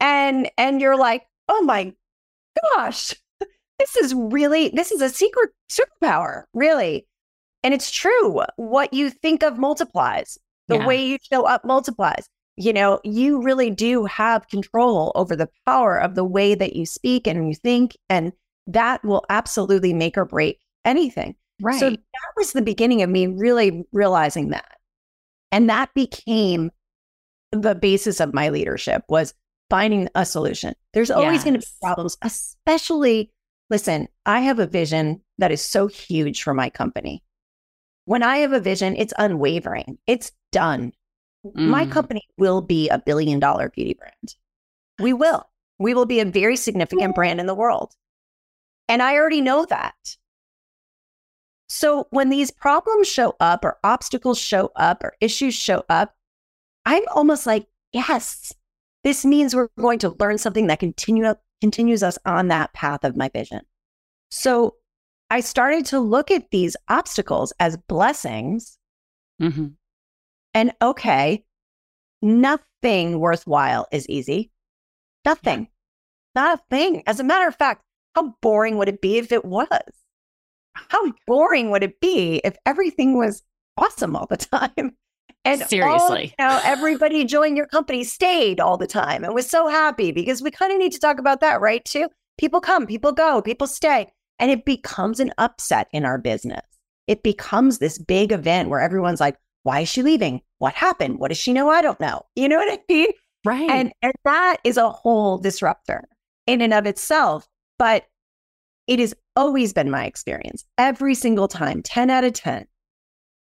And 0.00 0.50
and 0.56 0.80
you're 0.80 0.96
like 0.96 1.26
oh 1.48 1.62
my 1.62 1.92
gosh 2.74 3.14
this 3.78 3.96
is 3.96 4.14
really 4.14 4.70
this 4.70 4.90
is 4.90 5.02
a 5.02 5.10
secret 5.10 5.50
superpower 5.70 6.44
really. 6.54 7.06
And 7.62 7.74
it's 7.74 7.90
true. 7.90 8.42
What 8.56 8.94
you 8.94 9.10
think 9.10 9.42
of 9.42 9.58
multiplies 9.58 10.38
the 10.68 10.76
yeah. 10.76 10.86
way 10.86 11.04
you 11.04 11.18
show 11.32 11.44
up 11.44 11.64
multiplies 11.64 12.28
you 12.56 12.72
know 12.72 13.00
you 13.04 13.42
really 13.42 13.70
do 13.70 14.04
have 14.04 14.48
control 14.48 15.12
over 15.14 15.36
the 15.36 15.48
power 15.66 15.98
of 15.98 16.14
the 16.14 16.24
way 16.24 16.54
that 16.54 16.76
you 16.76 16.86
speak 16.86 17.26
and 17.26 17.48
you 17.48 17.54
think 17.54 17.96
and 18.08 18.32
that 18.66 19.04
will 19.04 19.24
absolutely 19.28 19.92
make 19.92 20.16
or 20.16 20.24
break 20.24 20.58
anything 20.84 21.34
right 21.60 21.80
so 21.80 21.90
that 21.90 22.32
was 22.36 22.52
the 22.52 22.62
beginning 22.62 23.02
of 23.02 23.10
me 23.10 23.26
really 23.26 23.84
realizing 23.92 24.50
that 24.50 24.76
and 25.52 25.70
that 25.70 25.92
became 25.94 26.70
the 27.52 27.74
basis 27.74 28.20
of 28.20 28.34
my 28.34 28.48
leadership 28.48 29.04
was 29.08 29.34
finding 29.70 30.08
a 30.14 30.24
solution. 30.24 30.74
There's 30.92 31.10
always 31.10 31.36
yes. 31.36 31.44
going 31.44 31.54
to 31.54 31.60
be 31.60 31.66
problems, 31.82 32.16
especially, 32.22 33.32
listen, 33.70 34.08
I 34.24 34.40
have 34.40 34.58
a 34.58 34.66
vision 34.66 35.22
that 35.38 35.52
is 35.52 35.60
so 35.60 35.86
huge 35.86 36.42
for 36.42 36.54
my 36.54 36.70
company. 36.70 37.22
When 38.06 38.22
I 38.22 38.38
have 38.38 38.52
a 38.52 38.60
vision, 38.60 38.96
it's 38.96 39.12
unwavering, 39.18 39.98
it's 40.06 40.32
done. 40.52 40.92
Mm. 41.44 41.68
My 41.68 41.86
company 41.86 42.22
will 42.38 42.62
be 42.62 42.88
a 42.88 42.98
billion 42.98 43.38
dollar 43.38 43.68
beauty 43.68 43.94
brand. 43.94 44.34
We 44.98 45.12
will. 45.12 45.48
We 45.78 45.92
will 45.92 46.06
be 46.06 46.20
a 46.20 46.24
very 46.24 46.56
significant 46.56 47.14
brand 47.14 47.38
in 47.38 47.46
the 47.46 47.54
world. 47.54 47.94
And 48.88 49.02
I 49.02 49.16
already 49.16 49.40
know 49.40 49.66
that. 49.66 50.16
So 51.68 52.06
when 52.10 52.30
these 52.30 52.50
problems 52.50 53.08
show 53.08 53.34
up, 53.40 53.64
or 53.64 53.78
obstacles 53.82 54.38
show 54.38 54.70
up, 54.76 55.02
or 55.02 55.14
issues 55.20 55.54
show 55.54 55.84
up, 55.88 56.14
I'm 56.84 57.02
almost 57.12 57.46
like, 57.46 57.66
yes, 57.92 58.52
this 59.02 59.24
means 59.24 59.54
we're 59.54 59.68
going 59.78 59.98
to 59.98 60.16
learn 60.20 60.38
something 60.38 60.68
that 60.68 60.78
continue, 60.78 61.34
continues 61.60 62.04
us 62.04 62.18
on 62.24 62.48
that 62.48 62.72
path 62.72 63.02
of 63.02 63.16
my 63.16 63.28
vision. 63.28 63.62
So 64.30 64.76
I 65.30 65.40
started 65.40 65.86
to 65.86 66.00
look 66.00 66.30
at 66.30 66.50
these 66.50 66.76
obstacles 66.88 67.52
as 67.58 67.76
blessings. 67.76 68.78
Mm-hmm. 69.40 69.68
And 70.54 70.72
okay, 70.80 71.44
nothing 72.22 73.18
worthwhile 73.18 73.86
is 73.92 74.08
easy. 74.08 74.50
Nothing. 75.24 75.68
Not 76.34 76.58
a 76.58 76.62
thing. 76.70 77.02
As 77.06 77.20
a 77.20 77.24
matter 77.24 77.48
of 77.48 77.56
fact, 77.56 77.82
how 78.14 78.34
boring 78.40 78.78
would 78.78 78.88
it 78.88 79.00
be 79.00 79.18
if 79.18 79.32
it 79.32 79.44
was? 79.44 79.68
How 80.74 81.12
boring 81.26 81.70
would 81.70 81.82
it 81.82 82.00
be 82.00 82.40
if 82.44 82.56
everything 82.64 83.16
was 83.16 83.42
awesome 83.76 84.14
all 84.14 84.26
the 84.26 84.36
time? 84.76 84.96
And 85.44 85.62
seriously, 85.62 86.34
all, 86.38 86.46
you 86.46 86.50
know, 86.50 86.60
everybody 86.64 87.24
joined 87.24 87.56
your 87.56 87.66
company 87.66 88.02
stayed 88.02 88.58
all 88.58 88.76
the 88.76 88.86
time 88.86 89.22
and 89.22 89.32
was 89.32 89.48
so 89.48 89.68
happy 89.68 90.10
because 90.10 90.42
we 90.42 90.50
kind 90.50 90.72
of 90.72 90.78
need 90.78 90.92
to 90.92 90.98
talk 90.98 91.18
about 91.18 91.40
that, 91.40 91.60
right? 91.60 91.84
Too. 91.84 92.08
People 92.36 92.60
come, 92.60 92.86
people 92.86 93.12
go, 93.12 93.40
people 93.40 93.66
stay. 93.66 94.08
And 94.38 94.50
it 94.50 94.64
becomes 94.64 95.20
an 95.20 95.32
upset 95.38 95.88
in 95.92 96.04
our 96.04 96.18
business. 96.18 96.66
It 97.06 97.22
becomes 97.22 97.78
this 97.78 97.98
big 97.98 98.32
event 98.32 98.68
where 98.68 98.80
everyone's 98.80 99.20
like, 99.20 99.36
why 99.62 99.80
is 99.80 99.88
she 99.88 100.02
leaving? 100.02 100.42
What 100.58 100.74
happened? 100.74 101.18
What 101.18 101.28
does 101.28 101.38
she 101.38 101.52
know? 101.52 101.68
I 101.68 101.82
don't 101.82 102.00
know. 102.00 102.22
You 102.36 102.48
know 102.48 102.58
what 102.58 102.72
I 102.72 102.78
mean? 102.88 103.08
Right. 103.44 103.70
And, 103.70 103.92
and 104.02 104.12
that 104.24 104.58
is 104.64 104.76
a 104.76 104.90
whole 104.90 105.38
disruptor 105.38 106.04
in 106.46 106.60
and 106.60 106.74
of 106.74 106.86
itself. 106.86 107.48
But 107.78 108.06
it 108.86 108.98
has 108.98 109.14
always 109.34 109.72
been 109.72 109.90
my 109.90 110.04
experience 110.04 110.64
every 110.78 111.14
single 111.14 111.48
time, 111.48 111.82
10 111.82 112.10
out 112.10 112.24
of 112.24 112.32
10, 112.34 112.66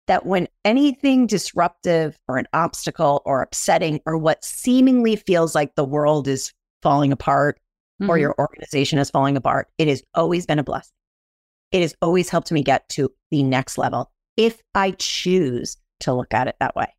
that 0.07 0.25
when 0.25 0.47
anything 0.65 1.27
disruptive 1.27 2.17
or 2.27 2.37
an 2.37 2.47
obstacle 2.53 3.21
or 3.25 3.41
upsetting 3.41 3.99
or 4.05 4.17
what 4.17 4.43
seemingly 4.43 5.15
feels 5.15 5.53
like 5.53 5.75
the 5.75 5.85
world 5.85 6.27
is 6.27 6.53
falling 6.81 7.11
apart 7.11 7.59
mm-hmm. 8.01 8.09
or 8.09 8.17
your 8.17 8.35
organization 8.39 8.99
is 8.99 9.09
falling 9.09 9.37
apart, 9.37 9.67
it 9.77 9.87
has 9.87 10.03
always 10.13 10.45
been 10.45 10.59
a 10.59 10.63
blessing. 10.63 10.93
It 11.71 11.81
has 11.81 11.95
always 12.01 12.29
helped 12.29 12.51
me 12.51 12.63
get 12.63 12.87
to 12.89 13.11
the 13.31 13.43
next 13.43 13.77
level 13.77 14.11
if 14.37 14.61
I 14.73 14.91
choose 14.91 15.77
to 16.01 16.13
look 16.13 16.33
at 16.33 16.47
it 16.47 16.55
that 16.59 16.75
way. 16.75 16.93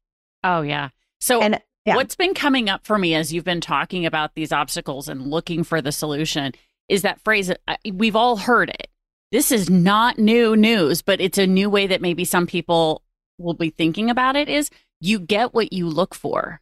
Oh, 0.45 0.63
yeah. 0.63 0.91
So, 1.21 1.41
and, 1.41 1.61
yeah. 1.85 1.97
what's 1.97 2.17
been 2.17 2.35
coming 2.35 2.69
up 2.69 2.87
for 2.87 2.99
me 2.99 3.15
as 3.15 3.33
you've 3.33 3.45
been 3.45 3.61
talking 3.61 4.05
about 4.05 4.35
these 4.35 4.53
obstacles 4.53 5.09
and 5.09 5.31
looking 5.31 5.65
for 5.65 5.81
the 5.81 5.93
solution 5.93 6.53
is 6.89 7.03
that 7.03 7.21
phrase 7.21 7.51
we've 7.93 8.17
all 8.17 8.37
heard 8.37 8.71
it 8.71 8.89
this 9.31 9.53
is 9.53 9.69
not 9.69 10.19
new 10.19 10.57
news, 10.57 11.03
but 11.03 11.21
it's 11.21 11.39
a 11.39 11.47
new 11.47 11.69
way 11.69 11.87
that 11.87 12.01
maybe 12.01 12.25
some 12.25 12.47
people 12.47 13.03
will 13.37 13.55
be 13.55 13.71
thinking 13.71 14.09
about 14.09 14.37
it 14.37 14.49
is 14.49 14.71
you 15.01 15.19
get 15.19 15.53
what 15.53 15.73
you 15.73 15.87
look 15.87 16.15
for. 16.15 16.61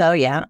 Oh 0.00 0.12
yeah. 0.12 0.46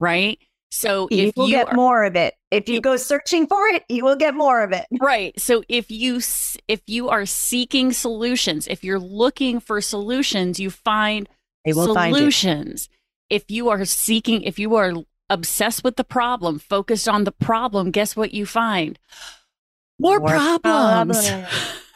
Right? 0.00 0.38
So 0.74 1.06
you 1.10 1.28
if 1.28 1.36
will 1.36 1.48
you 1.48 1.56
get 1.56 1.68
are, 1.68 1.74
more 1.74 2.02
of 2.02 2.16
it. 2.16 2.34
If 2.50 2.66
you 2.66 2.80
go 2.80 2.96
searching 2.96 3.46
for 3.46 3.66
it, 3.68 3.84
you 3.90 4.04
will 4.04 4.16
get 4.16 4.34
more 4.34 4.62
of 4.62 4.72
it. 4.72 4.86
Right. 5.00 5.38
So 5.38 5.62
if 5.68 5.90
you 5.90 6.20
if 6.66 6.80
you 6.86 7.10
are 7.10 7.26
seeking 7.26 7.92
solutions, 7.92 8.66
if 8.68 8.82
you're 8.82 8.98
looking 8.98 9.60
for 9.60 9.82
solutions, 9.82 10.58
you 10.58 10.70
find 10.70 11.28
solutions. 11.70 12.86
Find 12.86 12.98
if 13.28 13.50
you 13.50 13.68
are 13.68 13.84
seeking, 13.84 14.42
if 14.42 14.58
you 14.58 14.74
are 14.76 14.94
obsessed 15.28 15.84
with 15.84 15.96
the 15.96 16.04
problem, 16.04 16.58
focused 16.58 17.08
on 17.08 17.24
the 17.24 17.32
problem, 17.32 17.90
guess 17.90 18.16
what 18.16 18.32
you 18.32 18.46
find? 18.46 18.98
more, 19.98 20.18
more 20.20 20.28
problems. 20.28 21.28
problems. 21.28 21.48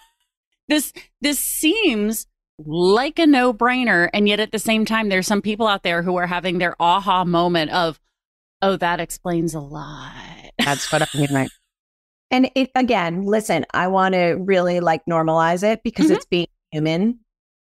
this 0.69 0.93
this 1.23 1.39
seems 1.39 2.27
like 2.59 3.19
a 3.19 3.27
no-brainer 3.27 4.09
and 4.15 4.29
yet 4.29 4.41
at 4.41 4.51
the 4.51 4.59
same 4.59 4.85
time 4.85 5.09
there's 5.09 5.27
some 5.27 5.43
people 5.43 5.67
out 5.67 5.83
there 5.83 6.03
who 6.03 6.17
are 6.17 6.27
having 6.27 6.57
their 6.59 6.75
aha 6.81 7.25
moment 7.25 7.71
of 7.71 8.01
oh 8.63 8.77
that 8.77 9.01
explains 9.01 9.55
a 9.55 9.61
lot. 9.61 10.13
That's 10.59 10.91
what 10.91 11.03
I 11.03 11.07
mean 11.15 11.33
right. 11.33 11.51
And 12.33 12.51
it 12.57 12.73
again, 12.75 13.23
listen, 13.23 13.65
I 13.73 13.87
want 13.87 14.15
to 14.15 14.33
really 14.33 14.81
like 14.81 15.03
normalize 15.09 15.63
it 15.63 15.85
because 15.85 16.07
mm-hmm. 16.07 16.17
it's 16.17 16.27
being 16.27 16.49
human 16.73 17.21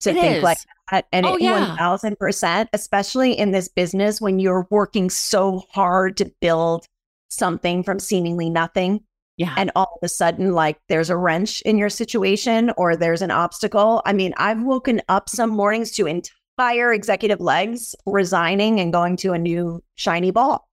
to 0.02 0.12
it 0.12 0.16
think 0.16 0.38
is. 0.38 0.44
like 0.44 0.58
that. 0.92 1.06
And 1.12 1.26
oh, 1.26 1.36
it, 1.36 1.42
yeah. 1.42 1.76
1000%, 1.80 2.68
especially 2.74 3.34
in 3.34 3.52
this 3.52 3.68
business 3.68 4.22
when 4.22 4.40
you're 4.40 4.68
working 4.70 5.10
so 5.10 5.64
hard 5.72 6.18
to 6.18 6.32
build 6.42 6.88
something 7.30 7.84
from 7.84 8.00
seemingly 8.00 8.50
nothing. 8.50 9.02
Yeah. 9.38 9.54
And 9.56 9.72
all 9.76 10.00
of 10.02 10.06
a 10.06 10.10
sudden, 10.10 10.54
like 10.54 10.80
there's 10.90 11.12
a 11.12 11.18
wrench 11.18 11.62
in 11.62 11.78
your 11.78 11.90
situation 11.90 12.72
or 12.78 12.96
there's 12.96 13.22
an 13.22 13.32
obstacle. 13.32 14.02
I 14.06 14.14
mean, 14.14 14.34
I've 14.38 14.64
woken 14.64 15.02
up 15.10 15.30
some 15.30 15.52
mornings 15.52 15.92
to 15.92 16.08
entire 16.08 16.92
executive 16.92 17.40
legs 17.40 17.96
resigning 18.08 18.80
and 18.80 18.92
going 18.92 19.18
to 19.18 19.34
a 19.34 19.38
new 19.38 19.84
shiny 19.96 20.32
ball, 20.32 20.68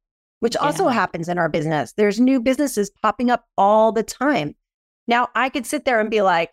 which 0.45 0.57
yeah. 0.61 0.67
also 0.67 0.89
happens 0.89 1.31
in 1.31 1.39
our 1.39 1.49
business. 1.49 1.95
There's 1.97 2.21
new 2.21 2.39
businesses 2.39 2.91
popping 3.03 3.31
up 3.31 3.47
all 3.57 3.93
the 3.93 4.03
time. 4.03 4.55
Now, 5.09 5.29
I 5.35 5.49
could 5.49 5.65
sit 5.65 5.87
there 5.87 6.01
and 6.01 6.11
be 6.11 6.21
like, 6.21 6.53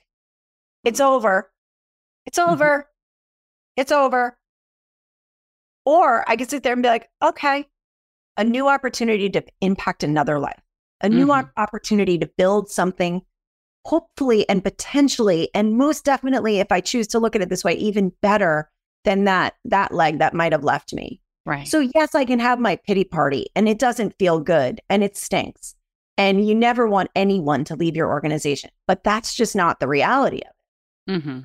it's 0.86 1.02
over. 1.02 1.52
It's 2.26 2.40
mm-hmm. 2.40 2.54
over. 2.54 2.90
It's 3.76 3.92
over. 3.92 4.38
Or 5.86 6.24
I 6.26 6.38
could 6.38 6.50
sit 6.50 6.64
there 6.64 6.72
and 6.72 6.82
be 6.82 6.88
like, 6.88 7.10
okay, 7.22 7.68
a 8.38 8.46
new 8.46 8.70
opportunity 8.70 9.30
to 9.32 9.44
impact 9.60 10.04
another 10.04 10.40
life 10.40 10.62
a 11.02 11.10
new 11.10 11.28
mm-hmm. 11.28 11.50
opportunity 11.58 12.18
to 12.18 12.32
build 12.38 12.70
something, 12.70 13.22
hopefully 13.86 14.48
and 14.48 14.64
potentially, 14.64 15.50
and 15.54 15.78
most 15.78 16.06
definitely, 16.06 16.60
if 16.60 16.72
I 16.72 16.80
choose 16.80 17.08
to 17.08 17.20
look 17.20 17.36
at 17.36 17.42
it 17.42 17.50
this 17.50 17.66
way, 17.66 17.74
even 17.74 18.14
better 18.22 18.72
than 19.04 19.26
that 19.26 19.56
that 19.66 19.94
leg 19.94 20.20
that 20.20 20.34
might 20.34 20.54
have 20.54 20.64
left 20.64 20.94
me. 20.94 21.20
Right. 21.46 21.68
So 21.68 21.80
yes, 21.80 22.14
I 22.14 22.26
can 22.26 22.40
have 22.40 22.60
my 22.60 22.76
pity 22.76 23.04
party, 23.04 23.48
and 23.56 23.68
it 23.68 23.80
doesn't 23.80 24.18
feel 24.20 24.40
good, 24.40 24.80
and 24.90 25.04
it 25.04 25.18
stinks, 25.18 25.76
and 26.18 26.48
you 26.48 26.54
never 26.54 26.88
want 26.88 27.10
anyone 27.16 27.64
to 27.66 27.76
leave 27.76 27.96
your 27.96 28.10
organization, 28.10 28.70
but 28.88 29.04
that's 29.04 29.34
just 29.34 29.56
not 29.56 29.80
the 29.80 29.88
reality 29.88 30.42
of 30.42 30.52
it. 30.52 31.12
Mm-hmm. 31.12 31.40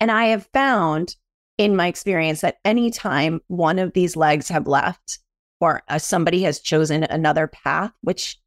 And 0.00 0.10
I 0.10 0.26
have 0.26 0.48
found 0.52 1.16
in 1.58 1.76
my 1.76 1.86
experience 1.88 2.40
that 2.40 2.58
anytime 2.64 3.40
one 3.48 3.78
of 3.78 3.92
these 3.92 4.16
legs 4.16 4.48
have 4.48 4.66
left 4.66 5.18
or 5.60 5.82
uh, 5.88 5.98
somebody 5.98 6.42
has 6.42 6.58
chosen 6.58 7.04
another 7.04 7.46
path, 7.46 7.92
which 8.00 8.38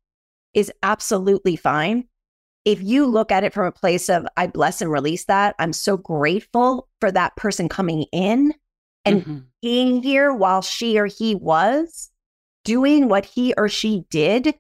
is 0.54 0.72
absolutely 0.84 1.56
fine. 1.56 2.06
if 2.68 2.84
you 2.84 3.06
look 3.06 3.32
at 3.32 3.46
it 3.46 3.54
from 3.54 3.66
a 3.66 3.72
place 3.72 4.10
of, 4.10 4.28
I 4.36 4.48
bless 4.48 4.82
and 4.82 4.92
release 4.92 5.24
that, 5.26 5.56
I'm 5.58 5.72
so 5.72 5.96
grateful 5.96 6.90
for 7.00 7.10
that 7.14 7.34
person 7.38 7.70
coming 7.70 8.04
in 8.12 8.54
and 9.08 9.22
mm-hmm. 9.22 9.38
being 9.62 10.04
here 10.04 10.34
while 10.34 10.62
she 10.62 10.98
or 11.00 11.06
he 11.06 11.36
was 11.36 12.12
doing 12.64 13.08
what 13.08 13.26
he 13.26 13.54
or 13.58 13.70
she 13.70 14.06
did. 14.10 14.54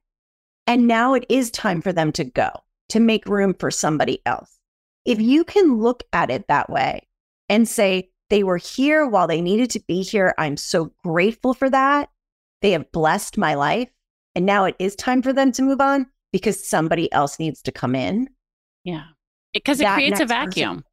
And 0.65 0.87
now 0.87 1.13
it 1.13 1.25
is 1.29 1.51
time 1.51 1.81
for 1.81 1.93
them 1.93 2.11
to 2.13 2.23
go 2.23 2.49
to 2.89 2.99
make 2.99 3.25
room 3.25 3.53
for 3.53 3.71
somebody 3.71 4.21
else. 4.25 4.57
If 5.05 5.19
you 5.19 5.43
can 5.43 5.77
look 5.77 6.03
at 6.13 6.29
it 6.29 6.47
that 6.47 6.69
way 6.69 7.07
and 7.49 7.67
say, 7.67 8.09
they 8.29 8.43
were 8.43 8.57
here 8.57 9.07
while 9.07 9.27
they 9.27 9.41
needed 9.41 9.69
to 9.71 9.79
be 9.87 10.03
here. 10.03 10.33
I'm 10.37 10.57
so 10.57 10.91
grateful 11.03 11.53
for 11.53 11.69
that. 11.69 12.09
They 12.61 12.71
have 12.71 12.91
blessed 12.91 13.37
my 13.37 13.53
life. 13.53 13.89
And 14.35 14.45
now 14.45 14.65
it 14.65 14.75
is 14.79 14.95
time 14.95 15.21
for 15.21 15.31
them 15.31 15.51
to 15.53 15.61
move 15.61 15.79
on 15.79 16.07
because 16.31 16.67
somebody 16.67 17.11
else 17.13 17.39
needs 17.39 17.61
to 17.63 17.71
come 17.71 17.95
in. 17.95 18.29
Yeah. 18.83 19.05
Because 19.53 19.79
it 19.79 19.87
creates 19.87 20.19
a 20.19 20.25
vacuum. 20.25 20.75
Person, 20.75 20.83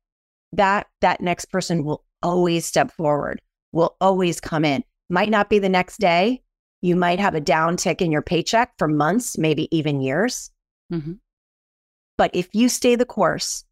that 0.52 0.86
that 1.00 1.20
next 1.20 1.46
person 1.46 1.84
will 1.84 2.04
always 2.24 2.66
step 2.66 2.90
forward, 2.90 3.40
will 3.70 3.96
always 4.00 4.40
come 4.40 4.64
in. 4.64 4.82
Might 5.08 5.30
not 5.30 5.48
be 5.48 5.60
the 5.60 5.68
next 5.68 5.98
day. 5.98 6.42
You 6.80 6.96
might 6.96 7.20
have 7.20 7.34
a 7.34 7.40
downtick 7.40 8.00
in 8.00 8.10
your 8.10 8.22
paycheck 8.22 8.72
for 8.78 8.88
months, 8.88 9.38
maybe 9.38 9.74
even 9.74 10.00
years. 10.00 10.50
Mm-hmm. 10.92 11.12
But 12.18 12.30
if 12.34 12.48
you 12.52 12.68
stay 12.68 12.96
the 12.96 13.04
course, 13.04 13.64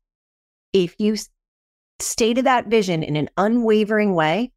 if 0.72 0.94
you 0.98 1.16
stay 1.98 2.34
to 2.34 2.42
that 2.42 2.68
vision 2.68 3.02
in 3.02 3.16
an 3.16 3.28
unwavering 3.36 4.14
way, 4.14 4.52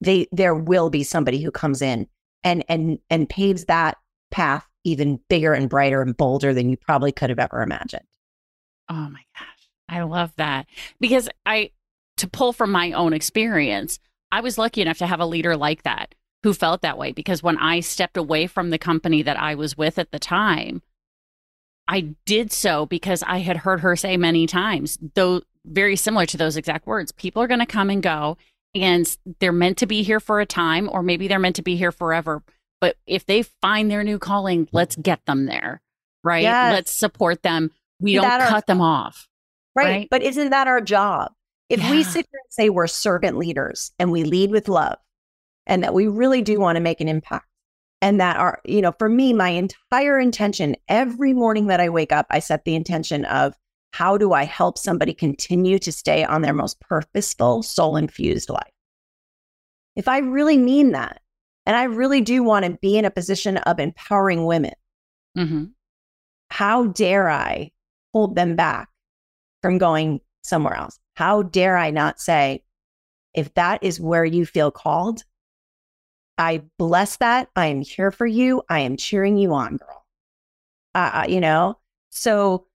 they 0.00 0.26
there 0.32 0.54
will 0.54 0.90
be 0.90 1.02
somebody 1.02 1.42
who 1.42 1.50
comes 1.50 1.80
in 1.82 2.06
and 2.42 2.64
and 2.68 2.98
and 3.10 3.28
paves 3.28 3.66
that 3.66 3.96
path 4.30 4.66
even 4.84 5.18
bigger 5.28 5.54
and 5.54 5.70
brighter 5.70 6.02
and 6.02 6.16
bolder 6.16 6.52
than 6.52 6.68
you 6.68 6.76
probably 6.76 7.10
could 7.10 7.30
have 7.30 7.38
ever 7.38 7.62
imagined. 7.62 8.06
Oh 8.88 9.08
my 9.08 9.22
gosh. 9.38 9.48
I 9.88 10.02
love 10.02 10.32
that. 10.36 10.66
Because 11.00 11.28
I 11.46 11.70
to 12.16 12.28
pull 12.28 12.52
from 12.52 12.70
my 12.70 12.92
own 12.92 13.12
experience, 13.12 13.98
I 14.30 14.40
was 14.40 14.58
lucky 14.58 14.82
enough 14.82 14.98
to 14.98 15.06
have 15.06 15.20
a 15.20 15.26
leader 15.26 15.56
like 15.56 15.82
that 15.82 16.14
who 16.42 16.52
felt 16.52 16.82
that 16.82 16.98
way 16.98 17.12
because 17.12 17.42
when 17.42 17.58
I 17.58 17.80
stepped 17.80 18.16
away 18.16 18.46
from 18.46 18.70
the 18.70 18.78
company 18.78 19.22
that 19.22 19.38
I 19.38 19.54
was 19.54 19.78
with 19.78 19.98
at 19.98 20.10
the 20.10 20.18
time, 20.18 20.82
I 21.88 22.14
did 22.26 22.52
so 22.52 22.86
because 22.86 23.22
I 23.26 23.38
had 23.38 23.58
heard 23.58 23.80
her 23.80 23.96
say 23.96 24.16
many 24.16 24.46
times, 24.46 24.98
though 25.14 25.42
very 25.64 25.96
similar 25.96 26.26
to 26.26 26.36
those 26.36 26.56
exact 26.56 26.86
words. 26.86 27.12
People 27.12 27.42
are 27.42 27.46
going 27.46 27.60
to 27.60 27.66
come 27.66 27.90
and 27.90 28.02
go, 28.02 28.36
and 28.74 29.16
they're 29.40 29.52
meant 29.52 29.78
to 29.78 29.86
be 29.86 30.02
here 30.02 30.20
for 30.20 30.40
a 30.40 30.46
time, 30.46 30.88
or 30.92 31.02
maybe 31.02 31.28
they're 31.28 31.38
meant 31.38 31.56
to 31.56 31.62
be 31.62 31.76
here 31.76 31.92
forever. 31.92 32.42
But 32.80 32.96
if 33.06 33.24
they 33.26 33.42
find 33.42 33.90
their 33.90 34.04
new 34.04 34.18
calling, 34.18 34.68
let's 34.72 34.96
get 34.96 35.24
them 35.26 35.46
there, 35.46 35.80
right? 36.22 36.42
Yes. 36.42 36.72
Let's 36.72 36.92
support 36.92 37.42
them. 37.42 37.70
We 38.00 38.14
don't 38.14 38.24
cut 38.24 38.52
our, 38.52 38.60
them 38.66 38.80
off. 38.80 39.28
Right. 39.74 39.84
right. 39.84 40.08
But 40.10 40.22
isn't 40.22 40.50
that 40.50 40.66
our 40.66 40.80
job? 40.80 41.32
If 41.68 41.80
yeah. 41.80 41.90
we 41.90 42.02
sit 42.02 42.26
here 42.30 42.40
and 42.44 42.52
say 42.52 42.68
we're 42.68 42.86
servant 42.86 43.38
leaders 43.38 43.92
and 43.98 44.10
we 44.12 44.24
lead 44.24 44.50
with 44.50 44.68
love 44.68 44.98
and 45.66 45.82
that 45.82 45.94
we 45.94 46.06
really 46.06 46.42
do 46.42 46.60
want 46.60 46.76
to 46.76 46.80
make 46.80 47.00
an 47.00 47.08
impact, 47.08 47.46
and 48.02 48.20
that 48.20 48.36
are, 48.36 48.60
you 48.66 48.82
know, 48.82 48.92
for 48.98 49.08
me, 49.08 49.32
my 49.32 49.48
entire 49.48 50.18
intention 50.18 50.76
every 50.88 51.32
morning 51.32 51.68
that 51.68 51.80
I 51.80 51.88
wake 51.88 52.12
up, 52.12 52.26
I 52.28 52.38
set 52.38 52.66
the 52.66 52.74
intention 52.74 53.24
of 53.24 53.54
how 53.94 54.18
do 54.18 54.34
I 54.34 54.44
help 54.44 54.76
somebody 54.76 55.14
continue 55.14 55.78
to 55.78 55.90
stay 55.90 56.22
on 56.22 56.42
their 56.42 56.52
most 56.52 56.78
purposeful, 56.80 57.62
soul 57.62 57.96
infused 57.96 58.50
life? 58.50 58.72
If 59.96 60.06
I 60.06 60.18
really 60.18 60.58
mean 60.58 60.92
that, 60.92 61.22
and 61.64 61.76
I 61.76 61.84
really 61.84 62.20
do 62.20 62.42
want 62.42 62.66
to 62.66 62.72
be 62.82 62.98
in 62.98 63.06
a 63.06 63.10
position 63.10 63.56
of 63.56 63.78
empowering 63.78 64.44
women, 64.44 64.74
mm-hmm. 65.38 65.64
how 66.50 66.88
dare 66.88 67.30
I 67.30 67.70
hold 68.12 68.34
them 68.34 68.54
back 68.54 68.90
from 69.62 69.78
going 69.78 70.20
somewhere 70.42 70.74
else? 70.74 70.98
How 71.14 71.42
dare 71.42 71.76
I 71.76 71.90
not 71.90 72.20
say, 72.20 72.62
if 73.34 73.52
that 73.54 73.82
is 73.82 74.00
where 74.00 74.24
you 74.24 74.46
feel 74.46 74.70
called, 74.70 75.24
I 76.38 76.62
bless 76.78 77.16
that. 77.16 77.48
I 77.56 77.66
am 77.66 77.82
here 77.82 78.10
for 78.10 78.26
you. 78.26 78.62
I 78.68 78.80
am 78.80 78.96
cheering 78.96 79.36
you 79.36 79.54
on, 79.54 79.76
girl. 79.76 80.04
Uh, 80.94 81.26
you 81.28 81.40
know, 81.40 81.78
so 82.10 82.66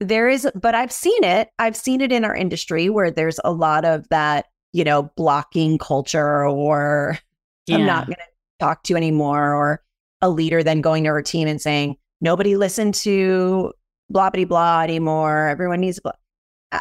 there 0.00 0.28
is, 0.28 0.48
but 0.54 0.74
I've 0.74 0.92
seen 0.92 1.24
it. 1.24 1.48
I've 1.58 1.76
seen 1.76 2.00
it 2.00 2.12
in 2.12 2.24
our 2.24 2.34
industry 2.34 2.88
where 2.90 3.10
there's 3.10 3.40
a 3.44 3.52
lot 3.52 3.84
of 3.84 4.08
that, 4.10 4.46
you 4.72 4.84
know, 4.84 5.10
blocking 5.16 5.78
culture 5.78 6.46
or 6.46 7.18
yeah. 7.66 7.76
I'm 7.78 7.86
not 7.86 8.06
going 8.06 8.16
to 8.16 8.24
talk 8.60 8.82
to 8.84 8.92
you 8.92 8.96
anymore, 8.96 9.54
or 9.54 9.82
a 10.20 10.30
leader 10.30 10.62
then 10.62 10.80
going 10.80 11.04
to 11.04 11.10
her 11.10 11.22
team 11.22 11.48
and 11.48 11.60
saying, 11.60 11.96
nobody 12.20 12.56
listen 12.56 12.92
to 12.92 13.72
blah, 14.10 14.30
blah, 14.30 14.44
blah 14.44 14.80
anymore. 14.82 15.48
Everyone 15.48 15.80
needs 15.80 16.00
blah. 16.00 16.12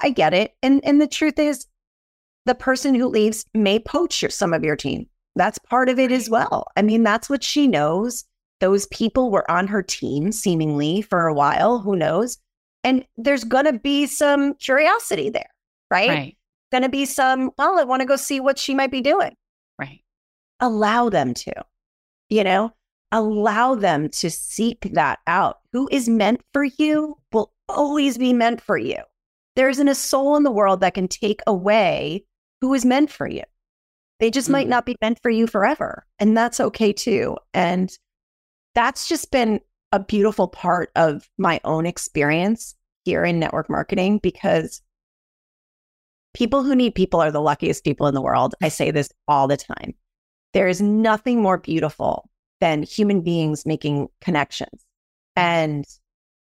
I 0.02 0.10
get 0.10 0.34
it. 0.34 0.56
And, 0.64 0.84
and 0.84 1.00
the 1.00 1.08
truth 1.08 1.38
is, 1.38 1.68
the 2.46 2.56
person 2.56 2.96
who 2.96 3.08
leaves 3.08 3.46
may 3.54 3.80
poach 3.80 4.22
your, 4.22 4.30
some 4.30 4.54
of 4.54 4.64
your 4.64 4.76
team. 4.76 5.08
That's 5.36 5.60
part 5.60 5.90
of 5.90 5.98
it 5.98 6.12
as 6.12 6.30
well. 6.30 6.68
I 6.76 6.82
mean, 6.82 7.04
that's 7.04 7.30
what 7.30 7.44
she 7.44 7.68
knows. 7.68 8.26
Those 8.60 8.86
people 8.88 9.32
were 9.32 9.50
on 9.50 9.68
her 9.68 9.82
team 9.82 10.32
seemingly 10.32 11.02
for 11.02 11.28
a 11.28 11.34
while. 11.34 11.80
Who 11.80 11.96
knows? 11.96 12.38
And 12.84 13.06
there's 13.18 13.44
going 13.44 13.66
to 13.66 13.74
be 13.74 14.06
some 14.06 14.56
curiosity 14.56 15.30
there, 15.30 15.50
right? 15.90 16.10
Right. 16.10 16.38
Going 16.72 16.84
to 16.84 16.90
be 16.90 17.06
some, 17.06 17.52
well, 17.58 17.80
I 17.80 17.84
want 17.84 18.02
to 18.02 18.06
go 18.06 18.16
see 18.16 18.40
what 18.40 18.60
she 18.60 18.76
might 18.76 18.92
be 18.92 19.02
doing. 19.02 19.36
Right. 19.80 20.02
Allow 20.60 21.10
them 21.10 21.34
to, 21.34 21.54
you 22.30 22.44
know, 22.44 22.74
allow 23.12 23.76
them 23.76 24.10
to 24.10 24.30
seek 24.30 24.90
that 24.94 25.20
out. 25.28 25.60
Who 25.72 25.88
is 25.92 26.10
meant 26.10 26.42
for 26.52 26.64
you 26.64 27.18
will 27.32 27.54
always 27.70 28.18
be 28.18 28.34
meant 28.34 28.62
for 28.62 28.78
you. 28.78 28.98
There 29.56 29.70
isn't 29.70 29.88
a 29.88 29.96
soul 29.96 30.36
in 30.36 30.44
the 30.44 30.52
world 30.52 30.80
that 30.82 30.94
can 30.94 31.08
take 31.08 31.42
away 31.46 32.26
who 32.62 32.74
is 32.74 32.86
meant 32.86 33.12
for 33.12 33.28
you. 33.28 33.44
They 34.20 34.32
just 34.32 34.46
mm-hmm. 34.46 34.54
might 34.54 34.68
not 34.68 34.86
be 34.86 34.96
meant 35.02 35.20
for 35.22 35.30
you 35.30 35.48
forever. 35.48 36.06
And 36.20 36.36
that's 36.36 36.60
okay 36.60 36.94
too. 36.94 37.38
And 37.54 37.96
that's 38.74 39.08
just 39.08 39.32
been 39.32 39.60
a 39.92 40.00
beautiful 40.00 40.48
part 40.48 40.92
of 40.96 41.30
my 41.38 41.60
own 41.64 41.86
experience 41.86 42.76
here 43.06 43.24
in 43.24 43.40
network 43.40 43.70
marketing 43.70 44.20
because 44.20 44.82
people 46.34 46.64
who 46.64 46.76
need 46.76 46.96
people 46.96 47.22
are 47.22 47.32
the 47.32 47.42
luckiest 47.42 47.84
people 47.84 48.08
in 48.08 48.16
the 48.16 48.22
world. 48.22 48.56
I 48.62 48.70
say 48.70 48.92
this 48.92 49.12
all 49.28 49.48
the 49.48 49.58
time. 49.58 49.94
There 50.54 50.68
is 50.68 50.82
nothing 50.82 51.42
more 51.42 51.58
beautiful 51.58 52.30
than 52.60 52.84
human 52.84 53.22
beings 53.22 53.66
making 53.66 54.08
connections 54.22 54.86
and 55.36 55.86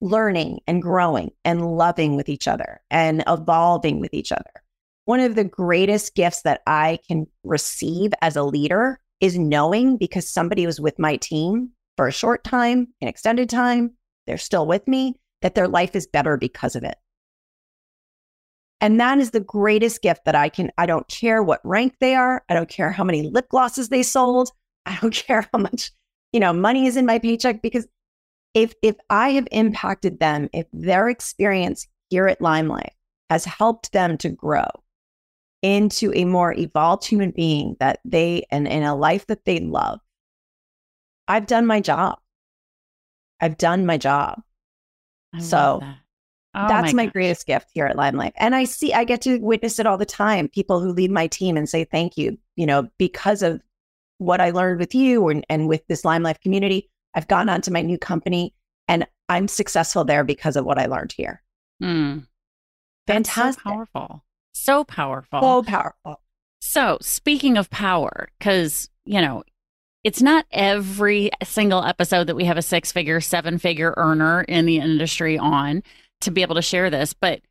learning 0.02 0.60
and 0.68 0.82
growing 0.82 1.32
and 1.44 1.76
loving 1.76 2.16
with 2.16 2.30
each 2.30 2.48
other 2.48 2.82
and 2.90 3.24
evolving 3.28 4.00
with 4.00 4.14
each 4.14 4.32
other. 4.32 4.52
One 5.06 5.20
of 5.20 5.36
the 5.36 5.44
greatest 5.44 6.16
gifts 6.16 6.44
that 6.44 6.62
I 6.68 7.00
can 7.08 7.28
receive 7.44 8.12
as 8.22 8.36
a 8.36 8.44
leader 8.44 9.00
is 9.20 9.38
knowing 9.38 9.98
because 9.98 10.30
somebody 10.30 10.66
was 10.66 10.80
with 10.80 11.00
my 11.00 11.18
team 11.18 11.72
for 11.98 12.08
a 12.08 12.14
short 12.14 12.44
time, 12.44 12.88
an 13.02 13.08
extended 13.08 13.50
time, 13.50 13.92
they're 14.26 14.38
still 14.38 14.66
with 14.66 14.88
me, 14.88 15.16
that 15.42 15.56
their 15.56 15.68
life 15.68 15.96
is 15.96 16.08
better 16.08 16.38
because 16.38 16.76
of 16.76 16.84
it. 16.84 16.96
And 18.82 19.00
that 19.00 19.18
is 19.18 19.32
the 19.32 19.42
greatest 19.42 20.02
gift 20.02 20.26
that 20.26 20.36
I 20.36 20.50
can. 20.50 20.72
I 20.78 20.86
don't 20.86 21.08
care 21.08 21.44
what 21.44 21.60
rank 21.64 21.96
they 22.00 22.16
are. 22.16 22.44
I 22.48 22.54
don't 22.54 22.70
care 22.70 22.92
how 22.92 23.04
many 23.04 23.24
lip 23.24 23.50
glosses 23.50 23.90
they 23.90 24.04
sold. 24.04 24.52
I 24.86 24.98
don't 25.02 25.14
care 25.28 25.48
how 25.52 25.60
much, 25.60 25.92
you 26.32 26.40
know, 26.40 26.54
money 26.54 26.86
is 26.86 26.96
in 26.96 27.06
my 27.06 27.20
paycheck 27.20 27.62
because 27.62 27.88
if 28.54 28.74
if 28.82 28.96
I 29.10 29.30
have 29.32 29.48
impacted 29.52 30.20
them, 30.20 30.50
if 30.54 30.66
their 30.74 31.10
experience 31.10 31.88
here 32.10 32.28
at 32.28 32.40
Limelife 32.40 32.94
has 33.30 33.46
helped 33.46 33.92
them 33.92 34.18
to 34.20 34.30
grow 34.30 34.68
into 35.62 36.12
a 36.16 36.26
more 36.26 36.54
evolved 36.54 37.06
human 37.06 37.32
being 37.32 37.76
that 37.80 38.00
they 38.06 38.46
and 38.50 38.68
in 38.68 38.84
a 38.84 38.96
life 38.96 39.28
that 39.28 39.46
they 39.46 39.60
love, 39.60 40.00
I've 41.28 41.48
done 41.48 41.66
my 41.66 41.80
job. 41.80 42.20
I've 43.40 43.58
done 43.58 43.86
my 43.86 43.98
job. 43.98 44.42
I 45.34 45.40
so 45.40 45.80
that. 45.82 45.98
oh 46.56 46.68
that's 46.68 46.94
my, 46.94 47.06
my 47.06 47.12
greatest 47.12 47.46
gift 47.46 47.68
here 47.74 47.86
at 47.86 47.96
Limelife. 47.96 48.34
And 48.38 48.56
I 48.56 48.64
see, 48.64 48.94
I 48.94 49.04
get 49.04 49.22
to 49.22 49.38
witness 49.38 49.80
it 49.80 49.86
all 49.86 49.98
the 49.98 50.06
time. 50.06 50.48
People 50.48 50.80
who 50.80 50.92
lead 50.92 51.12
my 51.12 51.28
team 51.28 51.56
and 51.56 51.70
say 51.70 51.84
thank 51.84 52.18
you, 52.18 52.38
you 52.56 52.66
know, 52.66 52.90
because 52.98 53.44
of 53.44 53.62
what 54.18 54.42
I 54.42 54.50
learned 54.50 54.80
with 54.80 54.96
you 54.96 55.30
and, 55.30 55.46
and 55.50 55.68
with 55.68 55.86
this 55.88 56.02
Limelife 56.02 56.42
community. 56.42 56.90
I've 57.14 57.28
gone 57.28 57.50
on 57.50 57.62
to 57.62 57.72
my 57.72 57.82
new 57.82 57.98
company 57.98 58.54
and 58.88 59.08
I'm 59.28 59.48
successful 59.48 60.04
there 60.04 60.24
because 60.24 60.56
of 60.56 60.66
what 60.66 60.80
I 60.80 60.88
learned 60.88 61.12
here. 61.12 61.44
Mm. 61.82 62.28
Fantastic. 63.08 63.64
So 63.64 63.70
powerful. 63.70 64.26
So 64.54 64.84
powerful. 64.84 65.42
So 65.42 65.64
powerful. 65.64 66.22
So, 66.62 66.98
speaking 67.02 67.58
of 67.58 67.70
power, 67.70 68.30
because, 68.38 68.90
you 69.06 69.22
know, 69.22 69.44
it's 70.04 70.22
not 70.22 70.46
every 70.52 71.30
single 71.44 71.84
episode 71.84 72.28
that 72.28 72.36
we 72.36 72.46
have 72.46 72.58
a 72.58 72.62
six 72.62 72.92
figure, 72.92 73.22
seven 73.22 73.58
figure 73.58 73.94
earner 73.98 74.42
in 74.44 74.66
the 74.66 74.78
industry 74.78 75.38
on 75.38 75.84
to 76.22 76.32
be 76.32 76.42
able 76.42 76.56
to 76.56 76.62
share 76.62 76.90
this. 76.90 77.14
But 77.14 77.42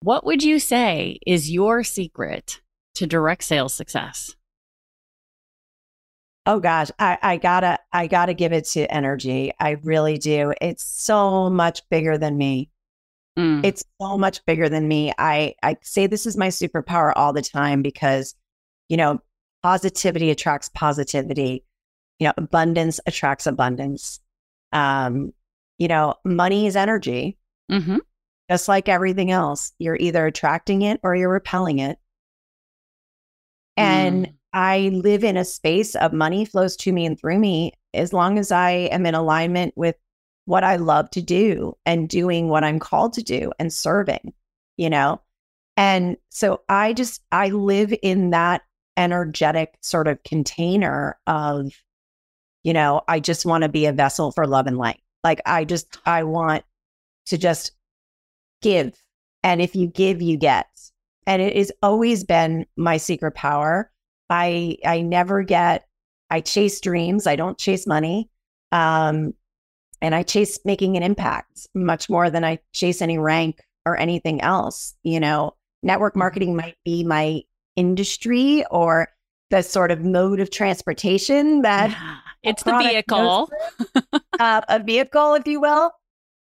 what 0.00 0.24
would 0.24 0.42
you 0.42 0.58
say 0.58 1.18
is 1.26 1.50
your 1.50 1.84
secret 1.84 2.60
to 2.94 3.06
direct 3.06 3.44
sales 3.44 3.74
success? 3.74 4.34
Oh 6.44 6.58
gosh, 6.58 6.90
I, 6.98 7.18
I 7.22 7.36
gotta, 7.36 7.78
I 7.92 8.06
gotta 8.08 8.34
give 8.34 8.52
it 8.52 8.64
to 8.70 8.92
energy. 8.92 9.52
I 9.60 9.76
really 9.82 10.18
do. 10.18 10.52
It's 10.60 10.84
so 10.84 11.48
much 11.48 11.88
bigger 11.88 12.18
than 12.18 12.36
me. 12.36 12.70
Mm. 13.38 13.64
It's 13.64 13.84
so 14.00 14.18
much 14.18 14.44
bigger 14.44 14.68
than 14.68 14.88
me. 14.88 15.12
I, 15.18 15.54
I 15.62 15.76
say 15.82 16.06
this 16.06 16.26
is 16.26 16.36
my 16.36 16.48
superpower 16.48 17.12
all 17.14 17.32
the 17.32 17.42
time 17.42 17.80
because, 17.80 18.34
you 18.88 18.96
know, 18.96 19.20
positivity 19.62 20.30
attracts 20.30 20.68
positivity. 20.74 21.64
You 22.18 22.28
know, 22.28 22.34
abundance 22.36 23.00
attracts 23.06 23.46
abundance. 23.46 24.20
Um, 24.72 25.32
you 25.78 25.88
know, 25.88 26.14
money 26.24 26.66
is 26.66 26.76
energy. 26.76 27.38
Mm-hmm. 27.70 27.98
Just 28.50 28.68
like 28.68 28.88
everything 28.88 29.30
else, 29.30 29.72
you're 29.78 29.96
either 29.96 30.26
attracting 30.26 30.82
it 30.82 31.00
or 31.02 31.14
you're 31.14 31.30
repelling 31.30 31.78
it. 31.78 31.98
And 33.76 34.26
mm. 34.26 34.34
I 34.52 34.90
live 34.92 35.24
in 35.24 35.36
a 35.36 35.44
space 35.44 35.94
of 35.94 36.12
money 36.12 36.44
flows 36.44 36.76
to 36.78 36.92
me 36.92 37.06
and 37.06 37.18
through 37.18 37.38
me 37.38 37.72
as 37.94 38.12
long 38.12 38.38
as 38.38 38.52
I 38.52 38.70
am 38.70 39.06
in 39.06 39.14
alignment 39.14 39.74
with 39.76 39.96
what 40.44 40.64
I 40.64 40.76
love 40.76 41.10
to 41.10 41.22
do 41.22 41.76
and 41.86 42.08
doing 42.08 42.48
what 42.48 42.64
I'm 42.64 42.78
called 42.78 43.12
to 43.14 43.22
do 43.22 43.52
and 43.58 43.72
serving, 43.72 44.32
you 44.76 44.90
know? 44.90 45.20
And 45.76 46.16
so 46.30 46.60
I 46.68 46.92
just, 46.92 47.22
I 47.32 47.48
live 47.48 47.94
in 48.02 48.30
that 48.30 48.62
energetic 48.96 49.74
sort 49.80 50.08
of 50.08 50.22
container 50.22 51.18
of, 51.26 51.72
you 52.62 52.72
know, 52.72 53.02
I 53.08 53.20
just 53.20 53.46
want 53.46 53.62
to 53.62 53.68
be 53.68 53.86
a 53.86 53.92
vessel 53.92 54.32
for 54.32 54.46
love 54.46 54.66
and 54.66 54.78
light. 54.78 55.00
Like 55.24 55.40
I 55.46 55.64
just, 55.64 55.98
I 56.04 56.24
want 56.24 56.64
to 57.26 57.38
just 57.38 57.72
give. 58.60 59.00
And 59.42 59.62
if 59.62 59.74
you 59.74 59.86
give, 59.86 60.20
you 60.20 60.36
get. 60.36 60.66
And 61.26 61.40
it 61.40 61.56
has 61.56 61.72
always 61.82 62.24
been 62.24 62.66
my 62.76 62.96
secret 62.96 63.34
power. 63.34 63.90
I, 64.32 64.78
I 64.86 65.02
never 65.02 65.42
get, 65.42 65.86
I 66.30 66.40
chase 66.40 66.80
dreams. 66.80 67.26
I 67.26 67.36
don't 67.36 67.58
chase 67.58 67.86
money. 67.86 68.30
Um, 68.72 69.34
and 70.00 70.14
I 70.14 70.22
chase 70.22 70.58
making 70.64 70.96
an 70.96 71.02
impact 71.02 71.66
much 71.74 72.08
more 72.08 72.30
than 72.30 72.42
I 72.42 72.58
chase 72.72 73.02
any 73.02 73.18
rank 73.18 73.62
or 73.84 73.94
anything 73.98 74.40
else. 74.40 74.94
You 75.02 75.20
know, 75.20 75.54
network 75.82 76.14
mm-hmm. 76.14 76.20
marketing 76.20 76.56
might 76.56 76.76
be 76.82 77.04
my 77.04 77.42
industry 77.76 78.64
or 78.70 79.08
the 79.50 79.62
sort 79.62 79.90
of 79.90 80.00
mode 80.00 80.40
of 80.40 80.48
transportation 80.48 81.60
that 81.60 81.90
yeah, 81.90 82.16
it's 82.42 82.62
the 82.62 82.78
vehicle, 82.78 83.50
uh, 84.40 84.62
a 84.66 84.82
vehicle, 84.82 85.34
if 85.34 85.46
you 85.46 85.60
will. 85.60 85.92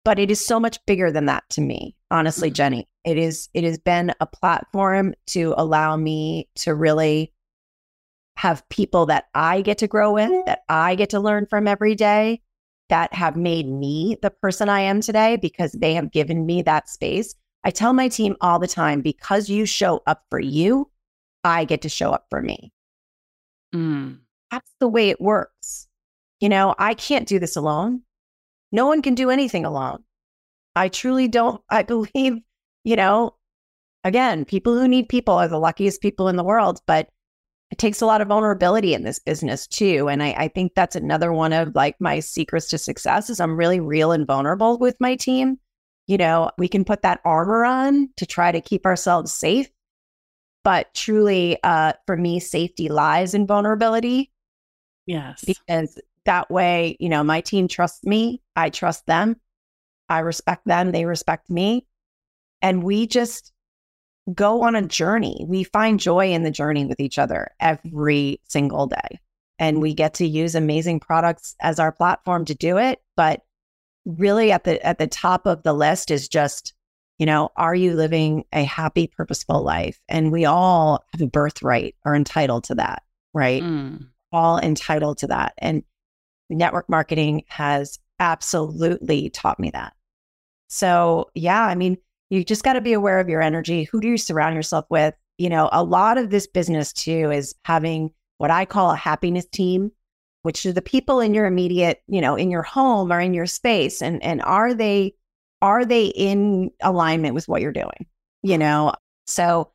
But 0.05 0.19
it 0.19 0.31
is 0.31 0.45
so 0.45 0.57
much 0.57 0.79
bigger 0.85 1.11
than 1.11 1.25
that 1.25 1.43
to 1.49 1.61
me, 1.61 1.97
honestly, 2.11 2.47
mm-hmm. 2.47 2.55
Jennie. 2.55 2.87
It 3.03 3.17
is. 3.17 3.49
It 3.53 3.65
has 3.65 3.77
been 3.77 4.13
a 4.21 4.25
platform 4.25 5.13
to 5.27 5.53
allow 5.57 5.97
me 5.97 6.47
to 6.55 6.73
really 6.73 7.32
have 8.37 8.67
people 8.69 9.05
that 9.07 9.25
I 9.33 9.61
get 9.61 9.77
to 9.79 9.87
grow 9.87 10.13
with, 10.13 10.45
that 10.45 10.63
I 10.69 10.95
get 10.95 11.09
to 11.11 11.19
learn 11.19 11.45
from 11.45 11.67
every 11.67 11.95
day, 11.95 12.41
that 12.89 13.13
have 13.13 13.35
made 13.35 13.67
me 13.67 14.17
the 14.21 14.31
person 14.31 14.69
I 14.69 14.81
am 14.81 15.01
today 15.01 15.37
because 15.37 15.71
they 15.71 15.93
have 15.93 16.11
given 16.11 16.45
me 16.45 16.61
that 16.63 16.89
space. 16.89 17.35
I 17.63 17.71
tell 17.71 17.93
my 17.93 18.07
team 18.07 18.35
all 18.41 18.59
the 18.59 18.67
time 18.67 19.01
because 19.01 19.49
you 19.49 19.65
show 19.65 20.03
up 20.05 20.23
for 20.29 20.39
you, 20.39 20.89
I 21.43 21.65
get 21.65 21.81
to 21.83 21.89
show 21.89 22.11
up 22.11 22.25
for 22.29 22.41
me. 22.41 22.73
Mm. 23.73 24.19
That's 24.51 24.71
the 24.79 24.87
way 24.87 25.09
it 25.09 25.21
works. 25.21 25.87
You 26.39 26.49
know, 26.49 26.75
I 26.77 26.93
can't 26.93 27.27
do 27.27 27.39
this 27.39 27.55
alone. 27.55 28.01
No 28.71 28.87
one 28.87 29.01
can 29.01 29.15
do 29.15 29.29
anything 29.29 29.65
alone. 29.65 30.03
I 30.75 30.89
truly 30.89 31.27
don't. 31.27 31.61
I 31.69 31.83
believe, 31.93 32.39
you 32.83 32.95
know, 32.95 33.35
again, 34.03 34.45
people 34.45 34.77
who 34.77 34.87
need 34.87 35.09
people 35.09 35.35
are 35.35 35.47
the 35.47 35.59
luckiest 35.59 36.01
people 36.01 36.27
in 36.27 36.35
the 36.35 36.43
world, 36.43 36.81
but 36.85 37.09
it 37.73 37.79
takes 37.79 38.01
a 38.01 38.05
lot 38.05 38.21
of 38.21 38.27
vulnerability 38.27 38.93
in 38.93 39.01
this 39.01 39.17
business 39.17 39.65
too. 39.65 40.07
And 40.07 40.21
I, 40.21 40.35
I, 40.37 40.47
think 40.47 40.75
that's 40.75 40.95
another 40.95 41.33
one 41.33 41.53
of 41.53 41.73
like 41.73 41.95
my 41.99 42.19
secrets 42.19 42.67
to 42.67 42.77
success 42.77 43.31
is 43.31 43.39
I'm 43.39 43.57
really 43.57 43.79
real 43.79 44.11
and 44.11 44.27
vulnerable 44.27 44.77
with 44.77 44.95
my 44.99 45.15
team. 45.15 45.57
You 46.05 46.19
know, 46.19 46.51
we 46.59 46.67
can 46.67 46.85
put 46.85 47.01
that 47.01 47.19
armor 47.25 47.65
on 47.65 48.09
to 48.17 48.27
try 48.27 48.51
to 48.51 48.61
keep 48.61 48.85
ourselves 48.85 49.33
safe. 49.33 49.71
But 50.63 50.93
truly, 50.93 51.57
uh, 51.63 51.93
for 52.05 52.15
me, 52.15 52.39
safety 52.39 52.89
lies 52.89 53.33
in 53.33 53.47
vulnerability. 53.47 54.31
Yes. 55.07 55.43
Because 55.43 55.99
that 56.25 56.51
way, 56.51 56.95
you 56.99 57.09
know, 57.09 57.23
my 57.23 57.41
team 57.41 57.67
trusts 57.67 58.03
me. 58.03 58.43
I 58.55 58.69
trust 58.69 59.07
them. 59.07 59.37
I 60.09 60.19
respect 60.19 60.67
them. 60.67 60.91
They 60.91 61.05
respect 61.05 61.49
me. 61.49 61.87
And 62.61 62.83
we 62.83 63.07
just 63.07 63.51
go 64.33 64.61
on 64.61 64.75
a 64.75 64.81
journey. 64.81 65.45
We 65.47 65.63
find 65.63 65.99
joy 65.99 66.31
in 66.31 66.43
the 66.43 66.51
journey 66.51 66.85
with 66.85 66.99
each 66.99 67.19
other 67.19 67.51
every 67.59 68.39
single 68.45 68.87
day. 68.87 69.19
And 69.59 69.81
we 69.81 69.93
get 69.93 70.13
to 70.15 70.27
use 70.27 70.55
amazing 70.55 70.99
products 70.99 71.55
as 71.61 71.79
our 71.79 71.91
platform 71.91 72.45
to 72.45 72.55
do 72.55 72.77
it. 72.77 72.99
But 73.15 73.41
really 74.05 74.51
at 74.51 74.63
the 74.63 74.83
at 74.85 74.97
the 74.97 75.07
top 75.07 75.45
of 75.45 75.63
the 75.63 75.73
list 75.73 76.11
is 76.11 76.27
just, 76.27 76.73
you 77.17 77.25
know, 77.25 77.49
are 77.55 77.75
you 77.75 77.93
living 77.93 78.43
a 78.53 78.63
happy, 78.63 79.07
purposeful 79.07 79.63
life? 79.63 79.99
And 80.09 80.31
we 80.31 80.45
all 80.45 81.03
have 81.13 81.21
a 81.21 81.27
birthright, 81.27 81.95
are 82.05 82.15
entitled 82.15 82.63
to 82.65 82.75
that, 82.75 83.03
right? 83.33 83.61
Mm. 83.61 84.07
All 84.31 84.57
entitled 84.57 85.19
to 85.19 85.27
that. 85.27 85.53
And 85.59 85.83
network 86.49 86.89
marketing 86.89 87.43
has 87.47 87.99
absolutely 88.19 89.29
taught 89.29 89.59
me 89.59 89.69
that. 89.71 89.93
So 90.67 91.29
yeah, 91.35 91.63
I 91.63 91.75
mean, 91.75 91.97
you 92.29 92.43
just 92.43 92.63
got 92.63 92.73
to 92.73 92.81
be 92.81 92.93
aware 92.93 93.19
of 93.19 93.29
your 93.29 93.41
energy. 93.41 93.83
Who 93.83 94.01
do 94.01 94.07
you 94.07 94.17
surround 94.17 94.55
yourself 94.55 94.85
with? 94.89 95.13
You 95.37 95.49
know, 95.49 95.69
a 95.71 95.83
lot 95.83 96.17
of 96.17 96.29
this 96.29 96.47
business 96.47 96.93
too 96.93 97.31
is 97.31 97.53
having 97.65 98.11
what 98.37 98.51
I 98.51 98.65
call 98.65 98.91
a 98.91 98.95
happiness 98.95 99.45
team, 99.45 99.91
which 100.43 100.65
are 100.65 100.73
the 100.73 100.81
people 100.81 101.19
in 101.19 101.33
your 101.33 101.45
immediate, 101.45 102.01
you 102.07 102.21
know, 102.21 102.35
in 102.35 102.51
your 102.51 102.63
home 102.63 103.11
or 103.11 103.19
in 103.19 103.33
your 103.33 103.45
space. 103.45 104.01
And 104.01 104.21
and 104.23 104.41
are 104.41 104.73
they 104.73 105.13
are 105.61 105.85
they 105.85 106.07
in 106.07 106.71
alignment 106.81 107.35
with 107.35 107.47
what 107.47 107.61
you're 107.61 107.71
doing? 107.71 108.05
You 108.41 108.57
know, 108.57 108.93
so 109.27 109.71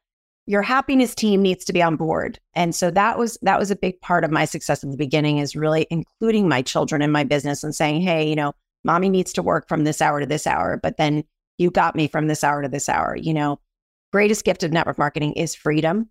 your 0.47 0.63
happiness 0.63 1.15
team 1.15 1.43
needs 1.43 1.65
to 1.67 1.73
be 1.75 1.83
on 1.83 1.97
board. 1.97 2.41
And 2.55 2.75
so 2.75 2.91
that 2.91 3.19
was 3.19 3.37
that 3.43 3.59
was 3.59 3.71
a 3.71 3.77
big 3.77 4.01
part 4.01 4.25
of 4.25 4.31
my 4.31 4.47
success 4.47 4.83
at 4.83 4.91
the 4.91 4.97
beginning 4.97 5.39
is 5.39 5.55
really 5.55 5.87
including 5.91 6.49
my 6.49 6.63
children 6.63 7.03
in 7.03 7.11
my 7.11 7.23
business 7.23 7.63
and 7.63 7.75
saying, 7.75 8.01
hey, 8.01 8.29
you 8.29 8.35
know, 8.35 8.53
mommy 8.85 9.11
needs 9.11 9.33
to 9.35 9.43
work 9.43 9.69
from 9.69 9.85
this 9.85 10.01
hour 10.01 10.21
to 10.21 10.27
this 10.27 10.47
hour, 10.47 10.79
but 10.83 10.97
then 10.97 11.23
you 11.59 11.71
got 11.71 11.97
me 11.97 12.09
from 12.09 12.27
this 12.27 12.43
hour 12.43 12.63
to 12.63 12.69
this 12.69 12.89
hour. 12.89 13.17
You 13.17 13.35
know, 13.35 13.61
greatest 14.13 14.45
gift 14.45 14.63
of 14.63 14.73
network 14.73 14.99
marketing 14.99 15.35
is 15.35 15.55
freedom. 15.55 16.09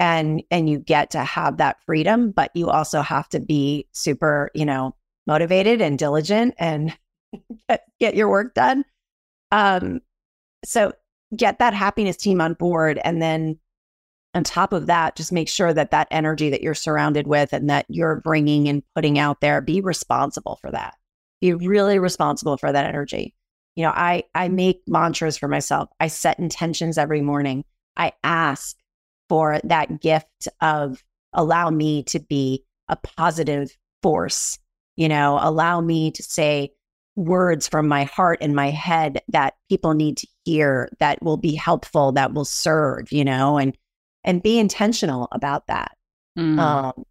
And 0.00 0.42
and 0.50 0.68
you 0.68 0.78
get 0.78 1.10
to 1.10 1.24
have 1.24 1.56
that 1.56 1.82
freedom, 1.84 2.30
but 2.30 2.50
you 2.54 2.70
also 2.70 3.00
have 3.02 3.28
to 3.30 3.40
be 3.40 3.88
super, 3.92 4.50
you 4.54 4.64
know, 4.64 4.94
motivated 5.26 5.80
and 5.80 5.98
diligent 5.98 6.54
and 6.58 6.96
get, 7.68 7.84
get 7.98 8.14
your 8.14 8.28
work 8.28 8.54
done. 8.54 8.84
Um, 9.50 10.00
so 10.64 10.92
get 11.36 11.58
that 11.58 11.74
happiness 11.74 12.16
team 12.16 12.40
on 12.40 12.54
board 12.54 12.98
and 13.04 13.20
then 13.20 13.58
on 14.34 14.44
top 14.44 14.72
of 14.72 14.86
that 14.86 15.16
just 15.16 15.32
make 15.32 15.48
sure 15.48 15.72
that 15.72 15.90
that 15.90 16.08
energy 16.10 16.50
that 16.50 16.62
you're 16.62 16.74
surrounded 16.74 17.26
with 17.26 17.52
and 17.52 17.68
that 17.68 17.84
you're 17.88 18.20
bringing 18.22 18.68
and 18.68 18.82
putting 18.94 19.18
out 19.18 19.40
there 19.40 19.60
be 19.60 19.80
responsible 19.80 20.58
for 20.60 20.70
that 20.70 20.94
be 21.40 21.52
really 21.52 21.98
responsible 21.98 22.56
for 22.56 22.72
that 22.72 22.86
energy 22.86 23.34
you 23.78 23.84
know, 23.84 23.92
I 23.94 24.24
I 24.34 24.48
make 24.48 24.82
mantras 24.88 25.38
for 25.38 25.46
myself. 25.46 25.88
I 26.00 26.08
set 26.08 26.40
intentions 26.40 26.98
every 26.98 27.20
morning. 27.20 27.64
I 27.96 28.10
ask 28.24 28.76
for 29.28 29.60
that 29.62 30.00
gift 30.00 30.48
of 30.60 31.04
allow 31.32 31.70
me 31.70 32.02
to 32.04 32.18
be 32.18 32.64
a 32.88 32.96
positive 32.96 33.70
force, 34.02 34.58
you 34.96 35.08
know, 35.08 35.38
allow 35.40 35.80
me 35.80 36.10
to 36.10 36.24
say 36.24 36.72
words 37.14 37.68
from 37.68 37.86
my 37.86 38.02
heart 38.02 38.38
and 38.40 38.56
my 38.56 38.70
head 38.70 39.22
that 39.28 39.54
people 39.68 39.94
need 39.94 40.16
to 40.16 40.26
hear 40.44 40.88
that 40.98 41.22
will 41.22 41.36
be 41.36 41.54
helpful, 41.54 42.10
that 42.10 42.34
will 42.34 42.44
serve, 42.44 43.12
you 43.12 43.24
know, 43.24 43.58
and 43.58 43.78
and 44.24 44.42
be 44.42 44.58
intentional 44.58 45.28
about 45.30 45.68
that. 45.68 45.96
Mm. 46.36 46.58
Um, 46.58 47.04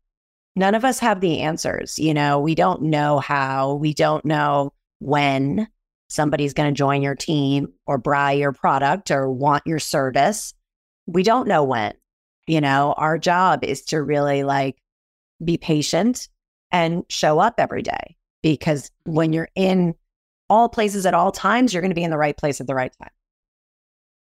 none 0.58 0.76
of 0.76 0.84
us 0.84 1.00
have 1.00 1.22
the 1.22 1.40
answers, 1.40 1.98
you 1.98 2.14
know, 2.14 2.42
we 2.42 2.56
don't 2.56 2.82
know 2.82 3.20
how, 3.20 3.76
we 3.76 3.94
don't 3.94 4.26
know 4.26 4.74
when, 5.00 5.70
somebody's 6.08 6.54
going 6.54 6.74
to 6.74 6.78
join 6.78 7.02
your 7.02 7.16
team 7.16 7.74
or 7.86 7.98
buy 7.98 8.32
your 8.32 8.52
product 8.52 9.12
or 9.12 9.30
want 9.30 9.66
your 9.66 9.80
service. 9.80 10.54
We 11.06 11.24
don't 11.24 11.48
know 11.48 11.64
when. 11.64 11.94
You 12.48 12.62
know, 12.62 12.94
our 12.98 13.18
job 13.18 13.64
is 13.64 13.82
to 13.86 14.02
really 14.02 14.44
like 14.44 14.78
be 15.44 15.58
patient 15.58 16.30
and 16.72 17.04
show 17.10 17.40
up 17.40 17.56
every 17.58 17.82
day 17.82 18.16
because 18.42 18.92
when 19.06 19.34
you're 19.34 19.50
in 19.56 19.96
all 20.50 20.70
places 20.70 21.06
at 21.06 21.14
all 21.14 21.32
times, 21.32 21.74
you're 21.74 21.82
going 21.82 21.92
to 21.92 21.96
be 21.96 22.04
in 22.04 22.12
the 22.12 22.18
right 22.18 22.38
place 22.38 22.62
at 22.62 22.68
the 22.68 22.76
right 22.76 22.94
time. 23.02 23.12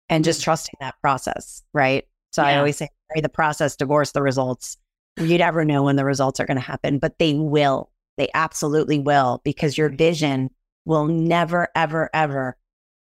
And 0.09 0.23
just 0.23 0.41
mm. 0.41 0.45
trusting 0.45 0.75
that 0.79 0.95
process, 1.01 1.63
right? 1.73 2.05
So 2.31 2.41
yeah. 2.41 2.49
I 2.49 2.57
always 2.57 2.77
say, 2.77 2.89
the 3.15 3.29
process, 3.29 3.75
divorce 3.75 4.11
the 4.11 4.21
results. 4.21 4.77
You 5.17 5.37
never 5.37 5.63
know 5.63 5.83
when 5.83 5.95
the 5.95 6.05
results 6.05 6.39
are 6.39 6.45
going 6.45 6.57
to 6.57 6.61
happen, 6.61 6.99
but 6.99 7.17
they 7.19 7.33
will. 7.35 7.89
They 8.17 8.29
absolutely 8.33 8.99
will 8.99 9.41
because 9.45 9.77
your 9.77 9.89
vision 9.89 10.49
will 10.87 11.05
never, 11.05 11.67
ever, 11.75 12.09
ever 12.13 12.57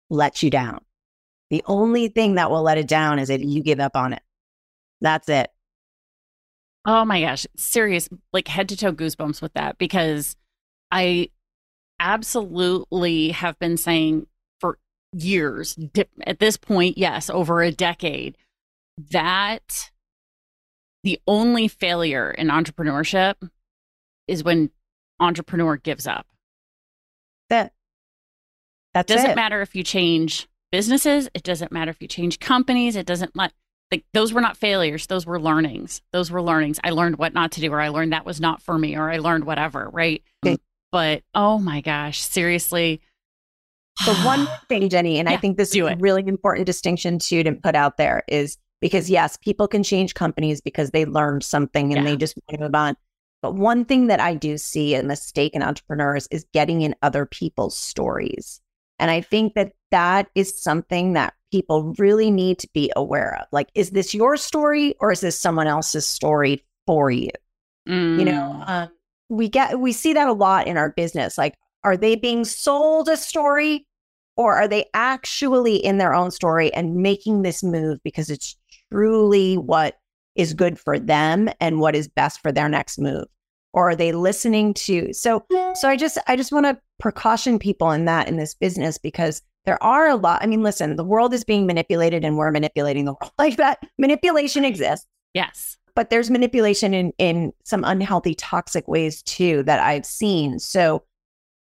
let 0.09 0.43
you 0.43 0.49
down. 0.51 0.79
The 1.49 1.63
only 1.65 2.07
thing 2.07 2.35
that 2.35 2.51
will 2.51 2.61
let 2.61 2.77
it 2.77 2.87
down 2.87 3.17
is 3.17 3.31
if 3.31 3.41
you 3.43 3.63
give 3.63 3.79
up 3.79 3.95
on 3.95 4.13
it. 4.13 4.21
That's 5.01 5.27
it. 5.27 5.49
Oh 6.85 7.03
my 7.03 7.21
gosh. 7.21 7.47
Serious, 7.57 8.09
like 8.31 8.47
head 8.47 8.69
to 8.69 8.77
toe 8.77 8.93
goosebumps 8.93 9.41
with 9.41 9.53
that 9.53 9.79
because 9.79 10.35
I 10.91 11.29
absolutely 11.99 13.29
have 13.31 13.57
been 13.57 13.77
saying 13.77 14.27
for 14.59 14.77
years, 15.11 15.75
at 16.27 16.39
this 16.39 16.57
point, 16.57 16.97
yes, 16.97 17.29
over 17.29 17.63
a 17.63 17.71
decade, 17.71 18.37
that 19.09 19.89
the 21.03 21.19
only 21.25 21.67
failure 21.67 22.29
in 22.29 22.49
entrepreneurship 22.49 23.35
is 24.27 24.43
when 24.43 24.69
entrepreneur 25.19 25.77
gives 25.77 26.05
up. 26.05 26.27
That 27.53 27.73
that's 28.93 29.13
doesn't 29.13 29.31
it. 29.31 29.35
matter 29.35 29.61
if 29.61 29.75
you 29.75 29.83
change 29.83 30.47
businesses. 30.71 31.29
It 31.33 31.43
doesn't 31.43 31.71
matter 31.71 31.91
if 31.91 32.01
you 32.01 32.07
change 32.07 32.39
companies. 32.39 32.95
It 32.95 33.05
doesn't 33.05 33.35
let 33.35 33.53
like 33.91 34.05
those 34.13 34.33
were 34.33 34.41
not 34.41 34.57
failures. 34.57 35.07
Those 35.07 35.25
were 35.25 35.39
learnings. 35.39 36.01
Those 36.11 36.31
were 36.31 36.41
learnings. 36.41 36.79
I 36.83 36.89
learned 36.89 37.17
what 37.17 37.33
not 37.33 37.51
to 37.53 37.61
do, 37.61 37.71
or 37.71 37.79
I 37.79 37.89
learned 37.89 38.13
that 38.13 38.25
was 38.25 38.41
not 38.41 38.61
for 38.61 38.77
me, 38.77 38.95
or 38.95 39.11
I 39.11 39.17
learned 39.17 39.45
whatever. 39.45 39.89
Right. 39.91 40.23
Okay. 40.45 40.57
But 40.91 41.23
oh 41.35 41.59
my 41.59 41.81
gosh, 41.81 42.21
seriously. 42.21 43.01
The 44.05 44.15
one 44.15 44.47
thing, 44.69 44.89
Jennie, 44.89 45.19
and 45.19 45.29
yeah, 45.29 45.35
I 45.35 45.37
think 45.37 45.57
this 45.57 45.75
is 45.75 45.81
a 45.81 45.95
really 45.97 46.23
important 46.27 46.65
distinction 46.65 47.19
too 47.19 47.43
to 47.43 47.53
put 47.53 47.75
out 47.75 47.97
there 47.97 48.23
is 48.27 48.57
because 48.81 49.09
yes, 49.09 49.37
people 49.37 49.67
can 49.67 49.83
change 49.83 50.13
companies 50.13 50.59
because 50.59 50.91
they 50.91 51.05
learned 51.05 51.43
something 51.43 51.93
and 51.93 52.03
yeah. 52.03 52.11
they 52.11 52.17
just 52.17 52.35
want 52.35 52.59
to 52.59 52.65
move 52.65 52.75
on. 52.75 52.95
But 53.43 53.55
one 53.55 53.83
thing 53.83 54.07
that 54.07 54.21
I 54.21 54.35
do 54.35 54.57
see 54.57 54.95
a 54.95 55.03
mistake 55.03 55.53
in 55.53 55.61
entrepreneurs 55.61 56.27
is 56.31 56.45
getting 56.53 56.81
in 56.81 56.95
other 57.01 57.25
people's 57.25 57.77
stories. 57.77 58.61
And 58.99 59.11
I 59.11 59.19
think 59.19 59.53
that 59.55 59.73
that 59.91 60.29
is 60.33 60.63
something 60.63 61.11
that 61.13 61.33
people 61.51 61.93
really 61.97 62.31
need 62.31 62.57
to 62.59 62.69
be 62.73 62.89
aware 62.95 63.37
of. 63.41 63.47
Like, 63.51 63.69
is 63.75 63.89
this 63.89 64.13
your 64.13 64.37
story 64.37 64.95
or 65.01 65.11
is 65.11 65.19
this 65.19 65.37
someone 65.37 65.67
else's 65.67 66.07
story 66.07 66.63
for 66.87 67.11
you? 67.11 67.31
Mm. 67.87 68.19
You 68.19 68.25
know, 68.25 68.63
mm. 68.65 68.69
um, 68.69 68.89
we 69.27 69.49
get 69.49 69.77
we 69.77 69.91
see 69.91 70.13
that 70.13 70.29
a 70.29 70.33
lot 70.33 70.65
in 70.65 70.77
our 70.77 70.91
business. 70.91 71.37
Like, 71.37 71.57
are 71.83 71.97
they 71.97 72.15
being 72.15 72.45
sold 72.45 73.09
a 73.09 73.17
story 73.17 73.85
or 74.37 74.55
are 74.55 74.69
they 74.69 74.85
actually 74.93 75.75
in 75.75 75.97
their 75.97 76.13
own 76.13 76.31
story 76.31 76.73
and 76.73 76.95
making 76.95 77.41
this 77.41 77.61
move 77.61 77.99
because 78.05 78.29
it's 78.29 78.55
truly 78.89 79.57
what 79.57 79.97
is 80.35 80.53
good 80.53 80.79
for 80.79 80.99
them 80.99 81.49
and 81.59 81.79
what 81.79 81.95
is 81.95 82.07
best 82.07 82.41
for 82.41 82.51
their 82.51 82.69
next 82.69 82.99
move? 82.99 83.25
Or 83.73 83.89
are 83.89 83.95
they 83.95 84.11
listening 84.11 84.73
to 84.75 85.13
so 85.13 85.45
so 85.73 85.89
I 85.89 85.95
just 85.95 86.17
I 86.27 86.35
just 86.35 86.51
want 86.51 86.65
to 86.67 86.79
precaution 86.99 87.57
people 87.57 87.91
in 87.91 88.05
that 88.05 88.27
in 88.27 88.37
this 88.37 88.53
business 88.53 88.97
because 88.97 89.41
there 89.65 89.81
are 89.81 90.07
a 90.07 90.15
lot. 90.15 90.43
I 90.43 90.45
mean, 90.45 90.61
listen, 90.61 90.95
the 90.95 91.03
world 91.03 91.33
is 91.33 91.43
being 91.43 91.65
manipulated 91.65 92.23
and 92.23 92.37
we're 92.37 92.51
manipulating 92.51 93.05
the 93.05 93.13
world 93.13 93.31
like 93.39 93.57
that. 93.57 93.79
Manipulation 93.97 94.65
exists. 94.65 95.07
Yes. 95.33 95.77
But 95.95 96.09
there's 96.09 96.29
manipulation 96.29 96.93
in 96.93 97.13
in 97.17 97.53
some 97.63 97.83
unhealthy, 97.83 98.35
toxic 98.35 98.87
ways 98.87 99.21
too 99.23 99.63
that 99.63 99.79
I've 99.79 100.05
seen. 100.05 100.59
So 100.59 101.03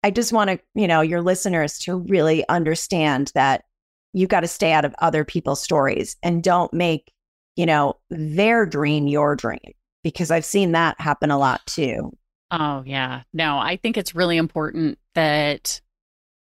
I 0.05 0.11
just 0.11 0.33
want 0.35 0.51
to, 0.51 0.61
you 0.75 0.87
know, 0.87 1.01
your 1.01 1.23
listeners 1.23 1.79
to 1.81 1.97
really 1.97 2.47
understand 2.49 3.33
that 3.35 3.65
you 4.13 4.27
got 4.27 4.41
to 4.41 4.49
stay 4.49 4.71
out 4.71 4.85
of 4.85 4.95
other 5.01 5.25
people's 5.25 5.63
stories 5.63 6.17
and 6.23 6.43
don't 6.43 6.73
make, 6.75 7.11
you 7.57 7.67
know, 7.67 7.97
their 8.11 8.67
dream 8.67 9.07
your 9.07 9.37
dream 9.37 9.73
because 10.03 10.31
I've 10.31 10.45
seen 10.45 10.73
that 10.73 11.01
happen 11.01 11.31
a 11.31 11.39
lot 11.39 11.65
too. 11.67 12.13
Oh, 12.51 12.83
yeah. 12.87 13.23
No, 13.33 13.59
I 13.59 13.77
think 13.77 13.97
it's 13.97 14.15
really 14.15 14.37
important 14.37 14.99
that 15.15 15.81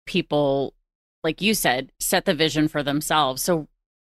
people 0.05 0.74
like 1.24 1.41
you 1.41 1.53
said, 1.53 1.91
set 1.99 2.24
the 2.24 2.34
vision 2.34 2.70
for 2.70 2.84
themselves. 2.84 3.41
So 3.41 3.68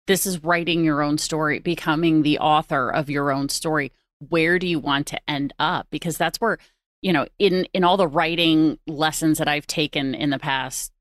this 0.07 0.25
is 0.25 0.43
writing 0.43 0.83
your 0.83 1.01
own 1.01 1.19
story, 1.19 1.59
becoming 1.59 2.23
the 2.23 2.39
author 2.39 2.89
of 2.89 3.09
your 3.09 3.31
own 3.31 3.49
story. 3.49 3.91
Where 4.29 4.57
do 4.57 4.67
you 4.67 4.79
want 4.79 5.07
to 5.07 5.29
end 5.29 5.53
up? 5.59 5.87
Because 5.91 6.17
that's 6.17 6.41
where, 6.41 6.57
you 7.01 7.13
know, 7.13 7.27
in 7.37 7.67
in 7.73 7.83
all 7.83 7.97
the 7.97 8.07
writing 8.07 8.79
lessons 8.87 9.37
that 9.37 9.47
I've 9.47 9.67
taken 9.67 10.15
in 10.15 10.31
the 10.31 10.39
past 10.39 10.91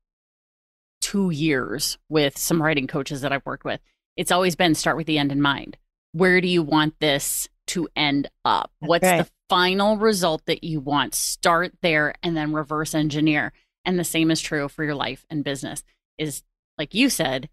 2 1.01 1.31
years 1.31 1.97
with 2.09 2.37
some 2.37 2.61
writing 2.61 2.85
coaches 2.85 3.21
that 3.21 3.31
I've 3.31 3.45
worked 3.45 3.65
with, 3.65 3.81
it's 4.15 4.31
always 4.31 4.55
been 4.55 4.75
start 4.75 4.97
with 4.97 5.07
the 5.07 5.17
end 5.17 5.31
in 5.31 5.41
mind. 5.41 5.77
Where 6.13 6.41
do 6.41 6.47
you 6.47 6.63
want 6.63 6.99
this 6.99 7.49
to 7.67 7.87
end 7.95 8.29
up? 8.45 8.71
What's 8.79 9.07
the 9.07 9.29
final 9.49 9.97
result 9.97 10.45
that 10.45 10.63
you 10.63 10.79
want? 10.79 11.13
Start 11.13 11.73
there 11.81 12.15
and 12.23 12.35
then 12.35 12.53
reverse 12.53 12.95
engineer. 12.95 13.53
And 13.85 13.99
the 13.99 14.03
same 14.03 14.31
is 14.31 14.41
true 14.41 14.69
for 14.69 14.83
your 14.83 14.95
life 14.95 15.25
and 15.29 15.43
business 15.43 15.83
is 16.17 16.43
like 16.77 16.93
you 16.93 17.09
said, 17.09 17.49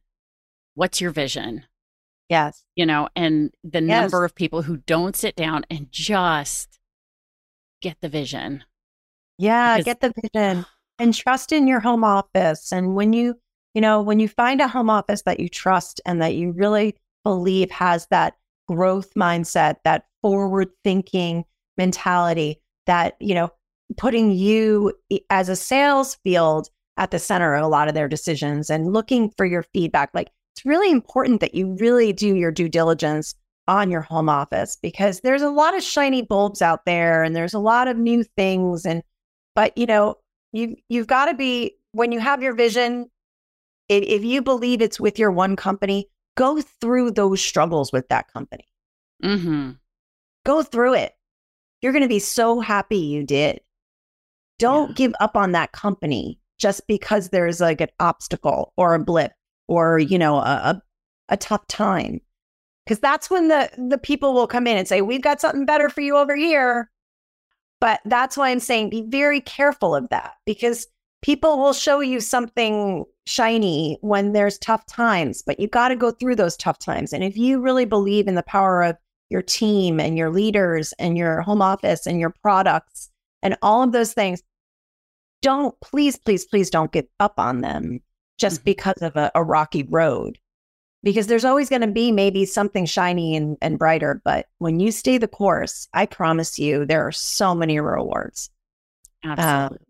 what's 0.74 1.00
your 1.00 1.10
vision? 1.10 1.64
Yes. 2.28 2.64
You 2.76 2.86
know, 2.86 3.08
and 3.16 3.52
the 3.64 3.82
yes. 3.82 4.02
number 4.02 4.24
of 4.24 4.34
people 4.34 4.62
who 4.62 4.78
don't 4.78 5.16
sit 5.16 5.36
down 5.36 5.66
and 5.68 5.90
just 5.90 6.78
get 7.82 7.96
the 8.00 8.08
vision. 8.08 8.64
Yeah, 9.38 9.78
because- 9.78 9.84
get 9.84 10.00
the 10.00 10.12
vision 10.22 10.66
and 10.98 11.14
trust 11.14 11.50
in 11.52 11.66
your 11.66 11.80
home 11.80 12.04
office. 12.04 12.72
And 12.72 12.94
when 12.94 13.12
you, 13.12 13.38
you 13.74 13.80
know, 13.80 14.02
when 14.02 14.20
you 14.20 14.28
find 14.28 14.60
a 14.60 14.68
home 14.68 14.90
office 14.90 15.22
that 15.22 15.40
you 15.40 15.48
trust 15.48 16.00
and 16.06 16.22
that 16.22 16.34
you 16.34 16.52
really 16.52 16.96
believe 17.24 17.70
has 17.70 18.06
that 18.10 18.34
growth 18.70 19.12
mindset, 19.14 19.76
that 19.84 20.04
forward 20.22 20.68
thinking 20.84 21.44
mentality, 21.76 22.60
that, 22.86 23.16
you 23.20 23.34
know, 23.34 23.50
putting 23.96 24.30
you 24.30 24.92
as 25.30 25.48
a 25.48 25.56
sales 25.56 26.16
field 26.22 26.68
at 26.96 27.10
the 27.10 27.18
center 27.18 27.54
of 27.54 27.64
a 27.64 27.68
lot 27.68 27.88
of 27.88 27.94
their 27.94 28.08
decisions 28.08 28.70
and 28.70 28.92
looking 28.92 29.30
for 29.36 29.46
your 29.46 29.64
feedback. 29.74 30.10
Like 30.14 30.30
it's 30.54 30.64
really 30.64 30.90
important 30.90 31.40
that 31.40 31.54
you 31.54 31.76
really 31.80 32.12
do 32.12 32.34
your 32.34 32.52
due 32.52 32.68
diligence 32.68 33.34
on 33.66 33.90
your 33.90 34.02
home 34.02 34.28
office 34.28 34.76
because 34.80 35.20
there's 35.20 35.42
a 35.42 35.50
lot 35.50 35.76
of 35.76 35.82
shiny 35.82 36.22
bulbs 36.22 36.60
out 36.60 36.84
there 36.86 37.22
and 37.22 37.34
there's 37.34 37.54
a 37.54 37.58
lot 37.58 37.88
of 37.88 37.96
new 37.96 38.24
things 38.36 38.84
and 38.84 39.02
but 39.54 39.76
you 39.78 39.86
know 39.86 40.16
you 40.52 40.74
you've 40.88 41.06
got 41.06 41.26
to 41.26 41.34
be 41.34 41.76
when 41.92 42.10
you 42.10 42.18
have 42.18 42.42
your 42.42 42.54
vision 42.54 43.08
if, 43.88 44.02
if 44.02 44.24
you 44.24 44.42
believe 44.42 44.82
it's 44.82 44.98
with 44.98 45.18
your 45.18 45.30
one 45.30 45.54
company 45.54 46.08
go 46.40 46.62
through 46.80 47.10
those 47.10 47.38
struggles 47.38 47.92
with 47.92 48.08
that 48.08 48.32
company. 48.32 48.66
Mm-hmm. 49.22 49.72
go 50.46 50.62
through 50.62 50.94
it. 50.94 51.12
You're 51.82 51.92
going 51.92 52.02
to 52.02 52.08
be 52.08 52.18
so 52.18 52.60
happy 52.60 52.96
you 52.96 53.22
did. 53.22 53.60
Don't 54.58 54.88
yeah. 54.88 54.94
give 54.94 55.14
up 55.20 55.36
on 55.36 55.52
that 55.52 55.72
company 55.72 56.40
just 56.56 56.86
because 56.86 57.28
there's 57.28 57.60
like 57.60 57.82
an 57.82 57.90
obstacle 58.00 58.72
or 58.78 58.94
a 58.94 58.98
blip 58.98 59.32
or 59.68 59.98
you 59.98 60.18
know 60.18 60.36
a, 60.36 60.40
a, 60.40 60.82
a 61.28 61.36
tough 61.36 61.66
time. 61.66 62.22
Because 62.86 63.00
that's 63.00 63.28
when 63.28 63.48
the 63.48 63.68
the 63.76 63.98
people 63.98 64.32
will 64.32 64.46
come 64.46 64.66
in 64.66 64.78
and 64.78 64.88
say 64.88 65.02
we've 65.02 65.22
got 65.22 65.42
something 65.42 65.66
better 65.66 65.90
for 65.90 66.00
you 66.00 66.16
over 66.16 66.34
here. 66.34 66.90
But 67.80 68.00
that's 68.06 68.36
why 68.36 68.50
i'm 68.50 68.60
saying 68.60 68.88
be 68.88 69.02
very 69.02 69.42
careful 69.42 69.94
of 69.94 70.08
that 70.08 70.34
because 70.46 70.86
people 71.22 71.58
will 71.58 71.72
show 71.72 72.00
you 72.00 72.20
something 72.20 73.04
shiny 73.26 73.98
when 74.00 74.32
there's 74.32 74.58
tough 74.58 74.84
times 74.86 75.42
but 75.42 75.60
you 75.60 75.68
got 75.68 75.88
to 75.88 75.96
go 75.96 76.10
through 76.10 76.34
those 76.34 76.56
tough 76.56 76.78
times 76.78 77.12
and 77.12 77.22
if 77.22 77.36
you 77.36 77.60
really 77.60 77.84
believe 77.84 78.26
in 78.26 78.34
the 78.34 78.42
power 78.42 78.82
of 78.82 78.96
your 79.28 79.42
team 79.42 80.00
and 80.00 80.18
your 80.18 80.30
leaders 80.30 80.92
and 80.98 81.16
your 81.16 81.40
home 81.42 81.62
office 81.62 82.06
and 82.06 82.18
your 82.18 82.34
products 82.42 83.10
and 83.42 83.56
all 83.62 83.82
of 83.82 83.92
those 83.92 84.12
things 84.12 84.42
don't 85.42 85.78
please, 85.80 86.16
please, 86.16 86.44
please 86.44 86.70
don't 86.70 86.92
give 86.92 87.06
up 87.18 87.38
on 87.38 87.60
them 87.60 88.00
just 88.38 88.58
mm-hmm. 88.58 88.64
because 88.64 89.02
of 89.02 89.16
a, 89.16 89.30
a, 89.34 89.42
rocky 89.42 89.84
road. 89.84 90.38
Because 91.02 91.28
there's 91.28 91.46
always 91.46 91.70
going 91.70 91.80
to 91.80 91.88
be 91.88 92.12
maybe 92.12 92.44
something 92.44 92.84
shiny 92.84 93.34
and, 93.34 93.56
and 93.62 93.78
brighter. 93.78 94.20
But 94.22 94.46
when 94.58 94.80
you 94.80 94.92
stay 94.92 95.16
the 95.16 95.28
course, 95.28 95.88
I 95.94 96.04
promise 96.04 96.58
you, 96.58 96.84
there 96.84 97.06
are 97.06 97.12
so 97.12 97.54
many 97.54 97.80
rewards. 97.80 98.50
Absolutely. 99.24 99.78
Um, 99.78 99.84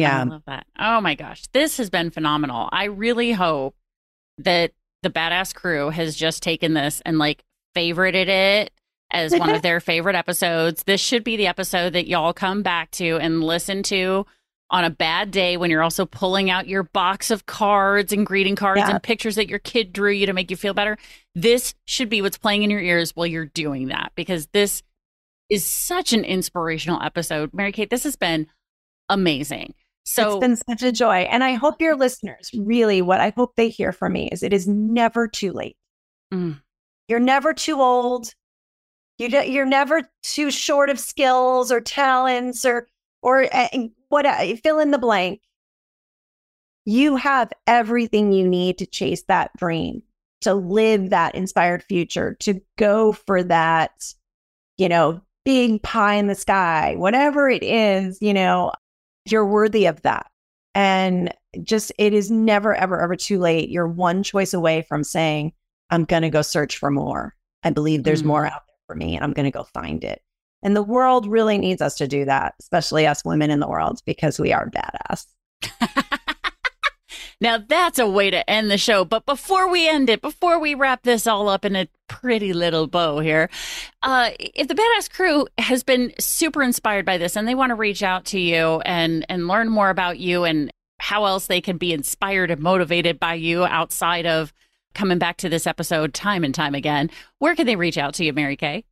yeah. 0.00 0.20
I 0.20 0.24
love 0.24 0.42
that. 0.46 0.66
Oh 0.78 1.00
my 1.00 1.14
gosh. 1.14 1.46
This 1.52 1.76
has 1.78 1.90
been 1.90 2.10
phenomenal. 2.10 2.68
I 2.72 2.84
really 2.84 3.32
hope 3.32 3.74
that 4.38 4.72
the 5.02 5.10
badass 5.10 5.54
crew 5.54 5.90
has 5.90 6.16
just 6.16 6.42
taken 6.42 6.74
this 6.74 7.02
and 7.04 7.18
like 7.18 7.44
favorited 7.76 8.28
it 8.28 8.72
as 9.10 9.32
one 9.32 9.50
of 9.50 9.62
their 9.62 9.80
favorite 9.80 10.16
episodes. 10.16 10.82
This 10.84 11.00
should 11.00 11.24
be 11.24 11.36
the 11.36 11.46
episode 11.46 11.92
that 11.92 12.06
y'all 12.06 12.32
come 12.32 12.62
back 12.62 12.90
to 12.92 13.18
and 13.18 13.42
listen 13.42 13.82
to 13.84 14.26
on 14.70 14.84
a 14.84 14.90
bad 14.90 15.30
day 15.30 15.56
when 15.56 15.70
you're 15.70 15.82
also 15.82 16.04
pulling 16.04 16.50
out 16.50 16.68
your 16.68 16.82
box 16.82 17.30
of 17.30 17.46
cards 17.46 18.12
and 18.12 18.26
greeting 18.26 18.54
cards 18.54 18.80
yeah. 18.80 18.90
and 18.90 19.02
pictures 19.02 19.36
that 19.36 19.48
your 19.48 19.58
kid 19.58 19.92
drew 19.92 20.10
you 20.12 20.26
to 20.26 20.32
make 20.32 20.50
you 20.50 20.56
feel 20.56 20.74
better. 20.74 20.98
This 21.34 21.74
should 21.86 22.10
be 22.10 22.20
what's 22.20 22.36
playing 22.36 22.64
in 22.64 22.70
your 22.70 22.80
ears 22.80 23.16
while 23.16 23.26
you're 23.26 23.46
doing 23.46 23.88
that 23.88 24.12
because 24.14 24.48
this 24.48 24.82
is 25.48 25.64
such 25.64 26.12
an 26.12 26.24
inspirational 26.24 27.00
episode. 27.02 27.54
Mary 27.54 27.72
Kay, 27.72 27.86
this 27.86 28.04
has 28.04 28.16
been 28.16 28.46
amazing. 29.08 29.74
So 30.08 30.28
it's 30.28 30.40
been 30.40 30.56
such 30.56 30.82
a 30.82 30.92
joy. 30.92 31.28
And 31.30 31.44
I 31.44 31.54
hope 31.54 31.82
your 31.82 31.94
listeners 31.94 32.50
really 32.54 33.02
what 33.02 33.20
I 33.20 33.32
hope 33.36 33.56
they 33.56 33.68
hear 33.68 33.92
from 33.92 34.14
me 34.14 34.28
is 34.30 34.42
it 34.42 34.54
is 34.54 34.66
never 34.66 35.28
too 35.28 35.52
late. 35.52 35.76
Mm. 36.32 36.60
You're 37.08 37.20
never 37.20 37.52
too 37.52 37.80
old. 37.80 38.34
You 39.18 39.28
you're 39.28 39.66
never 39.66 40.08
too 40.22 40.50
short 40.50 40.88
of 40.88 40.98
skills 40.98 41.70
or 41.70 41.80
talents 41.80 42.64
or 42.64 42.88
or 43.20 43.54
uh, 43.54 43.68
what 44.08 44.24
uh, 44.24 44.56
fill 44.62 44.78
in 44.78 44.92
the 44.92 44.98
blank. 44.98 45.42
You 46.86 47.16
have 47.16 47.52
everything 47.66 48.32
you 48.32 48.48
need 48.48 48.78
to 48.78 48.86
chase 48.86 49.24
that 49.24 49.50
dream, 49.58 50.02
to 50.40 50.54
live 50.54 51.10
that 51.10 51.34
inspired 51.34 51.82
future, 51.82 52.34
to 52.40 52.62
go 52.76 53.12
for 53.12 53.42
that, 53.42 54.14
you 54.78 54.88
know, 54.88 55.20
big 55.44 55.82
pie 55.82 56.14
in 56.14 56.28
the 56.28 56.34
sky, 56.34 56.94
whatever 56.96 57.50
it 57.50 57.62
is, 57.62 58.18
you 58.22 58.32
know, 58.32 58.72
you're 59.30 59.46
worthy 59.46 59.86
of 59.86 60.02
that. 60.02 60.26
And 60.74 61.34
just, 61.62 61.92
it 61.98 62.12
is 62.12 62.30
never, 62.30 62.74
ever, 62.74 63.00
ever 63.00 63.16
too 63.16 63.38
late. 63.38 63.68
You're 63.68 63.88
one 63.88 64.22
choice 64.22 64.54
away 64.54 64.82
from 64.82 65.02
saying, 65.02 65.52
I'm 65.90 66.04
going 66.04 66.22
to 66.22 66.30
go 66.30 66.42
search 66.42 66.76
for 66.78 66.90
more. 66.90 67.34
I 67.62 67.70
believe 67.70 68.04
there's 68.04 68.20
mm-hmm. 68.20 68.28
more 68.28 68.46
out 68.46 68.62
there 68.66 68.76
for 68.86 68.94
me 68.94 69.16
and 69.16 69.24
I'm 69.24 69.32
going 69.32 69.44
to 69.44 69.50
go 69.50 69.64
find 69.64 70.04
it. 70.04 70.22
And 70.62 70.76
the 70.76 70.82
world 70.82 71.26
really 71.26 71.58
needs 71.58 71.80
us 71.80 71.96
to 71.96 72.08
do 72.08 72.24
that, 72.24 72.54
especially 72.60 73.06
us 73.06 73.24
women 73.24 73.50
in 73.50 73.60
the 73.60 73.68
world, 73.68 74.00
because 74.04 74.38
we 74.38 74.52
are 74.52 74.70
badass. 74.70 75.26
now 77.40 77.58
that's 77.58 77.98
a 77.98 78.08
way 78.08 78.30
to 78.30 78.48
end 78.48 78.70
the 78.70 78.78
show. 78.78 79.04
But 79.04 79.26
before 79.26 79.70
we 79.70 79.88
end 79.88 80.10
it, 80.10 80.20
before 80.20 80.58
we 80.58 80.74
wrap 80.74 81.02
this 81.02 81.26
all 81.26 81.48
up 81.48 81.64
in 81.64 81.76
a 81.76 81.88
pretty 82.08 82.52
little 82.52 82.86
bow 82.86 83.20
here, 83.20 83.48
uh, 84.02 84.30
if 84.38 84.68
the 84.68 84.74
Badass 84.74 85.10
Crew 85.10 85.46
has 85.58 85.82
been 85.82 86.12
super 86.18 86.62
inspired 86.62 87.04
by 87.04 87.18
this 87.18 87.36
and 87.36 87.46
they 87.46 87.54
want 87.54 87.70
to 87.70 87.76
reach 87.76 88.02
out 88.02 88.24
to 88.26 88.40
you 88.40 88.80
and 88.80 89.24
and 89.28 89.48
learn 89.48 89.68
more 89.68 89.90
about 89.90 90.18
you 90.18 90.44
and 90.44 90.70
how 91.00 91.24
else 91.24 91.46
they 91.46 91.60
can 91.60 91.78
be 91.78 91.92
inspired 91.92 92.50
and 92.50 92.60
motivated 92.60 93.20
by 93.20 93.34
you 93.34 93.64
outside 93.64 94.26
of 94.26 94.52
coming 94.94 95.18
back 95.18 95.36
to 95.36 95.48
this 95.48 95.66
episode 95.66 96.12
time 96.12 96.42
and 96.42 96.54
time 96.54 96.74
again, 96.74 97.08
where 97.38 97.54
can 97.54 97.66
they 97.66 97.76
reach 97.76 97.96
out 97.96 98.14
to 98.14 98.24
you, 98.24 98.32
Mary 98.32 98.56
Kay? 98.56 98.84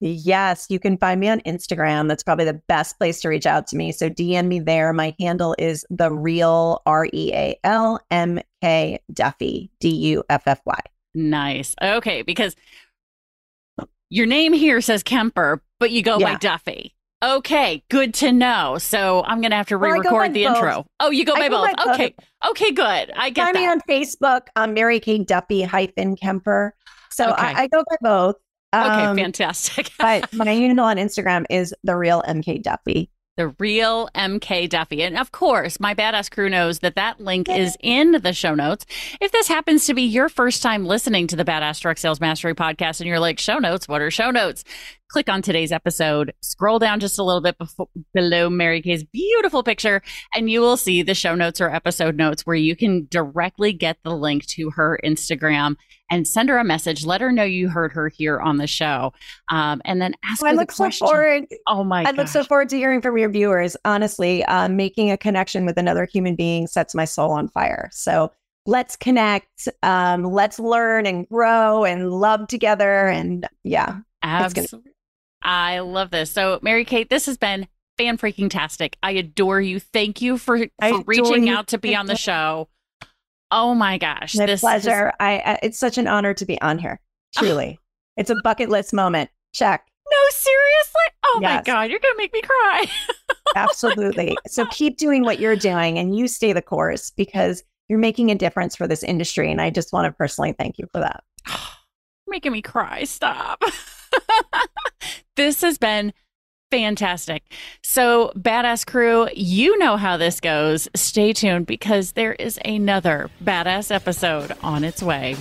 Yes, 0.00 0.66
you 0.70 0.78
can 0.78 0.96
find 0.96 1.20
me 1.20 1.28
on 1.28 1.40
Instagram. 1.40 2.08
That's 2.08 2.22
probably 2.22 2.46
the 2.46 2.60
best 2.68 2.98
place 2.98 3.20
to 3.20 3.28
reach 3.28 3.44
out 3.44 3.66
to 3.68 3.76
me. 3.76 3.92
So 3.92 4.08
DM 4.08 4.46
me 4.46 4.58
there. 4.58 4.92
My 4.94 5.14
handle 5.20 5.54
is 5.58 5.84
the 5.90 6.10
real 6.10 6.80
R 6.86 7.06
E 7.12 7.32
A 7.34 7.58
L 7.64 8.00
M 8.10 8.40
K 8.62 8.98
Duffy, 9.12 9.70
D 9.78 9.90
U 9.90 10.24
F 10.30 10.42
F 10.46 10.60
Y. 10.64 10.80
Nice. 11.14 11.74
Okay, 11.82 12.22
because 12.22 12.56
your 14.08 14.26
name 14.26 14.54
here 14.54 14.80
says 14.80 15.02
Kemper, 15.02 15.62
but 15.78 15.90
you 15.90 16.02
go 16.02 16.18
yeah. 16.18 16.32
by 16.32 16.38
Duffy. 16.38 16.94
Okay, 17.22 17.84
good 17.90 18.14
to 18.14 18.32
know. 18.32 18.78
So 18.78 19.22
I'm 19.24 19.42
gonna 19.42 19.56
have 19.56 19.68
to 19.68 19.76
re-record 19.76 20.12
well, 20.12 20.32
the 20.32 20.44
both. 20.44 20.56
intro. 20.56 20.86
Oh, 21.00 21.10
you 21.10 21.26
go 21.26 21.34
by 21.34 21.50
both. 21.50 21.76
By 21.76 21.92
okay, 21.92 22.14
both. 22.16 22.50
okay, 22.52 22.72
good. 22.72 23.12
I 23.14 23.28
get 23.28 23.44
Find 23.44 23.56
that. 23.56 23.60
me 23.60 23.66
on 23.66 23.80
Facebook. 23.82 24.46
I'm 24.56 24.72
Mary 24.72 24.98
Kay 24.98 25.18
Duffy 25.18 25.62
hyphen 25.62 26.16
Kemper. 26.16 26.74
So 27.10 27.30
okay. 27.32 27.42
I, 27.42 27.62
I, 27.62 27.66
go 27.66 27.84
by 27.90 27.96
both. 28.00 28.36
Okay, 28.72 29.04
um, 29.04 29.16
fantastic. 29.16 29.90
but 29.98 30.32
my 30.32 30.52
handle 30.52 30.84
on 30.84 30.96
Instagram 30.96 31.44
is 31.50 31.74
the 31.82 31.96
real 31.96 32.22
MK 32.22 32.62
Duffy. 32.62 33.10
The 33.36 33.48
real 33.58 34.08
MK 34.14 34.68
Duffy. 34.68 35.02
And 35.02 35.16
of 35.16 35.32
course, 35.32 35.80
my 35.80 35.94
badass 35.94 36.30
crew 36.30 36.50
knows 36.50 36.80
that 36.80 36.96
that 36.96 37.20
link 37.20 37.48
is 37.48 37.76
in 37.80 38.12
the 38.22 38.32
show 38.32 38.54
notes. 38.54 38.84
If 39.20 39.32
this 39.32 39.48
happens 39.48 39.86
to 39.86 39.94
be 39.94 40.02
your 40.02 40.28
first 40.28 40.62
time 40.62 40.84
listening 40.84 41.26
to 41.28 41.36
the 41.36 41.44
Badass 41.44 41.80
Direct 41.80 42.00
Sales 42.00 42.20
Mastery 42.20 42.54
podcast 42.54 43.00
and 43.00 43.08
you're 43.08 43.20
like, 43.20 43.38
show 43.38 43.58
notes, 43.58 43.88
what 43.88 44.02
are 44.02 44.10
show 44.10 44.30
notes? 44.30 44.64
click 45.10 45.28
on 45.28 45.42
today's 45.42 45.72
episode, 45.72 46.32
scroll 46.40 46.78
down 46.78 47.00
just 47.00 47.18
a 47.18 47.24
little 47.24 47.40
bit 47.40 47.58
before, 47.58 47.88
below 48.14 48.48
Mary 48.48 48.80
Kay's 48.80 49.04
beautiful 49.04 49.62
picture, 49.62 50.02
and 50.34 50.48
you 50.48 50.60
will 50.60 50.76
see 50.76 51.02
the 51.02 51.14
show 51.14 51.34
notes 51.34 51.60
or 51.60 51.68
episode 51.68 52.16
notes 52.16 52.46
where 52.46 52.56
you 52.56 52.76
can 52.76 53.06
directly 53.10 53.72
get 53.72 53.98
the 54.04 54.16
link 54.16 54.46
to 54.46 54.70
her 54.70 54.98
Instagram 55.04 55.76
and 56.10 56.26
send 56.26 56.48
her 56.48 56.58
a 56.58 56.64
message. 56.64 57.04
Let 57.04 57.20
her 57.20 57.32
know 57.32 57.44
you 57.44 57.68
heard 57.68 57.92
her 57.92 58.08
here 58.08 58.40
on 58.40 58.58
the 58.58 58.66
show, 58.66 59.12
um, 59.50 59.80
and 59.84 60.00
then 60.02 60.14
ask. 60.24 60.42
Oh, 60.42 60.46
I 60.46 60.52
look 60.52 60.72
so 60.72 60.90
forward. 60.90 61.46
Oh 61.66 61.84
my! 61.84 62.04
I 62.04 62.10
look 62.10 62.28
so 62.28 62.44
forward 62.44 62.68
to 62.70 62.76
hearing 62.76 63.00
from 63.00 63.16
your 63.16 63.30
viewers. 63.30 63.76
Honestly, 63.84 64.44
uh, 64.44 64.68
making 64.68 65.10
a 65.10 65.16
connection 65.16 65.64
with 65.64 65.78
another 65.78 66.04
human 66.04 66.36
being 66.36 66.66
sets 66.66 66.94
my 66.94 67.04
soul 67.04 67.32
on 67.32 67.48
fire. 67.48 67.88
So 67.92 68.32
let's 68.66 68.94
connect 68.94 69.68
um, 69.82 70.22
let's 70.22 70.58
learn 70.58 71.06
and 71.06 71.26
grow 71.30 71.82
and 71.82 72.10
love 72.10 72.46
together 72.46 73.08
and 73.08 73.48
yeah 73.64 73.96
absolutely 74.22 74.92
I 75.42 75.80
love 75.80 76.10
this. 76.10 76.30
So, 76.30 76.58
Mary 76.62 76.84
Kay, 76.84 77.04
this 77.04 77.26
has 77.26 77.38
been 77.38 77.68
fan 77.98 78.18
freaking 78.18 78.50
tastic. 78.50 78.96
I 79.02 79.12
adore 79.12 79.60
you. 79.60 79.80
Thank 79.80 80.22
you 80.22 80.38
for, 80.38 80.58
for 80.58 81.02
reaching 81.06 81.46
you. 81.46 81.54
out 81.54 81.68
to 81.68 81.78
be 81.78 81.94
on 81.94 82.06
the 82.06 82.16
show. 82.16 82.68
Oh 83.50 83.74
my 83.74 83.98
gosh. 83.98 84.36
My 84.36 84.46
this 84.46 84.60
pleasure. 84.60 85.08
Is... 85.08 85.14
I, 85.20 85.38
I, 85.38 85.58
it's 85.62 85.78
such 85.78 85.98
an 85.98 86.06
honor 86.06 86.34
to 86.34 86.44
be 86.44 86.60
on 86.60 86.78
here. 86.78 87.00
Oh. 87.36 87.40
Truly. 87.40 87.78
it's 88.16 88.30
a 88.30 88.36
bucket 88.42 88.68
list 88.68 88.92
moment. 88.92 89.30
Check. 89.52 89.86
No, 90.10 90.18
seriously? 90.30 91.00
Oh 91.24 91.38
yes. 91.42 91.66
my 91.66 91.72
God. 91.72 91.90
You're 91.90 92.00
going 92.00 92.14
to 92.14 92.18
make 92.18 92.32
me 92.32 92.42
cry. 92.42 92.86
Absolutely. 93.56 94.36
So 94.46 94.66
keep 94.66 94.96
doing 94.96 95.22
what 95.22 95.38
you're 95.38 95.56
doing 95.56 95.98
and 95.98 96.16
you 96.16 96.28
stay 96.28 96.52
the 96.52 96.62
course 96.62 97.10
because 97.10 97.62
you're 97.88 97.98
making 97.98 98.30
a 98.30 98.34
difference 98.34 98.76
for 98.76 98.86
this 98.86 99.02
industry. 99.02 99.50
And 99.50 99.60
I 99.60 99.70
just 99.70 99.92
want 99.92 100.06
to 100.06 100.12
personally 100.12 100.52
thank 100.52 100.78
you 100.78 100.86
for 100.92 101.00
that. 101.00 101.22
making 102.28 102.52
me 102.52 102.62
cry. 102.62 103.04
Stop. 103.04 103.62
this 105.36 105.60
has 105.62 105.78
been 105.78 106.12
fantastic. 106.70 107.42
So, 107.82 108.32
Badass 108.36 108.86
Crew, 108.86 109.28
you 109.34 109.76
know 109.78 109.96
how 109.96 110.16
this 110.16 110.40
goes. 110.40 110.88
Stay 110.94 111.32
tuned 111.32 111.66
because 111.66 112.12
there 112.12 112.34
is 112.34 112.58
another 112.64 113.30
badass 113.42 113.92
episode 113.94 114.52
on 114.62 114.84
its 114.84 115.02
way. 115.02 115.36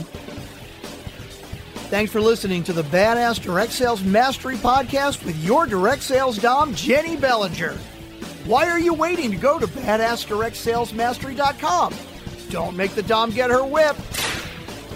Thanks 1.89 2.11
for 2.11 2.21
listening 2.21 2.63
to 2.65 2.73
the 2.73 2.83
Badass 2.83 3.41
Direct 3.41 3.71
Sales 3.71 4.03
Mastery 4.03 4.57
Podcast 4.57 5.25
with 5.25 5.35
your 5.43 5.65
direct 5.65 6.03
sales 6.03 6.37
dom, 6.37 6.75
Jennie 6.75 7.17
Bellinger. 7.17 7.73
Why 8.45 8.69
are 8.69 8.79
you 8.79 8.93
waiting 8.93 9.31
to 9.31 9.37
go 9.37 9.57
to 9.57 9.65
badassdirectsalesmastery.com? 9.67 11.95
Don't 12.49 12.77
make 12.77 12.91
the 12.91 13.01
dom 13.03 13.31
get 13.31 13.49
her 13.49 13.63
whip. 13.63 13.95